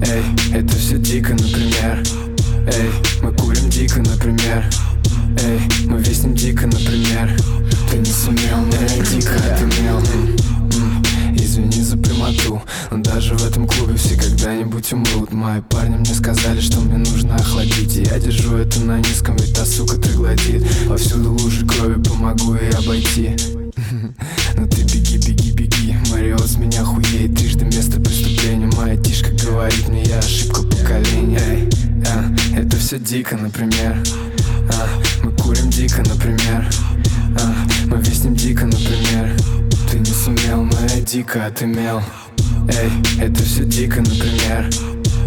[0.02, 2.04] Эй, это все дико, например.
[2.66, 2.90] Эй,
[3.22, 4.66] мы курим дико, например.
[5.44, 7.38] Эй, мы виснем дико, например.
[7.92, 10.02] Ты не сумел, но я дико отымел
[11.36, 15.32] Извини за прямоту Но даже в этом клубе все когда-нибудь умрут.
[15.32, 19.54] Мои парни мне сказали, что мне нужно охладить И я держу это на низком, ведь
[19.54, 23.36] та сука троглодит Повсюду лужи крови, помогу ей обойти.
[24.56, 25.49] Ну ты беги, беги,
[26.50, 28.70] с меня хуеет Трижды место преступления.
[28.76, 31.40] Моя тишка говорит мне, я ошибка поколения.
[31.48, 31.70] Эй,
[32.08, 33.96] а, Это все дико, например.
[34.74, 34.88] А,
[35.24, 36.68] Мы курим дико, например.
[37.40, 37.54] А,
[37.86, 39.32] Мы виснем дико, например.
[39.92, 42.02] Ты не сумел, но я дико отымел.
[42.68, 42.92] Эй,
[43.22, 44.70] это все дико, например.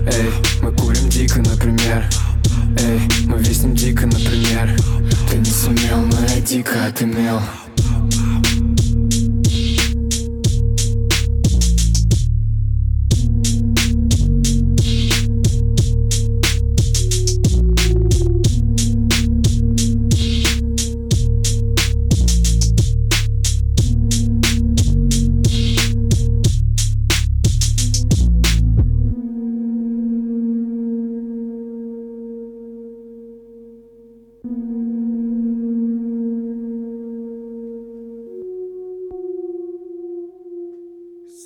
[0.06, 2.04] Эй, мы курим дико, например.
[2.78, 4.76] Эй, мы виснем дико, например.
[5.30, 7.40] Ты не сумел, но я дико отымел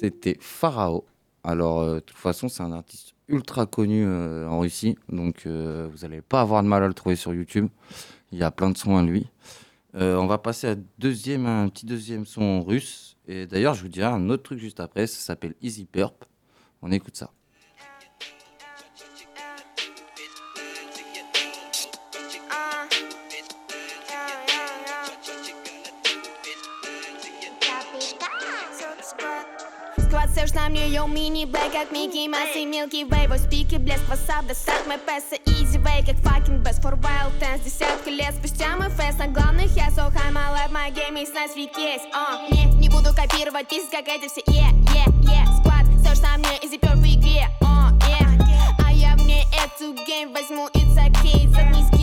[0.00, 1.04] c'était Pharao.
[1.42, 5.88] Alors, euh, de toute façon, c'est un artiste ultra connu euh, en Russie, donc euh,
[5.90, 7.68] vous n'allez pas avoir de mal à le trouver sur YouTube.
[8.32, 9.28] Il y a plein de sons à lui.
[9.98, 13.16] On va passer à un petit deuxième son russe.
[13.26, 15.06] Et d'ailleurs, je vous dirai un autre truc juste après.
[15.06, 16.26] Ça s'appelle Easy Purp.
[16.82, 17.30] On écoute ça.
[30.36, 34.06] Все ж на мне, йоу, мини-бэй, как Микки Масс и Милки Вей Вой спики, блеск,
[34.06, 37.64] васап, достать мой песо, изи вей, как fucking best for wild dance.
[37.64, 41.32] Десятка лет спустя мы фест на главных, я so high, my life, my game, есть
[41.32, 42.52] на свой кейс, uh.
[42.52, 45.46] Не, не буду копировать песни, как эти все, yeah, yeah, yeah.
[45.58, 48.28] Склад, все ж на мне, изи пёр в игре, uh, yeah.
[48.84, 51.95] А я мне эту гейм возьму, it's okay Задний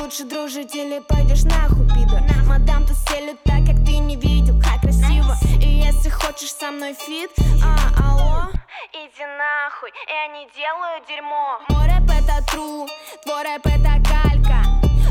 [0.00, 2.20] лучше дружить или пойдешь нахуй, пидор?
[2.46, 5.36] Мадам, тут селю так, как ты не видел, как красиво.
[5.60, 7.30] И если хочешь со мной фит,
[7.62, 8.50] а, алло?
[8.92, 11.58] Иди нахуй, я не делаю дерьмо.
[11.68, 12.88] Мой рэп это true,
[13.24, 14.64] твой рэп это калька.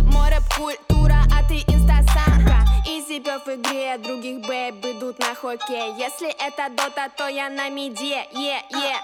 [0.04, 2.64] Мой рэп культура, а ты инстасамка.
[2.86, 5.96] Изи пёр в игре, других бэйб идут на хоккей.
[5.98, 8.96] Если это дота, то я на миде, е, е.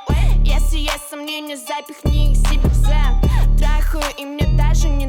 [0.43, 3.29] Если есть сомнения, запихни их себе в зэк
[3.59, 5.05] Трахаю, и мне даже не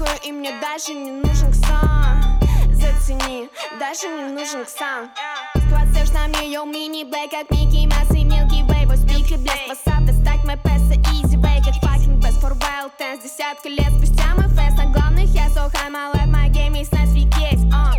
[0.00, 2.40] Трахаю, и мне даже не нужен ксан.
[2.72, 3.48] Зацени,
[3.78, 8.86] даже не нужен все ж на мне, йоу, мини-бэй, как Микки Масс и Милки Вей
[8.86, 12.92] Вой спик и блеск, васап, достать мой песо, изи вей, как fucking best for wild
[12.98, 13.22] dance.
[13.22, 16.92] Десятка лет спустя мы фест на главных, я so high, my life, my game, есть
[16.92, 17.92] на свой кейс, а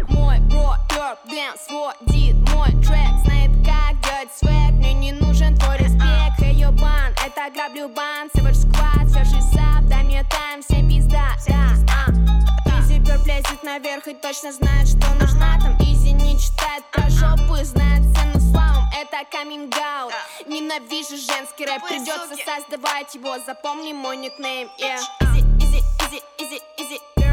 [0.89, 6.53] Пёр, блин, сводит мой трек Знает, как делать свек, мне не нужен твой респект Хей,
[6.55, 11.75] ёбан, это граблю бан, Savage Squad, свежий сап, дай мне тайм, всем пизда, да,
[12.07, 17.09] а Изи пёр лезет наверх и точно знает, что нужна там Изи не читает про
[17.09, 20.13] жопу и знает цену словам Это каминг аут
[20.47, 24.97] Ненавижу женский рэп Придется создавать его Запомни мой никнейм yeah.
[25.21, 27.30] Изи, изи, изи, изи, изи пёр,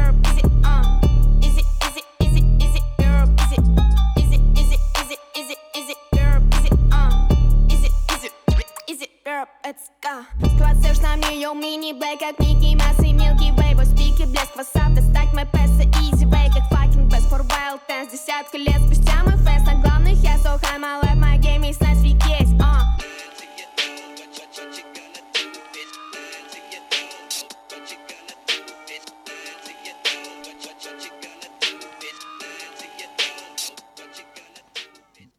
[11.59, 15.45] йоу, мини-бэй, как Микки Масс и Милки Вей Вой спик и блеск, васап, достать мой
[15.45, 18.11] песо, изи вей, как fucking best for wild dance.
[18.11, 21.81] Десятка лет спустя мы фест на главных, я so high, my life, my game, есть
[21.81, 22.97] на свой кейс, а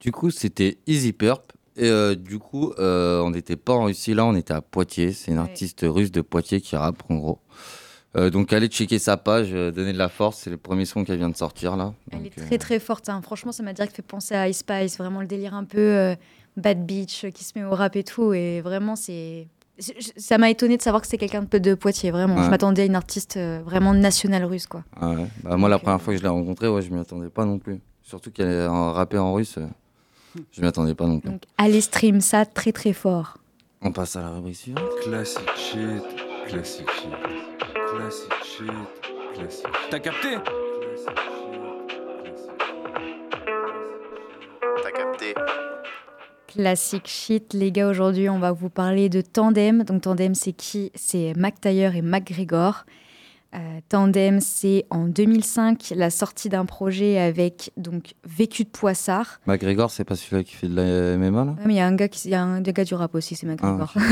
[0.03, 1.53] Du coup, c'était Easy Purp.
[1.77, 5.13] Et euh, du coup, euh, on n'était pas en Russie là, on était à Poitiers.
[5.13, 7.39] C'est une artiste russe de Poitiers qui rappe en gros.
[8.17, 10.39] Euh, donc allez checker sa page, donner de la force.
[10.39, 11.95] C'est le premier son qu'elle vient de sortir là.
[12.11, 13.09] Elle Donc, est très très forte.
[13.09, 13.21] hein.
[13.23, 14.99] Franchement, ça m'a direct fait penser à Ice Spice.
[14.99, 16.17] Vraiment le délire un peu
[16.57, 18.33] bad bitch qui se met au rap et tout.
[18.35, 19.47] Et vraiment, c'est.
[19.79, 22.11] c'est- Ça m'a étonné de savoir que c'était quelqu'un de Poitiers.
[22.11, 24.83] Vraiment, je m'attendais à une artiste vraiment nationale russe, quoi.
[25.01, 25.27] ah ouais.
[25.45, 27.61] Bah, moi, la première fois que je l'ai rencontrée, ouais, je m'y attendais pas non
[27.61, 27.81] plus.
[28.03, 29.57] Surtout qu'elle est en rappée en russe,
[30.53, 31.31] je m'y attendais pas non plus.
[31.31, 33.39] Donc allez stream ça très très fort.
[33.83, 34.85] On passe à la rubrique suivante.
[35.03, 36.03] Classic shit,
[36.47, 37.11] classic shit,
[37.91, 38.67] classic shit,
[39.35, 39.91] classic shit.
[39.91, 40.37] T'as capté?
[44.83, 45.35] T'as capté
[46.47, 47.89] Classic shit, les gars.
[47.89, 49.85] Aujourd'hui, on va vous parler de Tandem.
[49.85, 50.91] Donc, Tandem, c'est qui?
[50.97, 52.85] C'est Mac Taylor et McGregor.
[53.55, 59.41] Euh, Tandem, c'est en 2005 la sortie d'un projet avec donc Vécu de Poissard.
[59.47, 61.51] McGregor, c'est pas celui-là qui fait de la MMA là?
[61.53, 63.35] Ouais, mais il y a un gars qui, y a un gars du rap aussi,
[63.35, 63.93] c'est McGregor.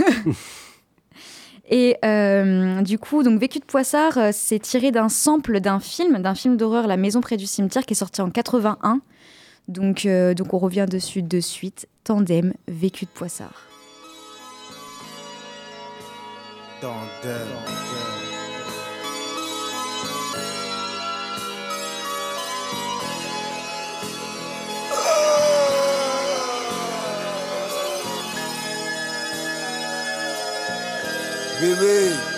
[1.71, 6.19] Et euh, du coup, donc Vécu de Poissard, euh, c'est tiré d'un sample d'un film,
[6.19, 9.01] d'un film d'horreur, La Maison près du cimetière, qui est sorti en 81.
[9.69, 11.87] Donc, euh, donc on revient dessus de suite.
[12.05, 13.67] Tandem, Vécu de Poissard.
[16.83, 16.89] Oui,
[31.61, 32.38] oui.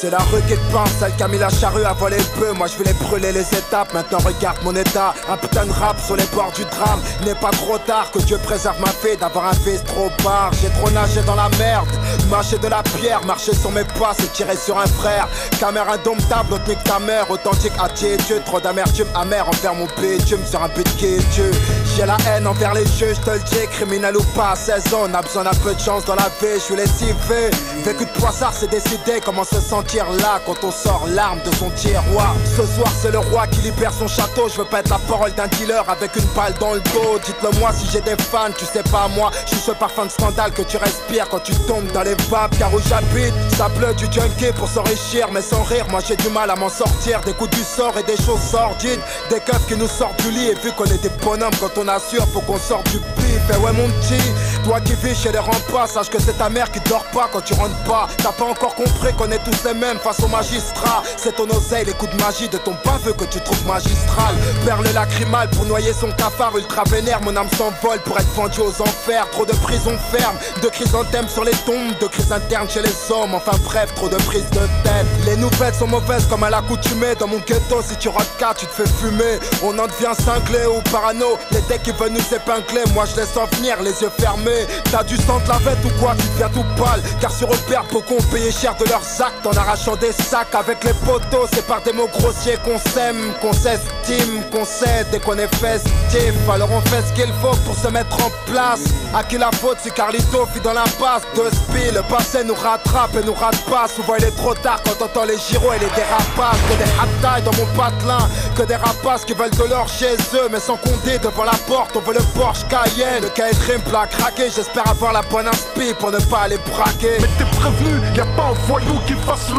[0.00, 2.40] C'est la rue qui te pense, celle qui a mis la charrue à voler le
[2.40, 2.52] peu.
[2.52, 5.12] Moi je voulais brûler les étapes, maintenant regarde mon état.
[5.28, 7.00] Un putain de rap sur les bords du drame.
[7.26, 10.52] N'est pas trop tard que Dieu préserve ma fille d'avoir un fils trop barre.
[10.62, 11.86] J'ai trop nagé dans la merde,
[12.30, 15.28] mâché de la pierre, marché sur mes pas, c'est tirer sur un frère.
[15.58, 18.16] Caméra indomptable, autre que ta mère, authentique à Dieu.
[18.46, 21.50] Trop d'amertume amère envers mon bitume sur un but qui est Dieu.
[21.94, 24.94] J'ai la haine envers les juges, je te le dis, criminel ou pas, à 16
[24.94, 27.50] ans, on a besoin d'un peu de chance dans la vie, je suis lessivé.
[27.84, 31.70] Vécu de poissard, c'est décidé, comment se sentir là quand on sort l'arme de son
[31.70, 32.34] tiroir.
[32.44, 35.32] Ce soir, c'est le roi qui libère son château, je veux pas être la parole
[35.32, 37.18] d'un dealer avec une balle dans le dos.
[37.24, 40.10] Dites-le moi si j'ai des fans, tu sais pas moi, je suis ce parfum de
[40.10, 43.94] scandale que tu respires quand tu tombes dans les vapes, car où j'habite, ça pleut
[43.94, 47.20] du junkie pour s'enrichir, mais sans rire, moi j'ai du mal à m'en sortir.
[47.22, 50.48] Des coups du sort et des choses sordides, des keufs qui nous sortent du lit,
[50.48, 53.40] et vu qu'on est des bonhommes quand on assure, faut qu'on sorte du pif.
[53.52, 54.22] Et ouais, mon petit,
[54.64, 57.40] toi qui vis chez les remparts, sache que c'est ta mère qui dort pas quand
[57.40, 58.06] tu rentres pas.
[58.18, 61.02] T'as pas encore compris qu'on est tous les mêmes face au magistrat.
[61.16, 64.34] C'est ton oseille, les coups de magie de ton baveux que tu trouves magistral.
[64.64, 67.20] Perle lacrymale pour noyer son cafard ultra vénère.
[67.22, 69.28] Mon âme s'envole pour être vendue aux enfers.
[69.30, 73.34] Trop de prisons fermes, de chrysanthèmes sur les tombes, de crises internes chez les hommes.
[73.34, 75.06] Enfin bref, trop de prises de tête.
[75.26, 77.14] Les nouvelles sont mauvaises comme à l'accoutumée.
[77.18, 79.38] Dans mon ghetto, si tu rates cas, tu te fais fumer.
[79.62, 81.38] On en devient cinglé ou parano.
[81.52, 84.66] Les decks qui veulent nous épingler, moi je laisse en venir, les yeux fermés.
[84.92, 87.00] T'as du sang de la vête ou quoi Tu deviens tout pâle.
[87.20, 90.82] Car sur repère, beaucoup ont payé cher de leurs actes en arrachant des sacs avec
[90.82, 91.46] les poteaux.
[91.52, 96.34] C'est par des mots grossiers qu'on s'aime, qu'on s'estime, qu'on cède et qu'on est festif.
[96.52, 98.82] Alors on fait ce qu'il faut pour se mettre en place.
[99.14, 101.22] À qui la faute si Carlito fit dans l'impasse?
[101.36, 103.86] De spi Le passé nous rattrape et nous rate pas.
[103.86, 106.60] Souvent il est trop tard quand on entend les gyros et les dérapages.
[106.68, 110.48] Que des haptailles dans mon patelin, que des rapaces qui veulent de l'or chez eux.
[110.50, 113.22] Mais sans compter devant la porte, on veut le Porsche Cayenne.
[113.22, 117.18] Le cahier de plat craqué, j'espère avoir la bonne inspi pour ne pas aller braquer.
[117.20, 119.49] Mais t'es prévenu, y a pas un voyou qui fasse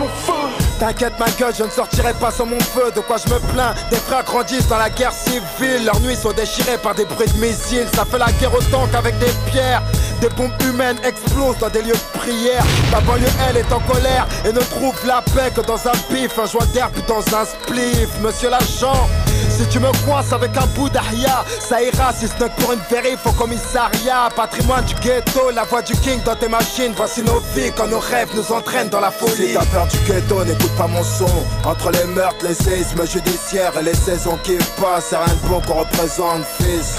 [0.79, 2.91] T'inquiète ma gueule, je ne sortirai pas sans mon feu.
[2.95, 3.75] De quoi je me plains?
[3.91, 5.85] Des frères grandissent dans la guerre civile.
[5.85, 7.87] Leurs nuits sont déchirées par des bruits de missiles.
[7.93, 9.83] Ça fait la guerre autant qu'avec des pierres.
[10.21, 12.63] Des bombes humaines explosent dans des lieux de prière.
[12.91, 16.37] La banlieue elle est en colère Et ne trouve la paix que dans un pif.
[16.39, 18.09] Un joint puis dans un spliff.
[18.21, 19.07] Monsieur l'agent
[19.49, 22.79] si tu me coinces avec un bout d'ahia, ça ira si ce n'est pour une
[22.89, 24.29] vérif au commissariat.
[24.35, 26.93] Patrimoine du ghetto, la voix du king dans tes machines.
[26.95, 29.49] Voici nos vies quand nos rêves nous entraînent dans la folie.
[29.49, 31.25] Si t'as peur du ghetto, n'écoute pas mon son.
[31.63, 35.61] Entre les meurtres, les séismes judiciaires et les saisons qui passent, c'est rien de bon
[35.61, 36.97] qu'on représente, fils.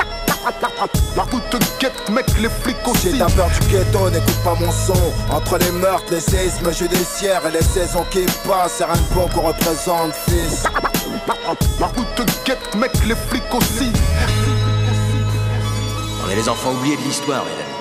[1.15, 3.13] La route te guette, mec, les flics aussi.
[3.13, 5.13] Si t'as peur du ghetto, n'écoute pas mon son.
[5.31, 9.29] Entre les meurtres, les séismes judiciaires et les saisons qui passent, c'est rien de bon
[9.29, 10.65] qu'on représente, fils.
[11.79, 13.93] La route te guette, mec, les flics aussi.
[16.27, 17.73] On est les enfants oubliés de l'histoire, mes amis.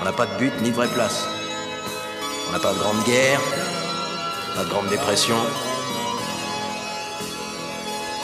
[0.00, 1.24] On n'a pas de but ni de vraie place.
[2.48, 3.40] On n'a pas de grande guerre,
[4.54, 5.36] pas de grande dépression.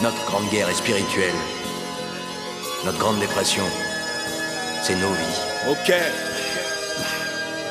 [0.00, 1.34] Notre grande guerre est spirituelle.
[2.84, 3.62] Notre grande dépression,
[4.82, 5.70] c'est nos vies.
[5.70, 5.92] Ok.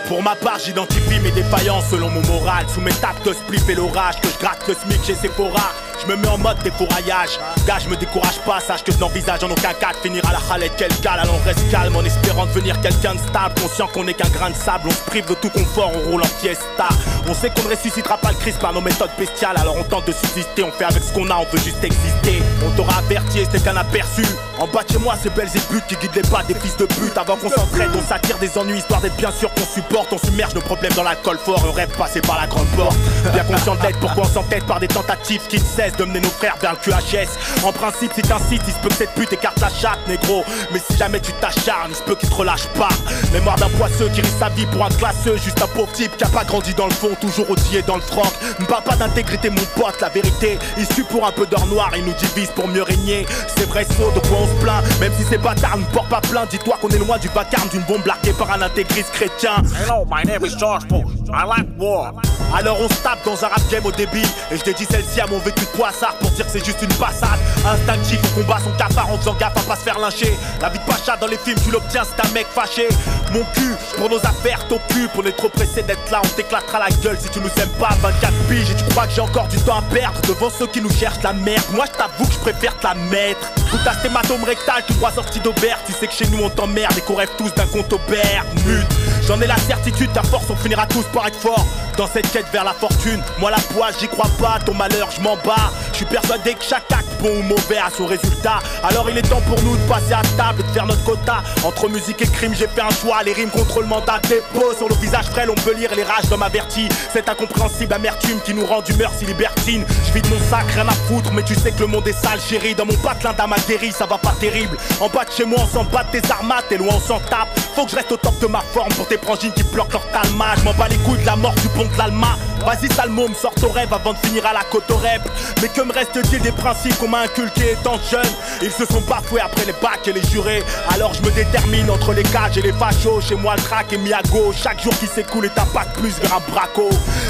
[0.08, 2.66] Pour ma part, j'identifie mes défaillances selon mon moral.
[2.70, 5.74] Sous mes tapes de spliff et l'orage, que je gratte le smic chez Sephora.
[6.02, 7.40] Je me mets en mode découraillage.
[7.68, 10.32] Gars, je me décourage pas, sache que je n'envisage en aucun cas de finir à
[10.32, 11.20] la halette quel cal.
[11.20, 13.54] Alors on reste calme en espérant devenir quelqu'un de stable.
[13.62, 16.24] Conscient qu'on n'est qu'un grain de sable, on se prive de tout confort, on roule
[16.24, 16.90] en fiesta.
[17.28, 19.58] On sait qu'on ne ressuscitera pas le Christ par nos méthodes bestiales.
[19.58, 22.42] Alors on tente de subsister, on fait avec ce qu'on a, on veut juste exister.
[22.66, 24.26] On t'aura averti et c'était qu'un aperçu.
[24.58, 27.16] En bas de chez moi, c'est Belzébuth qui guide les pas des fils de pute.
[27.16, 30.12] Avant qu'on s'entraide, on s'attire des ennuis histoire d'être bien sûr qu'on supporte.
[30.14, 32.98] On submerge nos problèmes dans l'alcool fort et on rêve passer par la grande porte.
[33.34, 36.30] Bien conscient d'être pourquoi on s'entête par des tentatives qui ne cessent de mener nos
[36.30, 37.66] frères vers le QHS.
[37.66, 40.44] En principe, si t'insistes, il se peut que cette pute écarte la chatte, négro.
[40.72, 42.90] Mais si jamais tu t'acharnes, il se peut qu'il te relâche pas.
[43.34, 45.38] Mémoire d'un poisseux qui risque sa vie pour un classeux.
[45.38, 48.02] Juste un pauvre type qui a pas grandi dans le fond, toujours outillé dans le
[48.02, 48.32] franc.
[48.60, 50.58] Ne parle pas d'intégrité, mon pote, la vérité.
[50.78, 53.26] Issu pour un peu d'or noir, il nous divise pour mieux régner.
[53.56, 55.00] C'est vrai, saut, de quoi on se plaint.
[55.00, 57.84] Même si ces bâtards ne portent pas plainte, dis-toi qu'on est loin du vacarme d'une
[57.84, 59.56] bombe larguée par un intégriste chrétien.
[59.84, 61.12] Hello, my name is George Bush.
[61.34, 62.14] I like war.
[62.54, 65.28] Alors on se tape dans un rap game au débit Et je dédie celle-ci à
[65.28, 65.78] mon vécu de
[66.20, 67.40] Pour dire c'est juste une passade.
[67.66, 70.38] Instinctif, on combat son cafard en faisant gaffe à pas se faire lyncher.
[70.62, 72.88] La vie de Pacha dans les films, tu l'obtiens, c'est un mec fâché.
[73.34, 76.90] Mon cul, pour nos affaires, t'occupes On est trop pressé d'être là, on t'éclatera la
[76.90, 79.58] gueule Si tu nous aimes pas, 24 piges Et tu crois que j'ai encore du
[79.58, 81.64] temps à perdre Devant ceux qui nous cherchent la merde.
[81.74, 83.52] Moi je t'avoue que je préfère te la mettre.
[83.72, 86.50] Tout à cet hématome rectal, tu crois sorti d'Aubert Tu sais que chez nous on
[86.50, 88.88] t'emmerde et qu'on rêve tous d'un compte Aubert Mute,
[89.26, 91.66] j'en ai la certitude, ta force on finira tous par être fort.
[91.98, 94.60] Dans cette quête vers la fortune, moi la poisse j'y crois pas.
[94.66, 95.61] Ton malheur je m'en bats,
[95.92, 98.60] je suis persuadé que chaque acte bon ou mauvais a son résultat.
[98.84, 101.44] Alors il est temps pour nous de passer à table et de faire notre quota.
[101.64, 104.90] Entre musique et crime j'ai fait un choix, les rimes contre le mandat dépôt Sur
[104.90, 105.50] nos visages frêles.
[105.50, 109.26] On peut lire les rages d'hommes avertis Cette incompréhensible amertume qui nous rend d'humeur si
[109.26, 109.86] libertine.
[110.08, 112.14] Je vis de mon sac, rien à foutre mais tu sais que le monde est
[112.14, 113.34] sale chérie Dans mon patelin
[113.68, 114.78] guéri ça va pas terrible.
[115.00, 116.72] En bas de chez moi on s'en bat tes armates.
[116.72, 117.60] Et loin on s'en tape.
[117.76, 120.08] Faut que je reste au top de ma forme pour tes frangines qui bloquent leur
[120.12, 120.56] talma.
[120.58, 122.38] Je m'en bats les couilles de la mort du pont de l'Alma.
[122.66, 125.22] Vas-y, Salmôme, sors ton rêve avant de finir à la côte au rep.
[125.62, 128.22] Mais que me reste-t-il des principes qu'on m'a inculqués étant jeune?
[128.62, 130.64] Ils se sont bafoués après les bacs et les jurés.
[130.94, 133.22] Alors je me détermine entre les cages et les fachos.
[133.22, 134.58] Chez moi, le track est mis à gauche.
[134.64, 136.90] Chaque jour qui s'écoule est un de plus un braco.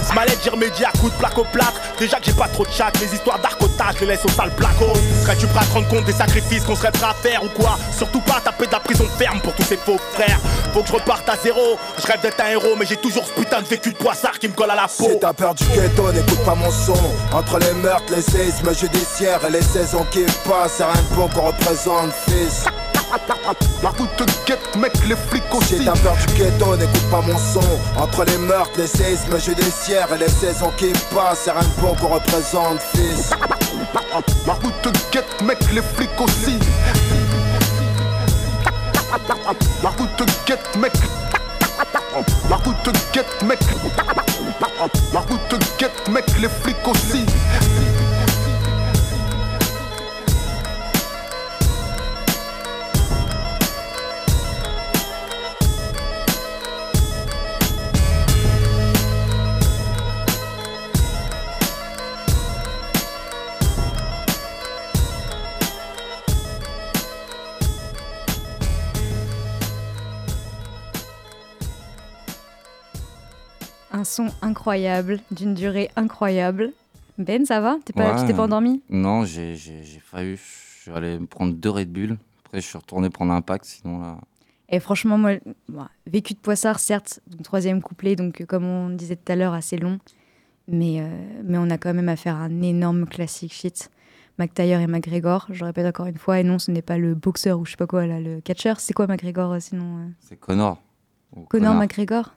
[0.10, 1.80] Smalet, j'y remédie à coups de plaque au plâtre.
[1.99, 4.91] Déjà que j'ai pas trop de chat, les histoires d'arcotage, les laisse au sale placo.
[5.23, 7.77] Serais-tu prêt à te rendre compte des sacrifices qu'on serait prêt à faire ou quoi?
[7.95, 10.39] Surtout pas taper de la prison ferme pour tous ces faux frères.
[10.73, 11.77] Faut que je reparte à zéro.
[11.99, 14.48] Je rêve d'être un héros, mais j'ai toujours ce putain de vécu de poissard qui
[14.48, 15.10] me colle à la peau.
[15.10, 16.98] Si t'as peur du ghetto, n'écoute pas mon son.
[17.31, 21.27] Entre les meurtres, les séismes judiciaires et les saisons qui passent, c'est rien de bon
[21.29, 22.65] qu'on représente, fils.
[23.81, 25.77] La route te guette, mec, les flics aussi.
[25.77, 27.61] Si t'as peur du ghetto, n'écoute pas mon son.
[27.97, 31.95] Entre les meurtres, les séismes judiciaires et les saisons qui passent, c'est rien de bon
[31.95, 33.29] qu'on représente, fils.
[34.45, 36.59] La route te guette, mec, les flics aussi.
[39.83, 40.93] La route te guette, mec.
[42.49, 43.59] La route te guette, mec.
[45.13, 47.25] La route te guette, mec, les flics aussi.
[74.02, 76.73] Un son incroyable, d'une durée incroyable.
[77.19, 77.78] Ben, ça va?
[77.86, 78.82] T'es pas, Tu t'es pas endormi?
[78.90, 79.56] Non, j'ai
[80.03, 80.38] failli.
[80.38, 82.18] Je suis allé me prendre deux Red Bull.
[82.45, 83.64] Après, je suis retourné prendre un pack.
[83.64, 84.18] Sinon, là.
[84.69, 85.34] Et franchement, moi,
[85.69, 89.36] bon, vécu de poissard, certes, donc troisième couplet, donc euh, comme on disait tout à
[89.36, 89.99] l'heure, assez long.
[90.68, 93.91] Mais, euh, mais on a quand même affaire à un énorme classique shit.
[94.40, 97.60] McTayer et McGregor, je répète encore une fois, et non, ce n'est pas le boxeur
[97.60, 98.73] ou je sais pas quoi, là, le catcher.
[98.80, 100.07] C'est quoi McGregor euh, sinon euh?
[100.22, 100.82] C'est Connor.
[101.36, 102.34] Ou Connor McGregor?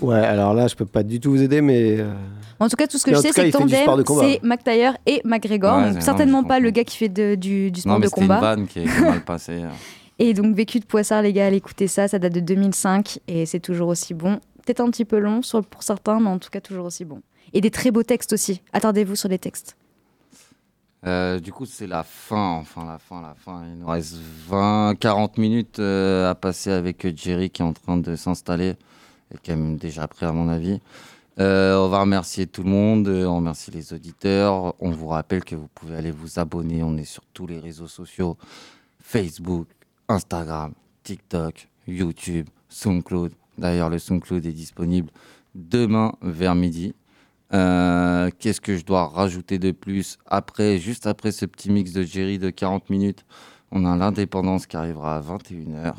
[0.00, 1.98] Ouais, alors là, je peux pas du tout vous aider, mais.
[2.00, 2.12] euh,
[2.58, 5.20] En tout cas, tout ce que Mais je sais, c'est que tandem, c'est McTayer et
[5.24, 5.76] McGregor.
[5.76, 7.98] Ouais, donc c'est- non, certainement pas le gars qui fait de- du, du sport Non,
[7.98, 8.34] mais de combat.
[8.36, 9.62] une vanne qui est, qui est mal passée.
[9.62, 9.68] euh.
[10.18, 12.06] Et donc, Vécu de Poissard, les gars, allez écouter ça.
[12.06, 14.36] Ça date de 2005 et c'est toujours aussi bon.
[14.64, 17.20] Peut-être un petit peu long sur- pour certains, mais en tout cas, toujours aussi bon.
[17.52, 18.60] Et des très beaux textes aussi.
[18.72, 19.76] Attardez-vous sur les textes.
[21.04, 23.62] Euh, du coup, c'est la fin, enfin la fin, la fin.
[23.66, 24.14] Il nous reste
[24.48, 28.74] 20, 40 minutes euh, à passer avec Jerry qui est en train de s'installer
[29.44, 30.80] est même déjà prêt à mon avis.
[31.40, 34.74] Euh, on va remercier tout le monde, euh, on remercie les auditeurs.
[34.80, 36.82] On vous rappelle que vous pouvez aller vous abonner.
[36.82, 38.36] On est sur tous les réseaux sociaux
[39.00, 39.66] Facebook,
[40.08, 43.32] Instagram, TikTok, YouTube, SoundCloud.
[43.56, 45.10] D'ailleurs, le SoundCloud est disponible
[45.54, 46.94] demain vers midi.
[47.54, 52.02] Euh, Qu'est-ce que je dois rajouter de plus après, juste après ce petit mix de
[52.02, 53.24] Jerry de 40 minutes,
[53.70, 55.94] on a l'indépendance qui arrivera à 21h.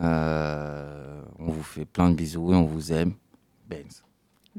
[0.00, 3.12] Euh, on vous fait plein de bisous et on vous aime.
[3.68, 4.02] Benz.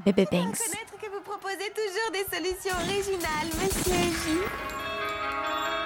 [0.04, 0.58] Bébé Banks.
[0.58, 4.40] Connaître que vous proposez toujours des solutions originales, monsieur J.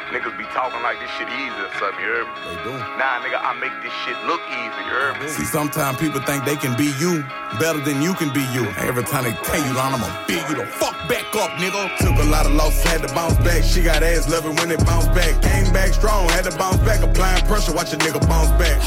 [0.09, 2.41] Niggas be talking like this shit easy or something, you heard me?
[2.49, 2.73] They do.
[2.97, 5.29] Nah, nigga, I make this shit look easy, you heard me?
[5.29, 7.21] See, sometimes people think they can be you
[7.61, 8.65] better than you can be you.
[8.81, 11.93] Every time they tell you, I'm gonna beat you the fuck back up, nigga.
[12.01, 13.63] Took a lot of losses, had to bounce back.
[13.63, 15.37] She got ass loving when it bounced back.
[15.43, 17.03] Came back strong, had to bounce back.
[17.05, 18.81] Applying pressure, watch a nigga bounce back.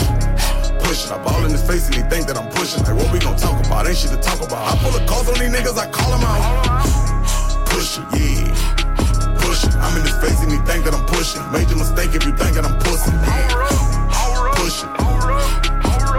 [0.91, 2.83] Pushing, I ball in his face and he think that I'm pushing.
[2.83, 3.87] Like, what we gonna talk about?
[3.87, 4.59] Ain't shit to talk about.
[4.59, 6.43] I pull a calls on these niggas, I call them out.
[7.71, 8.51] Pushing, yeah.
[9.39, 11.39] Pushing, I'm in his face and he think that I'm pushing.
[11.55, 13.07] Made Major mistake if you think that I'm pussy.
[14.59, 14.91] Pushing.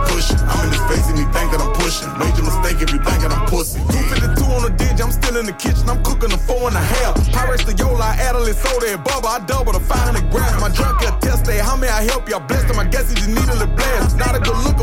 [0.09, 2.09] Pushing, I'm in his face and he think that I'm pushing.
[2.17, 3.77] Major mistake if you think that I'm pussy.
[3.93, 6.87] 252 on the ditch, I'm still in the kitchen, I'm cooking a four and a
[6.97, 7.21] half.
[7.29, 9.37] Pirates the Yola, Adelaide, soda, and bubba.
[9.37, 10.57] I double the 500 grams.
[10.65, 11.61] My drunk test tested.
[11.61, 12.37] How may I help you?
[12.37, 12.81] I blessed him.
[12.81, 14.02] I guess he just needed a blast.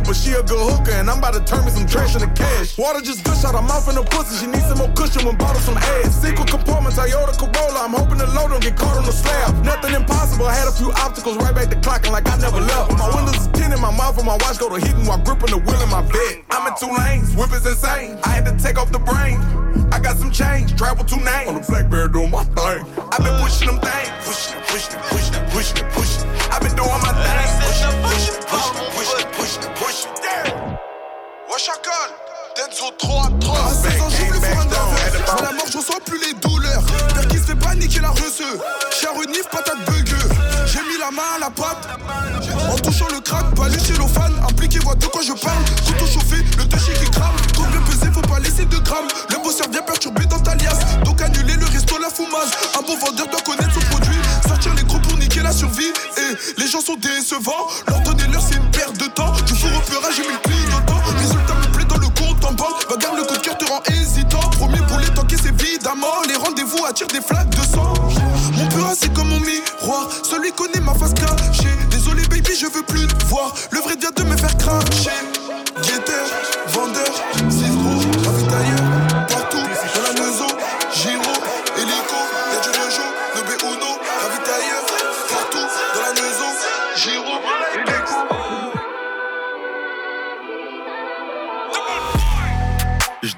[0.09, 0.97] But she a good hooker.
[0.97, 2.75] And I'm about to turn me some trash into cash.
[2.81, 4.41] Water just gush out her mouth and the pussy.
[4.41, 6.17] She needs some more cushion when bottle some ass.
[6.17, 7.85] Sequel compartment, Toyota Corolla.
[7.85, 9.53] I'm hoping the load don't get caught on the slab.
[9.61, 10.49] Nothing impossible.
[10.49, 12.97] I had a few obstacles right back to clocking like I never left.
[12.97, 15.61] My windows is tinted, my mouth and my watch go to hitting while gripping the
[15.61, 16.41] wheel in my bed.
[16.49, 18.17] I'm in two lanes, whip is insane.
[18.25, 19.37] I had to take off the brain.
[19.93, 21.53] I got some change, travel two names.
[21.53, 22.81] On the Blackberry doing my thing.
[23.13, 26.25] I've been pushing them things, pushing pushing pushing pushing pushing.
[26.49, 28.88] I've been doing my thing, pushing pushing pushing
[31.59, 32.09] chacal,
[32.55, 33.57] Denzo 3 à 3.
[33.57, 34.97] À 16 ans, faire un aveu.
[35.11, 36.83] Je vois la mort, je ressens plus les douleurs.
[37.13, 38.55] Père qui se fait paniquer la receux.
[38.97, 40.29] Cher renif, patate bugueux.
[40.65, 41.83] J'ai mis la main à la pâte.
[42.71, 44.35] En touchant le crack, pas les cellophane.
[44.49, 45.63] Impliqué, voit de quoi je parle.
[45.85, 47.35] Couteau chauffé, le touchy qui crame.
[47.57, 49.07] Combien pesé, faut pas laisser de grammes.
[49.29, 50.79] Le bosseur vient perturber dans ta liasse.
[51.03, 52.55] Donc annuler le resto, la foumasse.
[52.77, 54.19] Un bon vendeur doit connaître son produit.
[54.47, 55.91] Sortir les gros pour niquer la survie.
[56.17, 57.67] Et les gens sont décevants.
[57.87, 59.33] Leur donner l'heure, c'est une perte de temps.
[59.45, 60.68] Du faux repérage, j'ai mis le clignotant.
[62.89, 64.39] Regarde, le coup de cœur te rend hésitant.
[64.57, 66.23] Premier boulet, t'encaisses évidemment.
[66.27, 67.93] Les rendez-vous attirent des flaques de sang.
[68.57, 70.09] Mon peur, c'est comme mon miroir.
[70.23, 71.69] Celui connaît ma face cachée.
[71.91, 73.53] Désolé, baby, je veux plus te voir.
[73.71, 75.11] Le vrai dia de me faire cracher.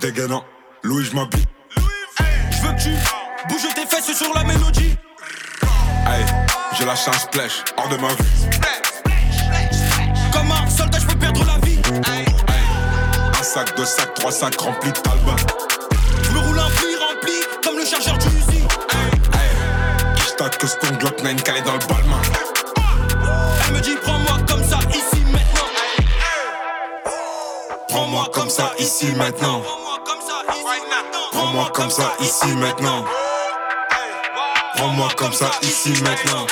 [0.03, 0.07] Je
[0.81, 1.45] Louis, je m'habille.
[1.77, 2.89] Je veux que tu
[3.47, 4.95] bouges tes fesses sur la mélodie?
[6.07, 6.25] Hey,
[6.73, 8.15] j'ai la chance splash, hors de ma vue.
[10.33, 11.79] Comme un soldat, je peux perdre la vie.
[13.39, 15.35] Un sac, deux sacs, trois sacs remplis de talbin.
[16.23, 17.33] Je me roule un pli rempli
[17.63, 18.63] comme le chargeur du Uzi.
[20.15, 22.21] J't'attends que ton Glock 9 calé dans le balmain.
[23.67, 25.69] Elle me dit prends-moi comme ça ici maintenant.
[27.87, 29.61] Prends-moi comme ça ici maintenant.
[31.51, 33.03] Prends-moi comme ça ici maintenant.
[34.77, 36.47] Prends-moi comme ça ici maintenant.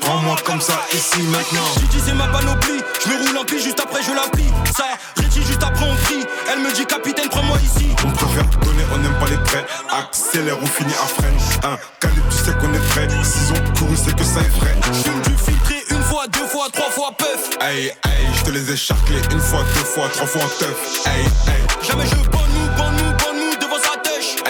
[0.00, 1.68] Prends-moi comme ça ici maintenant.
[1.78, 4.54] J'utilise ma panoplie, je me roule un pli juste après je l'applique.
[4.74, 4.84] Ça,
[5.18, 6.24] Richie juste après on prie.
[6.50, 7.88] Elle me dit capitaine prends-moi ici.
[8.06, 9.66] On préfère donner, on n'aime pas les prêts.
[9.90, 11.36] Accélère ou finit à freine.
[11.62, 13.06] Un calibre, tu sais qu'on est prêt.
[13.22, 14.74] S'ils ont couru, c'est que ça est vrai.
[14.94, 17.50] J'fume du filtré une fois, deux fois, trois fois puff.
[17.60, 21.04] Hey, hey, je te les ai charclés une fois, deux fois, trois fois en teuf.
[21.04, 21.66] Hey, hey.
[21.82, 23.05] Jamais je bonne nous,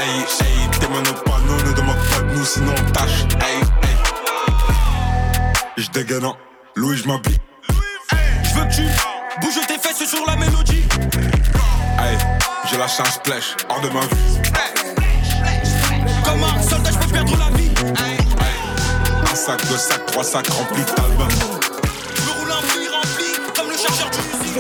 [0.07, 3.25] Hey, hey, tes nous, ne demande pas de nous, sinon on tâche.
[3.41, 3.97] Hey, hey.
[5.77, 6.37] Je dégaine en
[6.77, 7.37] Louis, je m'habille.
[8.45, 8.83] Je veux que tu
[9.41, 10.85] bouges tes fesses sur la mélodie.
[11.99, 12.17] Hey,
[12.71, 14.09] j'ai la chance splash, hors de ma vue.
[16.25, 17.71] Comme un soldat, je peux perdre la vie.
[19.29, 21.56] Un sac, deux sacs, trois sacs remplis de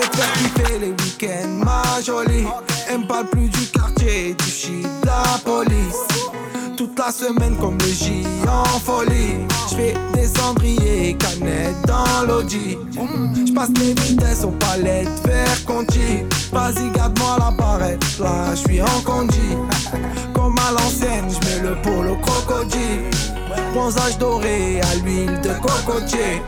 [0.00, 0.16] vais te
[0.60, 2.46] faire les week-ends, ma jolie.
[2.88, 6.15] Elle me parle plus du quartier, du shit, de la police.
[6.76, 9.38] Toute la semaine comme le J en folie.
[9.70, 12.76] Je fais des cendriers, canettes dans l'audi.
[12.92, 16.24] Je passe les vitesses aux palettes, vers Conti.
[16.52, 19.56] Vas-y, garde-moi la barrette, là je suis en condi.
[20.34, 23.10] Comme à l'ancienne, je mets le polo crocodile.
[23.72, 26.42] Bronzage doré à l'huile de cocotier.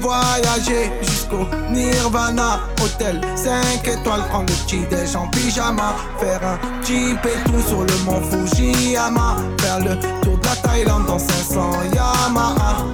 [0.00, 2.60] Voyager jusqu'au Nirvana.
[2.82, 5.94] Hôtel 5 étoiles, prendre le petit déj en pyjama.
[6.18, 9.36] Faire un jeep et tout sur le mont Fujiyama.
[9.58, 12.86] Faire le tour de la Thaïlande dans 500 Yamaha.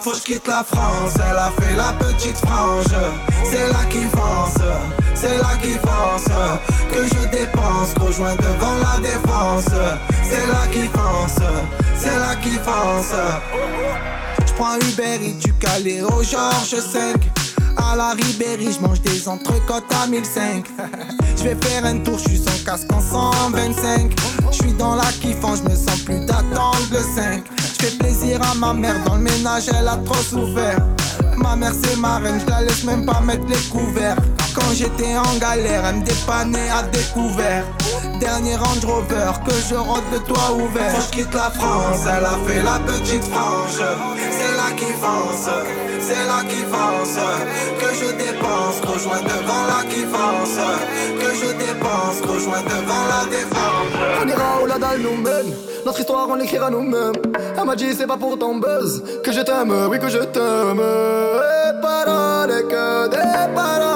[0.00, 2.84] Faut que quitte la France, elle a fait la petite frange.
[3.44, 4.62] C'est là qui pense,
[5.14, 6.24] c'est là qui pense.
[6.92, 9.64] Que je dépense, rejoins devant la défense.
[10.22, 11.38] C'est là qui pense,
[11.98, 13.12] c'est là qui pense.
[14.46, 17.16] J'prends Uber et du Calais au Georges 5.
[17.88, 20.66] À la Ribéry, j'mange des entrecôtes à 1005.
[21.36, 24.12] J'vais faire un tour, j'suis sans casque en 125.
[24.50, 27.44] J'suis dans la kiffant, j'me sens plus d'attendre le 5.
[27.78, 30.78] J'fais plaisir à ma mère, dans le ménage elle a trop souffert.
[31.36, 34.16] Ma mère c'est ma reine, j'la laisse même pas mettre les couverts.
[34.54, 37.64] Quand j'étais en galère, elle me dépannait à découvert.
[38.20, 40.92] Dernier Range Rover, que je rentre le toit ouvert.
[40.94, 43.82] Quand je quitte la France, elle a fait la petite frange.
[44.30, 45.50] C'est là qui fonce,
[46.00, 47.18] c'est là qui fonce.
[47.78, 50.58] Que je dépense, rejoins devant la qui fonce.
[51.20, 54.22] Que je dépense, rejoins devant la défense.
[54.22, 55.54] On ira où la dalle nous mène.
[55.84, 57.14] Notre histoire, on l'écrira nous-mêmes.
[57.56, 60.80] Elle m'a dit, c'est pas pour ton buzz que je t'aime, oui, que je t'aime.
[60.80, 63.95] Et paroles, que des paroles.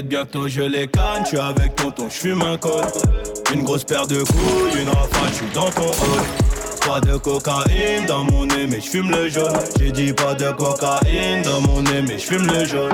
[0.00, 1.24] t'inquiète, bientôt je les canne.
[1.28, 2.84] Tu avec tonton, je fume un col.
[3.52, 6.24] Une grosse paire de couilles, une rafale, je dans ton hall.
[6.86, 9.52] Pas de cocaïne dans mon nez, mais je fume le jaune.
[9.78, 12.92] J'ai dit pas de cocaïne dans mon nez, mais je fume le jaune.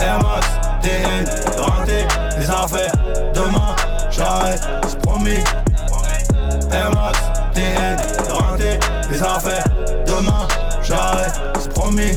[0.00, 0.46] Air Max,
[0.82, 2.06] TN, renté,
[2.38, 2.92] les affaires.
[3.34, 3.76] Demain,
[4.10, 5.44] j'arrête, c'est promis.
[6.72, 7.18] Air Max,
[7.54, 7.96] TN,
[8.30, 8.78] renté,
[9.10, 9.64] les affaires.
[10.06, 10.48] Demain,
[10.82, 12.16] j'arrête, c'est promis.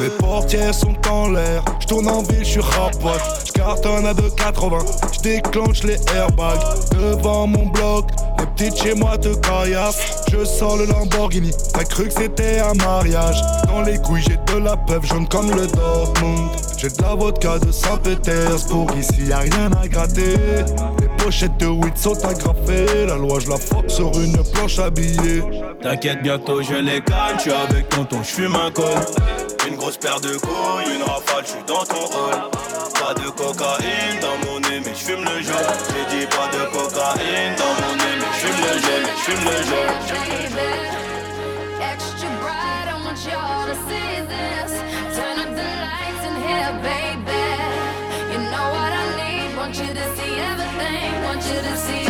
[0.00, 3.20] Mes portières sont en l'air, je tourne en ville, je suis rapote.
[3.46, 6.58] Je cartonne à 2,80, je déclenche les airbags.
[6.92, 10.24] Devant mon bloc, les petites chez moi te caillassent.
[10.32, 13.40] Je sors le Lamborghini, t'as cru que c'était un mariage.
[13.68, 16.50] Dans les couilles, j'ai de la peuple jaune comme le Dortmund.
[16.76, 20.36] J'ai de la vodka de Saint-Pétersbourg, ici y'a rien à gratter.
[21.00, 25.42] Les pochettes de weed sont agrafées, la loi je la frappe sur une planche habillée.
[25.80, 29.53] T'inquiète, bientôt je les gagne, tu avec tonton, je fume un col.
[29.66, 32.34] Une grosse paire de couilles, une rafale, j'suis dans ton rôle.
[33.00, 35.56] Pas de cocaïne dans mon nez, mais j'fume le jaune.
[35.88, 39.58] J'ai dit pas de cocaïne dans mon nez, mais j'fume le jaune, mais j'fume le
[39.70, 39.92] jaune.
[41.80, 44.72] Extra bright, I want y'all to see this.
[45.16, 47.44] Turn up the lights in here, baby.
[48.32, 52.03] You know what I need, want you to see everything, want you to see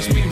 [0.00, 0.22] catch me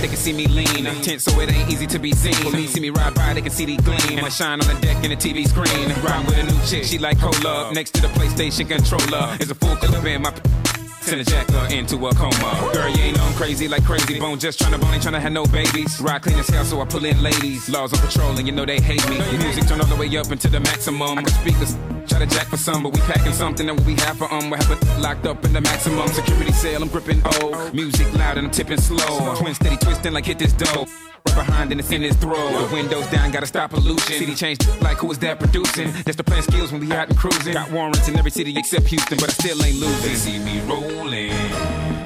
[0.00, 0.84] they can see me lean.
[1.02, 2.34] Tense, so it ain't easy to be seen.
[2.44, 4.24] When me see me ride by, they can see the gleam.
[4.24, 5.88] i shine on the deck and the TV screen.
[6.02, 7.72] Ride with a new chick, she like cola.
[7.72, 10.63] Next to the PlayStation controller is a full clip in my.
[11.04, 12.70] Send a jacker into a coma.
[12.72, 14.38] Girl, you ain't on crazy like crazy bone.
[14.38, 16.00] Just tryna bone, ain't tryna have no babies.
[16.00, 17.68] Ride clean as hell, so I pull in ladies.
[17.68, 19.16] Laws on patrol, and you know they hate me.
[19.16, 21.18] Your music turn all the way up into the maximum.
[21.18, 21.76] I can speak this.
[22.08, 24.48] Try to jack for some, but we packing something that we have for um.
[24.48, 26.82] We have it locked up in the maximum security cell.
[26.82, 29.34] I'm gripping old music loud and I'm tipping slow.
[29.36, 30.86] Twin steady twisting like hit this dough
[31.24, 32.36] behind and behind in the throat.
[32.36, 32.66] throw.
[32.66, 34.18] The windows down, gotta stop pollution.
[34.18, 35.92] City change, like who is that producing?
[36.04, 37.54] That's the plan skills when we out and cruising.
[37.54, 40.08] Got warrants in every city except Houston, but I still ain't losing.
[40.08, 41.34] They see me rolling,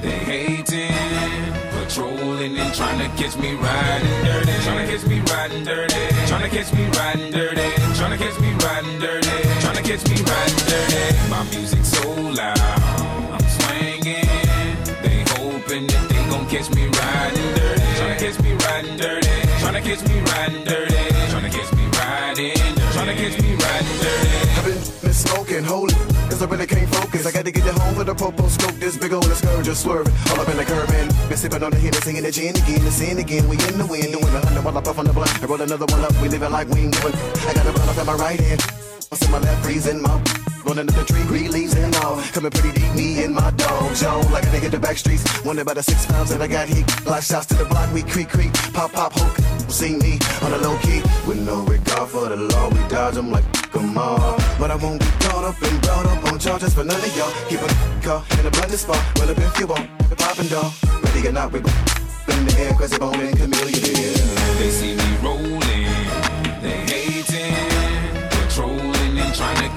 [0.01, 0.95] they hating.
[1.71, 4.53] Patrolling and trying to catch me riding dirty.
[4.63, 5.95] Trying to catch me riding dirty.
[6.27, 7.69] Trying to catch me riding dirty.
[7.97, 9.27] Trying to catch me riding dirty.
[9.61, 11.29] Trying to catch me riding dirty.
[11.29, 12.59] My music so loud.
[13.33, 14.29] I'm swinging.
[15.01, 17.58] They hoping that they gon' catch me riding dirty.
[19.69, 20.95] Tryna catch me riding dirty.
[21.29, 22.81] Tryna catch me riding dirty.
[22.89, 24.49] Tryna catch me riding dirty.
[24.57, 25.93] I've been, been smoking, holy.
[25.93, 27.27] I really can't focus.
[27.27, 28.73] I gotta get it home for the popo scope.
[28.79, 30.11] This big old scourge just swerving.
[30.31, 32.55] All up in the curb and been sipping on the hit and singing the gin
[32.57, 32.81] again.
[32.81, 33.47] and sin again.
[33.47, 34.11] We in the wind.
[34.11, 35.43] Doing a hundred while I puff on the blunt.
[35.43, 36.19] I roll another one up.
[36.19, 37.13] We living like we ain't giving.
[37.13, 38.61] I got a blunt up in my right hand.
[39.09, 40.17] What's in my left freezing my
[40.65, 42.17] Running up the tree, green leaves and all.
[42.33, 44.21] Coming pretty deep, me and my dog, Joe.
[44.31, 45.23] Like a nigga in the back streets.
[45.43, 46.85] Wonder about the six pounds that I got heat.
[47.03, 48.53] Block shots to the block, we creak, creak.
[48.73, 49.35] Pop, pop, hook.
[49.69, 51.01] See me on a low key.
[51.27, 54.39] With no regard for the law, we dodge them like come on.
[54.59, 57.31] But I won't be caught up and brought up on charges for none of y'all.
[57.49, 57.69] Keep a
[58.03, 59.01] car in a blended spot.
[59.17, 60.73] Well, if you want, the poppin' dog.
[61.03, 64.15] Ready or not, we in the air, cause it bone and chameleon.
[64.57, 65.58] They see me roll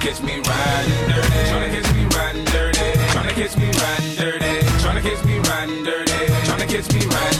[0.03, 1.39] catch me riding dirty.
[1.49, 2.79] Tryna kiss me riding dirty.
[3.13, 4.59] Tryna kiss me riding dirty.
[4.83, 6.11] Tryna kiss me riding dirty.
[6.11, 7.32] Tryna kiss me riding.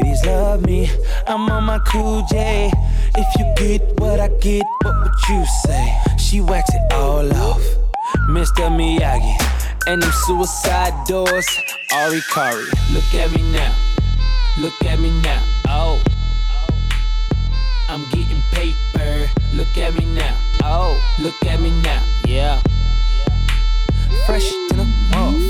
[0.00, 0.90] ladies love me.
[1.26, 2.70] I'm on my cool J.
[3.16, 5.94] If you get what I get, what would you say?
[6.18, 7.62] She whacks it all off,
[8.28, 8.68] Mr.
[8.70, 9.36] Miyagi.
[9.86, 11.48] And them suicide doors,
[11.92, 12.64] Ari Kari.
[12.92, 13.74] Look at me now,
[14.58, 15.42] look at me now.
[15.68, 16.02] Oh,
[17.88, 19.28] I'm getting paper.
[19.54, 22.02] Look at me now, oh, look at me now.
[22.26, 22.60] Yeah,
[24.26, 24.86] fresh to the
[25.16, 25.49] off.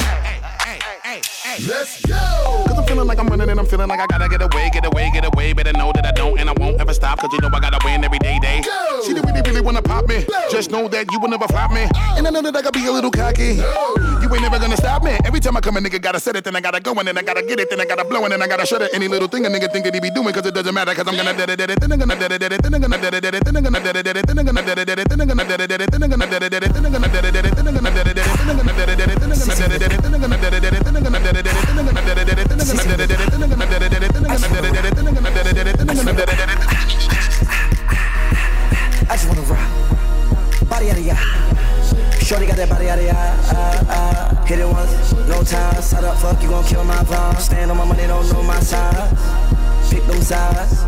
[1.67, 2.15] Let's go.
[2.15, 4.85] Cause I'm feeling like I'm running and I'm feeling like I gotta get away, get
[4.85, 5.53] away, get away.
[5.53, 7.19] Better know that I don't and I won't ever stop.
[7.19, 8.61] Cause you know I gotta win every day, day.
[8.61, 9.03] Go.
[9.05, 10.25] She really, really wanna pop me.
[10.49, 11.83] Just know that you will never flop me.
[11.83, 12.15] Uh.
[12.17, 13.57] And I know that I gotta be a little cocky.
[13.57, 15.11] No you ain't never gonna stop me.
[15.25, 17.17] Every time I come, a nigga gotta set it, then I gotta go, and then
[17.17, 18.91] I gotta get it, then I gotta blow, and then I gotta shut it.
[18.93, 21.05] Any little thing a nigga think that he be doing, cause it doesn't matter, cause
[21.05, 23.57] I'm gonna dead it, then I'm gonna dead it, then I'm gonna dead it, then
[23.57, 25.19] I'm gonna dead it, then I'm gonna dead it, then I'm gonna dead it, then
[25.19, 26.87] I'm gonna dead it, then I'm gonna dead it, then I'm gonna dead it, then
[27.11, 28.55] I'm gonna dead it, then I'm gonna dead it, then I'm
[30.21, 32.23] gonna dead it, then I'm gonna dead it, then I'm gonna dead
[32.61, 34.85] it, then I'm gonna dead it, then I'm gonna dead it, then I'm gonna dead
[34.85, 36.59] it, then I'm gonna dead it, then I'm gonna dead it.
[39.09, 39.67] I just wanna rock,
[40.69, 41.15] body out of ya.
[42.23, 43.60] Shorty got that body out of ya.
[44.51, 45.81] Hit it once, no time.
[45.81, 47.37] Side up, fuck, you gon' kill my vibe.
[47.39, 49.89] Stand on my money, don't know my size.
[49.89, 50.81] Pick them sides,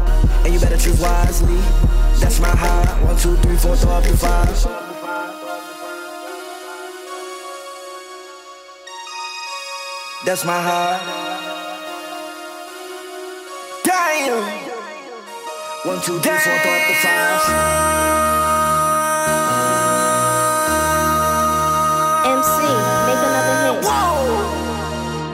[0.43, 1.55] and you better choose wisely.
[2.19, 3.01] That's my high.
[3.05, 4.47] One, two, three, four, throw up to five.
[10.25, 11.01] That's my heart.
[13.85, 14.43] Damn.
[15.85, 18.32] One, two, three, four, up the fives.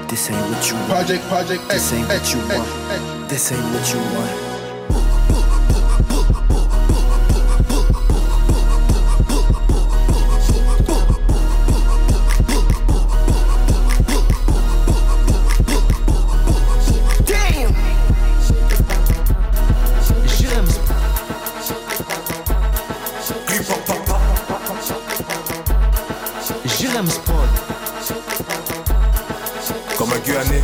[0.09, 0.89] This ain't what you want.
[0.89, 3.29] Project, project, This ain't what you want.
[3.29, 4.48] This ain't what you want.
[30.29, 30.61] Guyanais,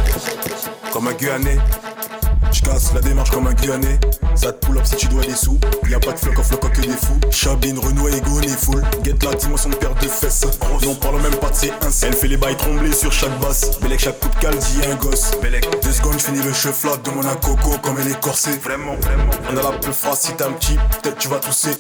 [0.94, 1.58] comme un Guyanais.
[2.52, 4.00] J'casse la démarche comme un Guyanais.
[4.36, 5.60] Ça te pull up si tu dois des sous.
[5.90, 7.20] Y'a pas de floc off, floc que des fous.
[7.32, 8.84] Chabine, Renoir, Ego, les full.
[9.04, 10.46] Get la dimension de paire de fesses.
[10.84, 11.72] Et on parle même pas de ses.
[12.04, 13.80] Elle fait les bails trembler sur chaque basse.
[13.80, 15.32] Bélec, chaque coup de cale dit un gosse.
[15.42, 16.92] Bélec, deux secondes, j'finis le chef là.
[17.04, 18.60] Demande à Coco comme elle est corsée.
[18.64, 19.32] Vraiment, vraiment.
[19.52, 21.72] On a la peu phrase si t'as un petit, peut-être tu vas tousser.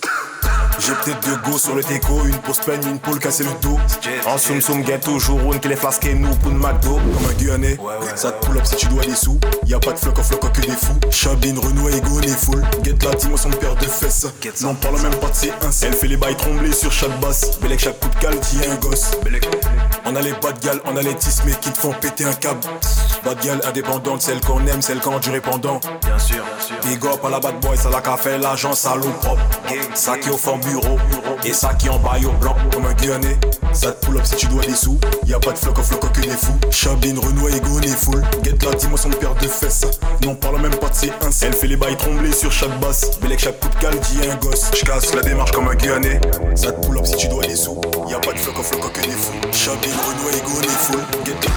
[0.79, 3.79] J'ai peut-être deux go sur le déco, une pause peine, une poule casser le dos.
[4.25, 6.95] En soum soum, gain toujours une qui les flasque nous pour une McDo.
[6.95, 7.77] Comme un Guyanais,
[8.15, 9.39] ça te pull up si tu dois des sous.
[9.65, 10.99] Y'a pas de floc off, floc que des fous.
[11.09, 12.61] Chabine, Renault, Ego, les full.
[12.83, 14.27] Get la dimension de paire de fesses.
[14.61, 15.51] N'en parle même pas de ses.
[15.83, 17.59] Elle fait les bails trembler sur chaque basse.
[17.61, 19.11] Bélec, chaque coup de cale, dit un gosse.
[20.05, 22.59] On a les bad gal, on a les tismes qui te font péter un câble.
[23.25, 25.79] Bad gal indépendante, celle qu'on aime, celle qu'on du répondant.
[26.05, 26.75] Bien sûr, bien sûr.
[26.83, 29.41] Big up à la bad boy, ça la café, l'agent salaud propre.
[29.95, 30.97] Ça qui au fond bureau,
[31.43, 33.39] et ça qui en bail au blanc, comme un Guyanais.
[33.73, 34.99] Ça te pull up si tu dois des sous.
[35.25, 36.53] Y'a pas de floc off, floc que des fous.
[36.69, 38.21] Chabine, Renault, Ego, les full.
[38.43, 39.85] Get la dimension de paire de fesses.
[40.23, 41.31] Non, parle même pas de ses ins.
[41.41, 43.19] Elle fait les bails trembler sur chaque basse.
[43.21, 44.69] Bélec, chaque coup de cale, dit un gosse.
[44.75, 46.21] J'casse la démarche comme un Guyanais.
[46.53, 47.81] Ça te pull up si tu dois des sous.
[48.07, 49.33] Y'a pas de floc off, floc que des fous.
[49.51, 51.01] Chabine, Renault, Ego, les full.
[51.25, 51.49] Get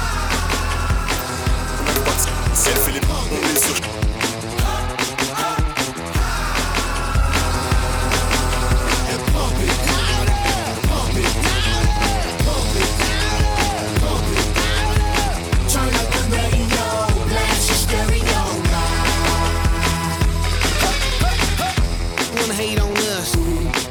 [22.80, 23.36] on us,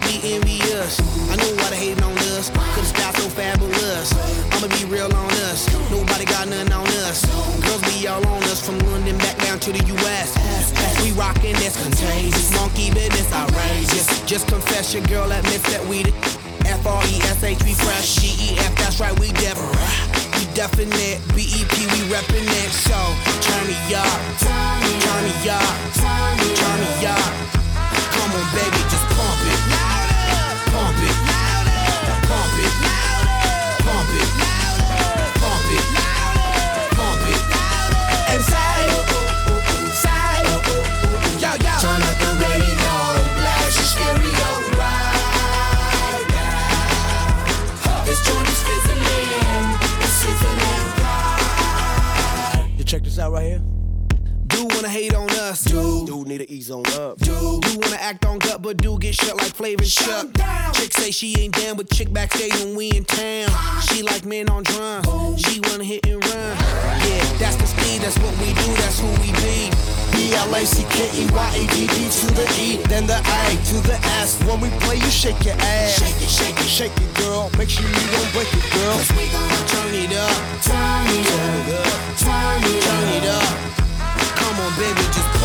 [0.06, 1.00] be envious.
[1.32, 4.14] I know why they hating on us, it's got so fabulous.
[4.52, 5.27] I'ma be real on
[9.58, 10.30] down to the US.
[11.04, 14.22] We rockin' this contagious, monkey business outrageous.
[14.26, 16.14] Just confess your girl admits that we the
[16.66, 18.16] F-R-E-S-H, we fresh.
[18.16, 19.58] G-E-F, that's right, we def.
[20.38, 22.72] We definite, B-E-P, we reppin' it.
[22.72, 22.98] So,
[23.46, 24.94] turn me up, turn me
[25.50, 27.34] up, turn me up.
[28.14, 29.08] Come on, baby, just
[52.88, 53.62] check this out right here.
[54.48, 55.66] Do wanna hate on us.
[55.66, 56.06] Do.
[56.08, 57.18] Do need to ease on up.
[57.20, 57.60] Do.
[57.60, 60.32] Do wanna act on gut, but do get shut like Flavor Shut.
[60.34, 60.74] Down.
[60.74, 63.50] Chick say she ain't down with chick backstage when we in town.
[63.82, 65.06] She like men on drums.
[65.42, 66.34] She wanna hit and run.
[66.34, 69.97] Yeah, that's the speed, that's what we do, that's who we be.
[70.12, 74.38] B-L-A-C-K-E-Y-A-D-D to the E, then the A to the S.
[74.44, 75.98] When we play, you shake your ass.
[76.00, 77.50] Shake it, shake it, shake it, girl.
[77.58, 78.94] Make sure you don't break it, girl.
[78.94, 80.38] Cause we gon' turn it up.
[80.64, 83.52] Turn it up, turn it up, Turn it up.
[84.36, 85.37] Come on, baby, just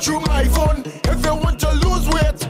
[0.00, 0.82] through my phone.
[1.04, 2.40] If you want to lose weight,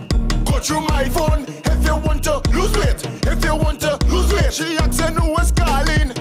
[0.44, 1.44] go through my phone.
[1.64, 5.36] If you want to lose weight, if you want to lose weight, she asking who
[5.36, 6.19] is calling.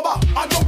[0.00, 0.18] over.
[0.36, 0.59] I know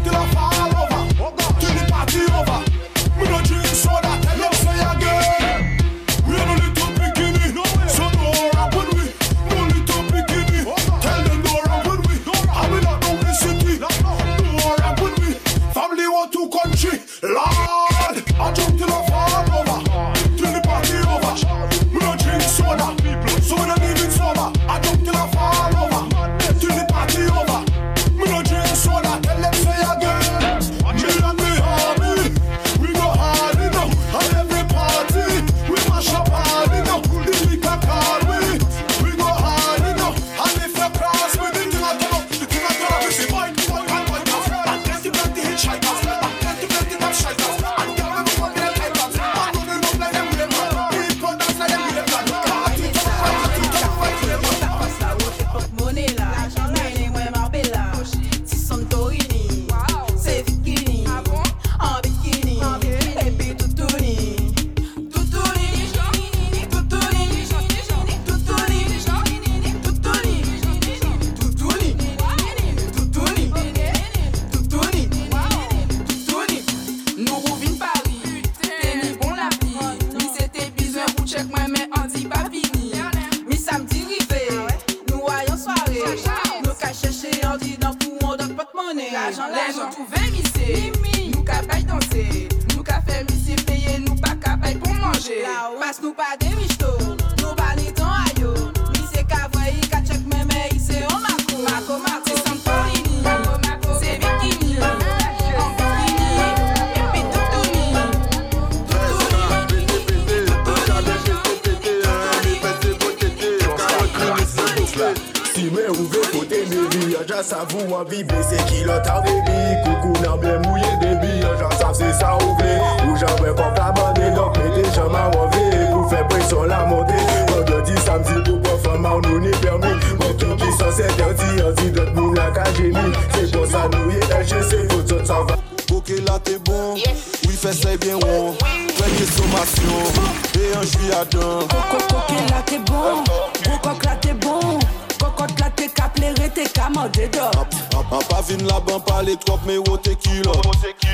[117.23, 119.55] Jaja savou an bi bese kilot an bebi
[119.85, 122.73] Koukou nan ble mouye debi Jaja sav se sa ou vle
[123.07, 125.63] Ou jan wè konk la bande Donk mette jaman wove
[125.93, 127.15] Pou fè presyon la monte
[127.53, 131.63] Vendredi, samdi pou pou fèman ou nou ni permi Mwen ki ki san se terdi
[131.63, 133.05] An di dot moun la ka jeni
[133.37, 135.61] Se pon sa nou ye LGC Fout sot san va.
[135.93, 136.99] Bokè la te bon.
[136.99, 138.51] Oui fè se bien won
[138.99, 140.27] Fè ke somasyon
[140.59, 143.23] E an jwi adan Bokè la te bon?
[143.63, 144.83] Bokè la te bon?
[145.23, 147.67] Cocotte là t'es qu'à plairer, t'es qu'à manger d'or.
[148.11, 150.51] En pas vin la ban pas les trop mais au tequila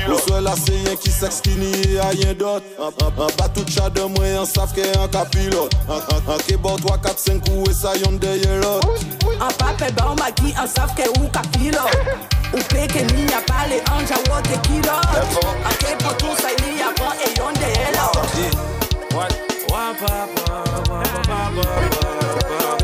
[0.09, 3.89] Au sol là c'est rien qui s'exkini et a rien d'autre En bas tout chat
[3.89, 7.95] de moi en savent qu'est un capilote En kebab 3, 4, 5 coups et ça
[7.95, 8.89] y'en derrière l'autre
[9.39, 11.79] En pape ba on maki, en savent que ou ka filo.
[12.53, 14.95] Ou pe que ni a pas les anges à wote kilo.
[15.63, 18.07] En ke pour tout ça il y a pas et y'en de hello.
[19.15, 19.29] What?
[19.69, 22.78] Wa pa pa pa pa pa pa pa pa.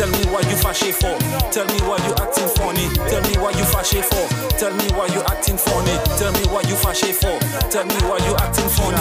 [0.00, 1.12] Tell me why you flashy for.
[1.52, 2.88] Tell me why you acting funny.
[3.12, 4.24] Tell me why you flashy for.
[4.56, 5.92] Tell me why you acting funny.
[6.16, 7.36] Tell me why you flashy for.
[7.68, 8.96] Tell me why you acting funny.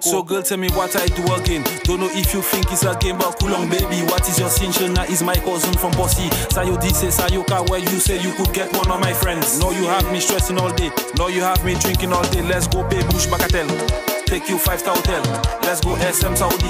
[0.00, 1.62] So girl, tell me what I do again.
[1.84, 4.02] Don't know if you think it's a game, but cool on baby.
[4.10, 4.72] What is your sin?
[4.72, 6.28] Shana is my cousin from Bossy.
[6.50, 9.60] Sayo say Sayoka, where you say you could get one of my friends.
[9.60, 10.90] No, you have me stressing all day.
[11.16, 12.42] No, you have me drinking all day.
[12.42, 14.11] Let's go pay Bush Bacatel.
[14.32, 15.20] Take you five star hotel.
[15.60, 16.64] Let's go SM Saudi.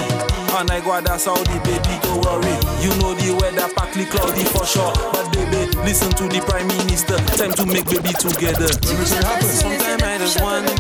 [0.59, 2.51] And I go to Saudi, baby, don't worry.
[2.83, 4.91] You know the weather partly cloudy for sure.
[5.15, 7.15] But baby, listen to the prime minister.
[7.39, 8.67] Time to make baby together.
[8.67, 10.75] Sometimes I just wonder.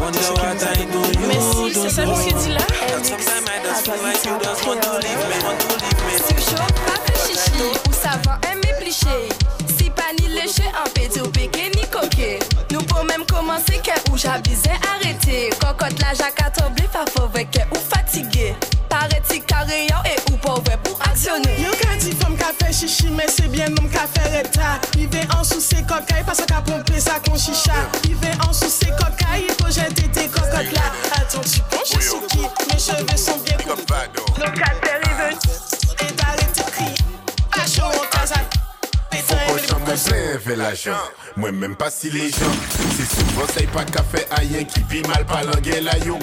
[0.00, 1.28] Wonder what I do you.
[1.28, 2.64] Mais si, c'est ça ce qu'il dit là.
[2.64, 6.00] Ah, Sometimes I just feel like you just want to leave me, want to leave
[6.00, 6.16] me.
[6.16, 9.28] Si chaud, pas fait chichi, ou savant aimer plicher.
[9.76, 11.76] Si pas ni léché, en pété ou péké ni coquet.
[11.76, 11.77] Nous
[13.48, 15.50] commencé que ou j'abisais arrêté.
[15.58, 18.54] Cocotte la jacque à t'oublier, pas fauve que ou fatigué.
[18.88, 21.56] Paré-ti carréant et ou pauvre pour actionner.
[21.58, 24.80] Yo ka dit femme ka fait chichi mais c'est bien nom ka fait retard.
[24.98, 27.72] Il veut en sous ses cocailles parce qu'a pompé sa con chicha
[28.04, 30.92] Il veut en sous ses cocailles, il faut jeter tes cocottes là.
[31.16, 33.94] Attends tu penches sur qui, mes cheveux sont bien coupés.
[34.38, 36.94] Locataire il veut, et d'arrêter de crier.
[37.50, 38.36] Pas chaud en casa,
[39.12, 40.92] faut pas chamer plein les l'argent
[41.36, 42.52] moi même pas si les gens.
[42.96, 45.96] C'est souvent ça y est pas qu'à faire aïe qui vit mal par langue la
[45.98, 46.18] yo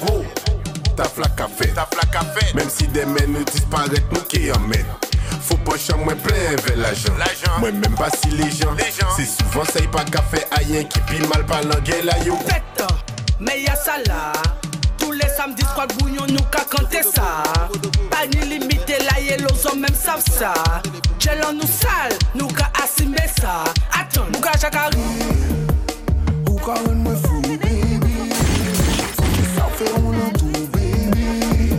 [0.95, 2.55] Ta flaque à café, ta flaque à.
[2.55, 4.85] Même si des mains nous disparaissent, nous qui en met.
[5.41, 6.33] Faut pas chamer plein
[6.75, 8.75] les gens, moi même pas si les gens.
[9.15, 12.03] C'est souvent ça y est pas qu'à faire aïe qui vit mal par langue et
[12.03, 12.33] la yu.
[12.47, 12.83] Fête,
[13.39, 13.75] meilleur
[14.07, 14.33] là
[15.15, 17.43] les samedis squad bouillon nous qu'à canter ça.
[18.09, 20.53] Pas ni limité la et les hommes même savent ça.
[21.19, 23.63] Gelon nous sale, nous qu'à assimiler ça.
[23.91, 24.97] Attends, nous qu'à chakari
[26.49, 28.31] Ou qu'à un me fou baby.
[29.55, 31.73] Ça fait on a tout baby.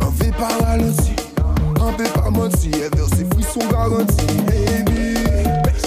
[0.00, 5.18] Un V par la un V par menti Et vers ses frissons garantis baby.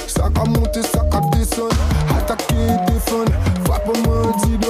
[0.07, 1.75] Ça qu'a monté, ça qu'a descendre
[2.17, 3.31] Attaquer, défendre
[3.65, 4.60] Frappe, mentir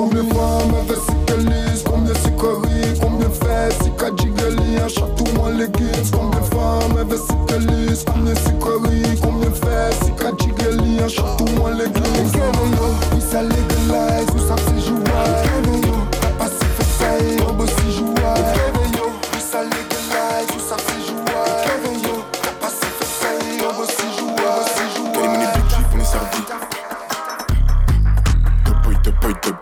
[0.00, 1.10] Combien de fois ma veste
[1.84, 6.78] Combien c'est corrie Combien de fesses c'est cadigali Un château moins l'église Combien de fois
[6.94, 7.30] ma veste
[8.06, 12.32] Combien c'est corrie Combien de fesses c'est cadigali Un château moins l'église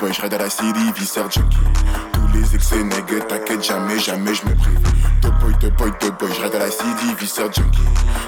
[0.09, 1.59] boy, j'ride à la city, viscère junkie.
[2.13, 4.79] Tous les excès nègres, t'inquiète jamais, jamais je me prive.
[5.41, 7.81] Boy, top boy, top boy, j'ride à la city, viscère junkie.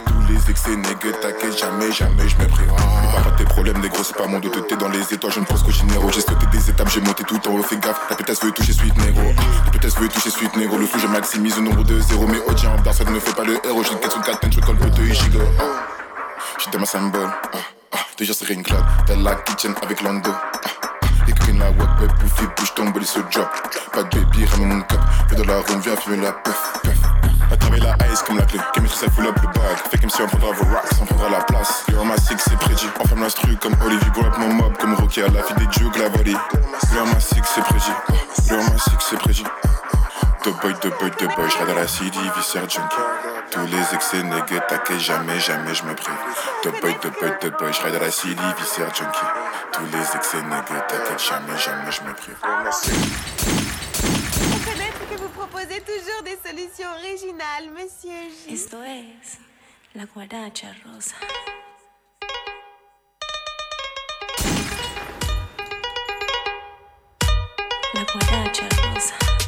[0.07, 2.73] Tous les excès nègres, t'inquiète jamais, jamais je me prive.
[2.79, 3.23] Ah.
[3.23, 5.63] Pas tes problèmes, négro, c'est pas mon dos, t'es dans les étoiles, je ne pense
[5.63, 6.11] qu'au généraux.
[6.13, 8.01] J'ai sauté des étapes, j'ai monté tout en haut, fais gaffe.
[8.11, 9.23] La pétasse veut toucher suite négro.
[9.39, 9.43] Ah.
[9.67, 10.77] La pétasse veut toucher suite négro.
[10.77, 13.35] Le flou, je maximise le nombre de zéros, mais au en barre, ça ne fait
[13.35, 13.83] pas le héros.
[13.85, 14.77] J'ai une 4 sur 4, je colle
[15.11, 15.41] Ichigo.
[15.59, 15.63] Ah.
[16.59, 17.31] J'suis dans ma symbole.
[17.55, 17.59] Ah.
[17.93, 17.99] Ah.
[18.19, 18.85] Déjà, c'est une club.
[19.07, 20.31] T'as la kitchen avec Lando.
[20.31, 20.80] Ah.
[21.61, 23.47] Les la web, web, bouffé, bouge ton body ce job.
[23.93, 24.99] Pas de baby, ramène mon cup.
[25.29, 26.99] Fais de la ronde, viens fumer la puff, puff.
[27.53, 28.59] Attraper la ice comme la clé.
[28.73, 29.77] Qui maîtrise sa full up le bag.
[29.91, 31.85] Fait comme si on prendra vos racks, on prendra la place.
[31.93, 32.89] Yo, ma six, c'est prédit.
[32.99, 34.11] On ferme l'instru comme Olivier.
[34.15, 36.33] Go mon mob comme Rocky à la vie des jugs, la volley.
[36.33, 37.93] Yo, ma six, c'est prédit.
[38.49, 39.45] Yo, ma six, c'est prédit.
[40.45, 42.97] De boy, de boy, de boy, je dans la CD, viscère junkie.
[43.51, 46.15] Tous les excès négués, t'inquiète, jamais, jamais je me prive.
[46.65, 49.19] De boy, de boy, de boy, je dans la CD, viscère junkie.
[49.73, 52.39] Tous les excès négués, t'inquiète, jamais, jamais je me prive.
[54.55, 58.55] Reconnaître que vous proposez toujours des solutions originales, monsieur J.
[58.55, 59.39] Esto es
[59.95, 61.17] la guaracha rosa.
[67.93, 69.40] La guaracha rosa.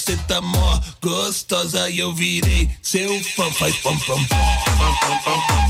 [0.00, 3.50] você tá mó gostosa e eu virei seu fã.
[3.52, 5.40] Faz pam pam pam pam pam pam.
[5.46, 5.69] pam.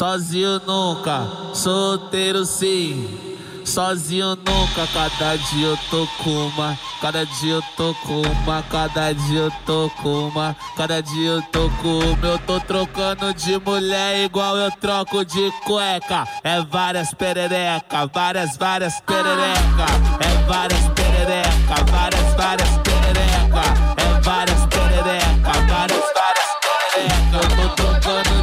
[0.00, 3.36] Sozinho nunca, solteiro sim.
[3.66, 9.12] Sozinho nunca, cada dia eu tô com uma, cada dia eu tô com uma, cada
[9.12, 12.26] dia eu tô com uma, cada dia eu tô com uma.
[12.26, 16.26] Eu tô trocando de mulher igual eu troco de cueca.
[16.42, 19.84] É várias perereca, várias, várias perereca.
[20.18, 23.62] É várias perereca, várias, várias perereca.
[23.98, 27.36] É várias perereca, várias, várias perereca.
[27.36, 28.39] Eu tô trocando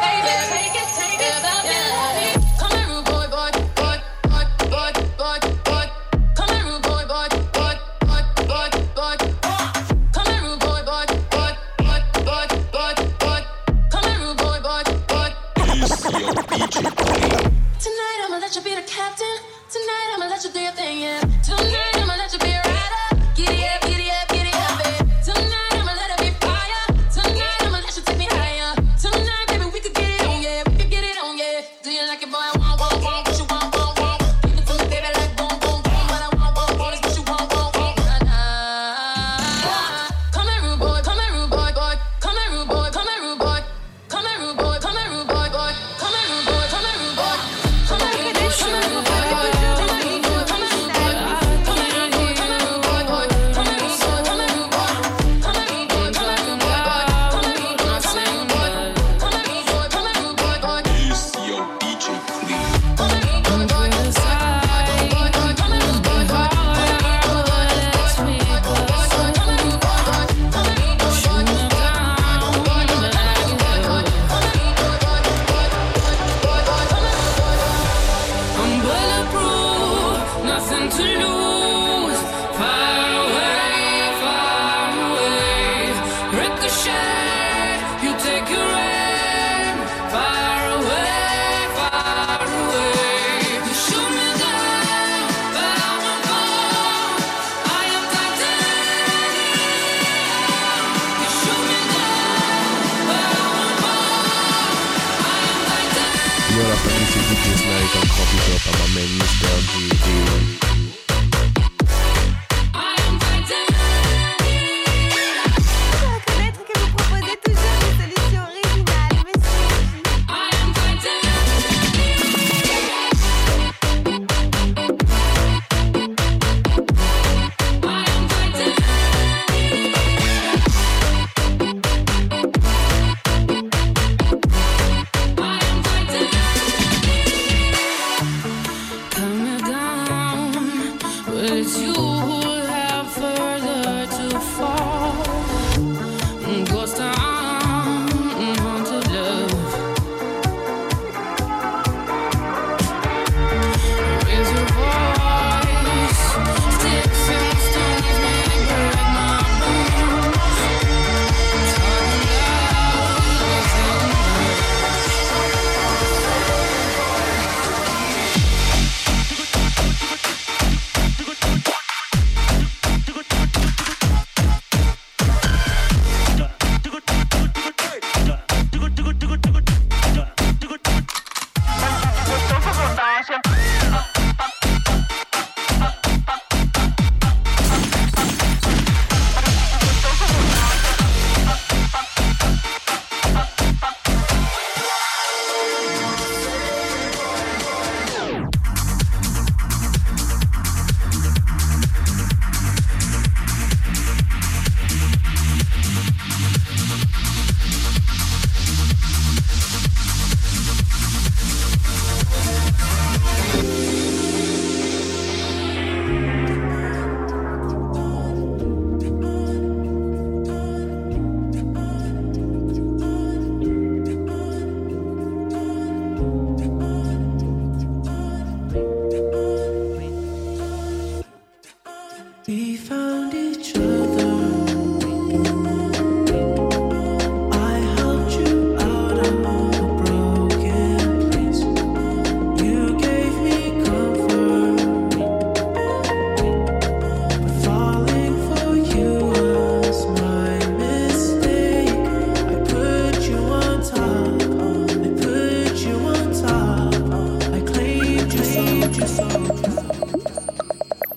[0.00, 0.87] baby, take it.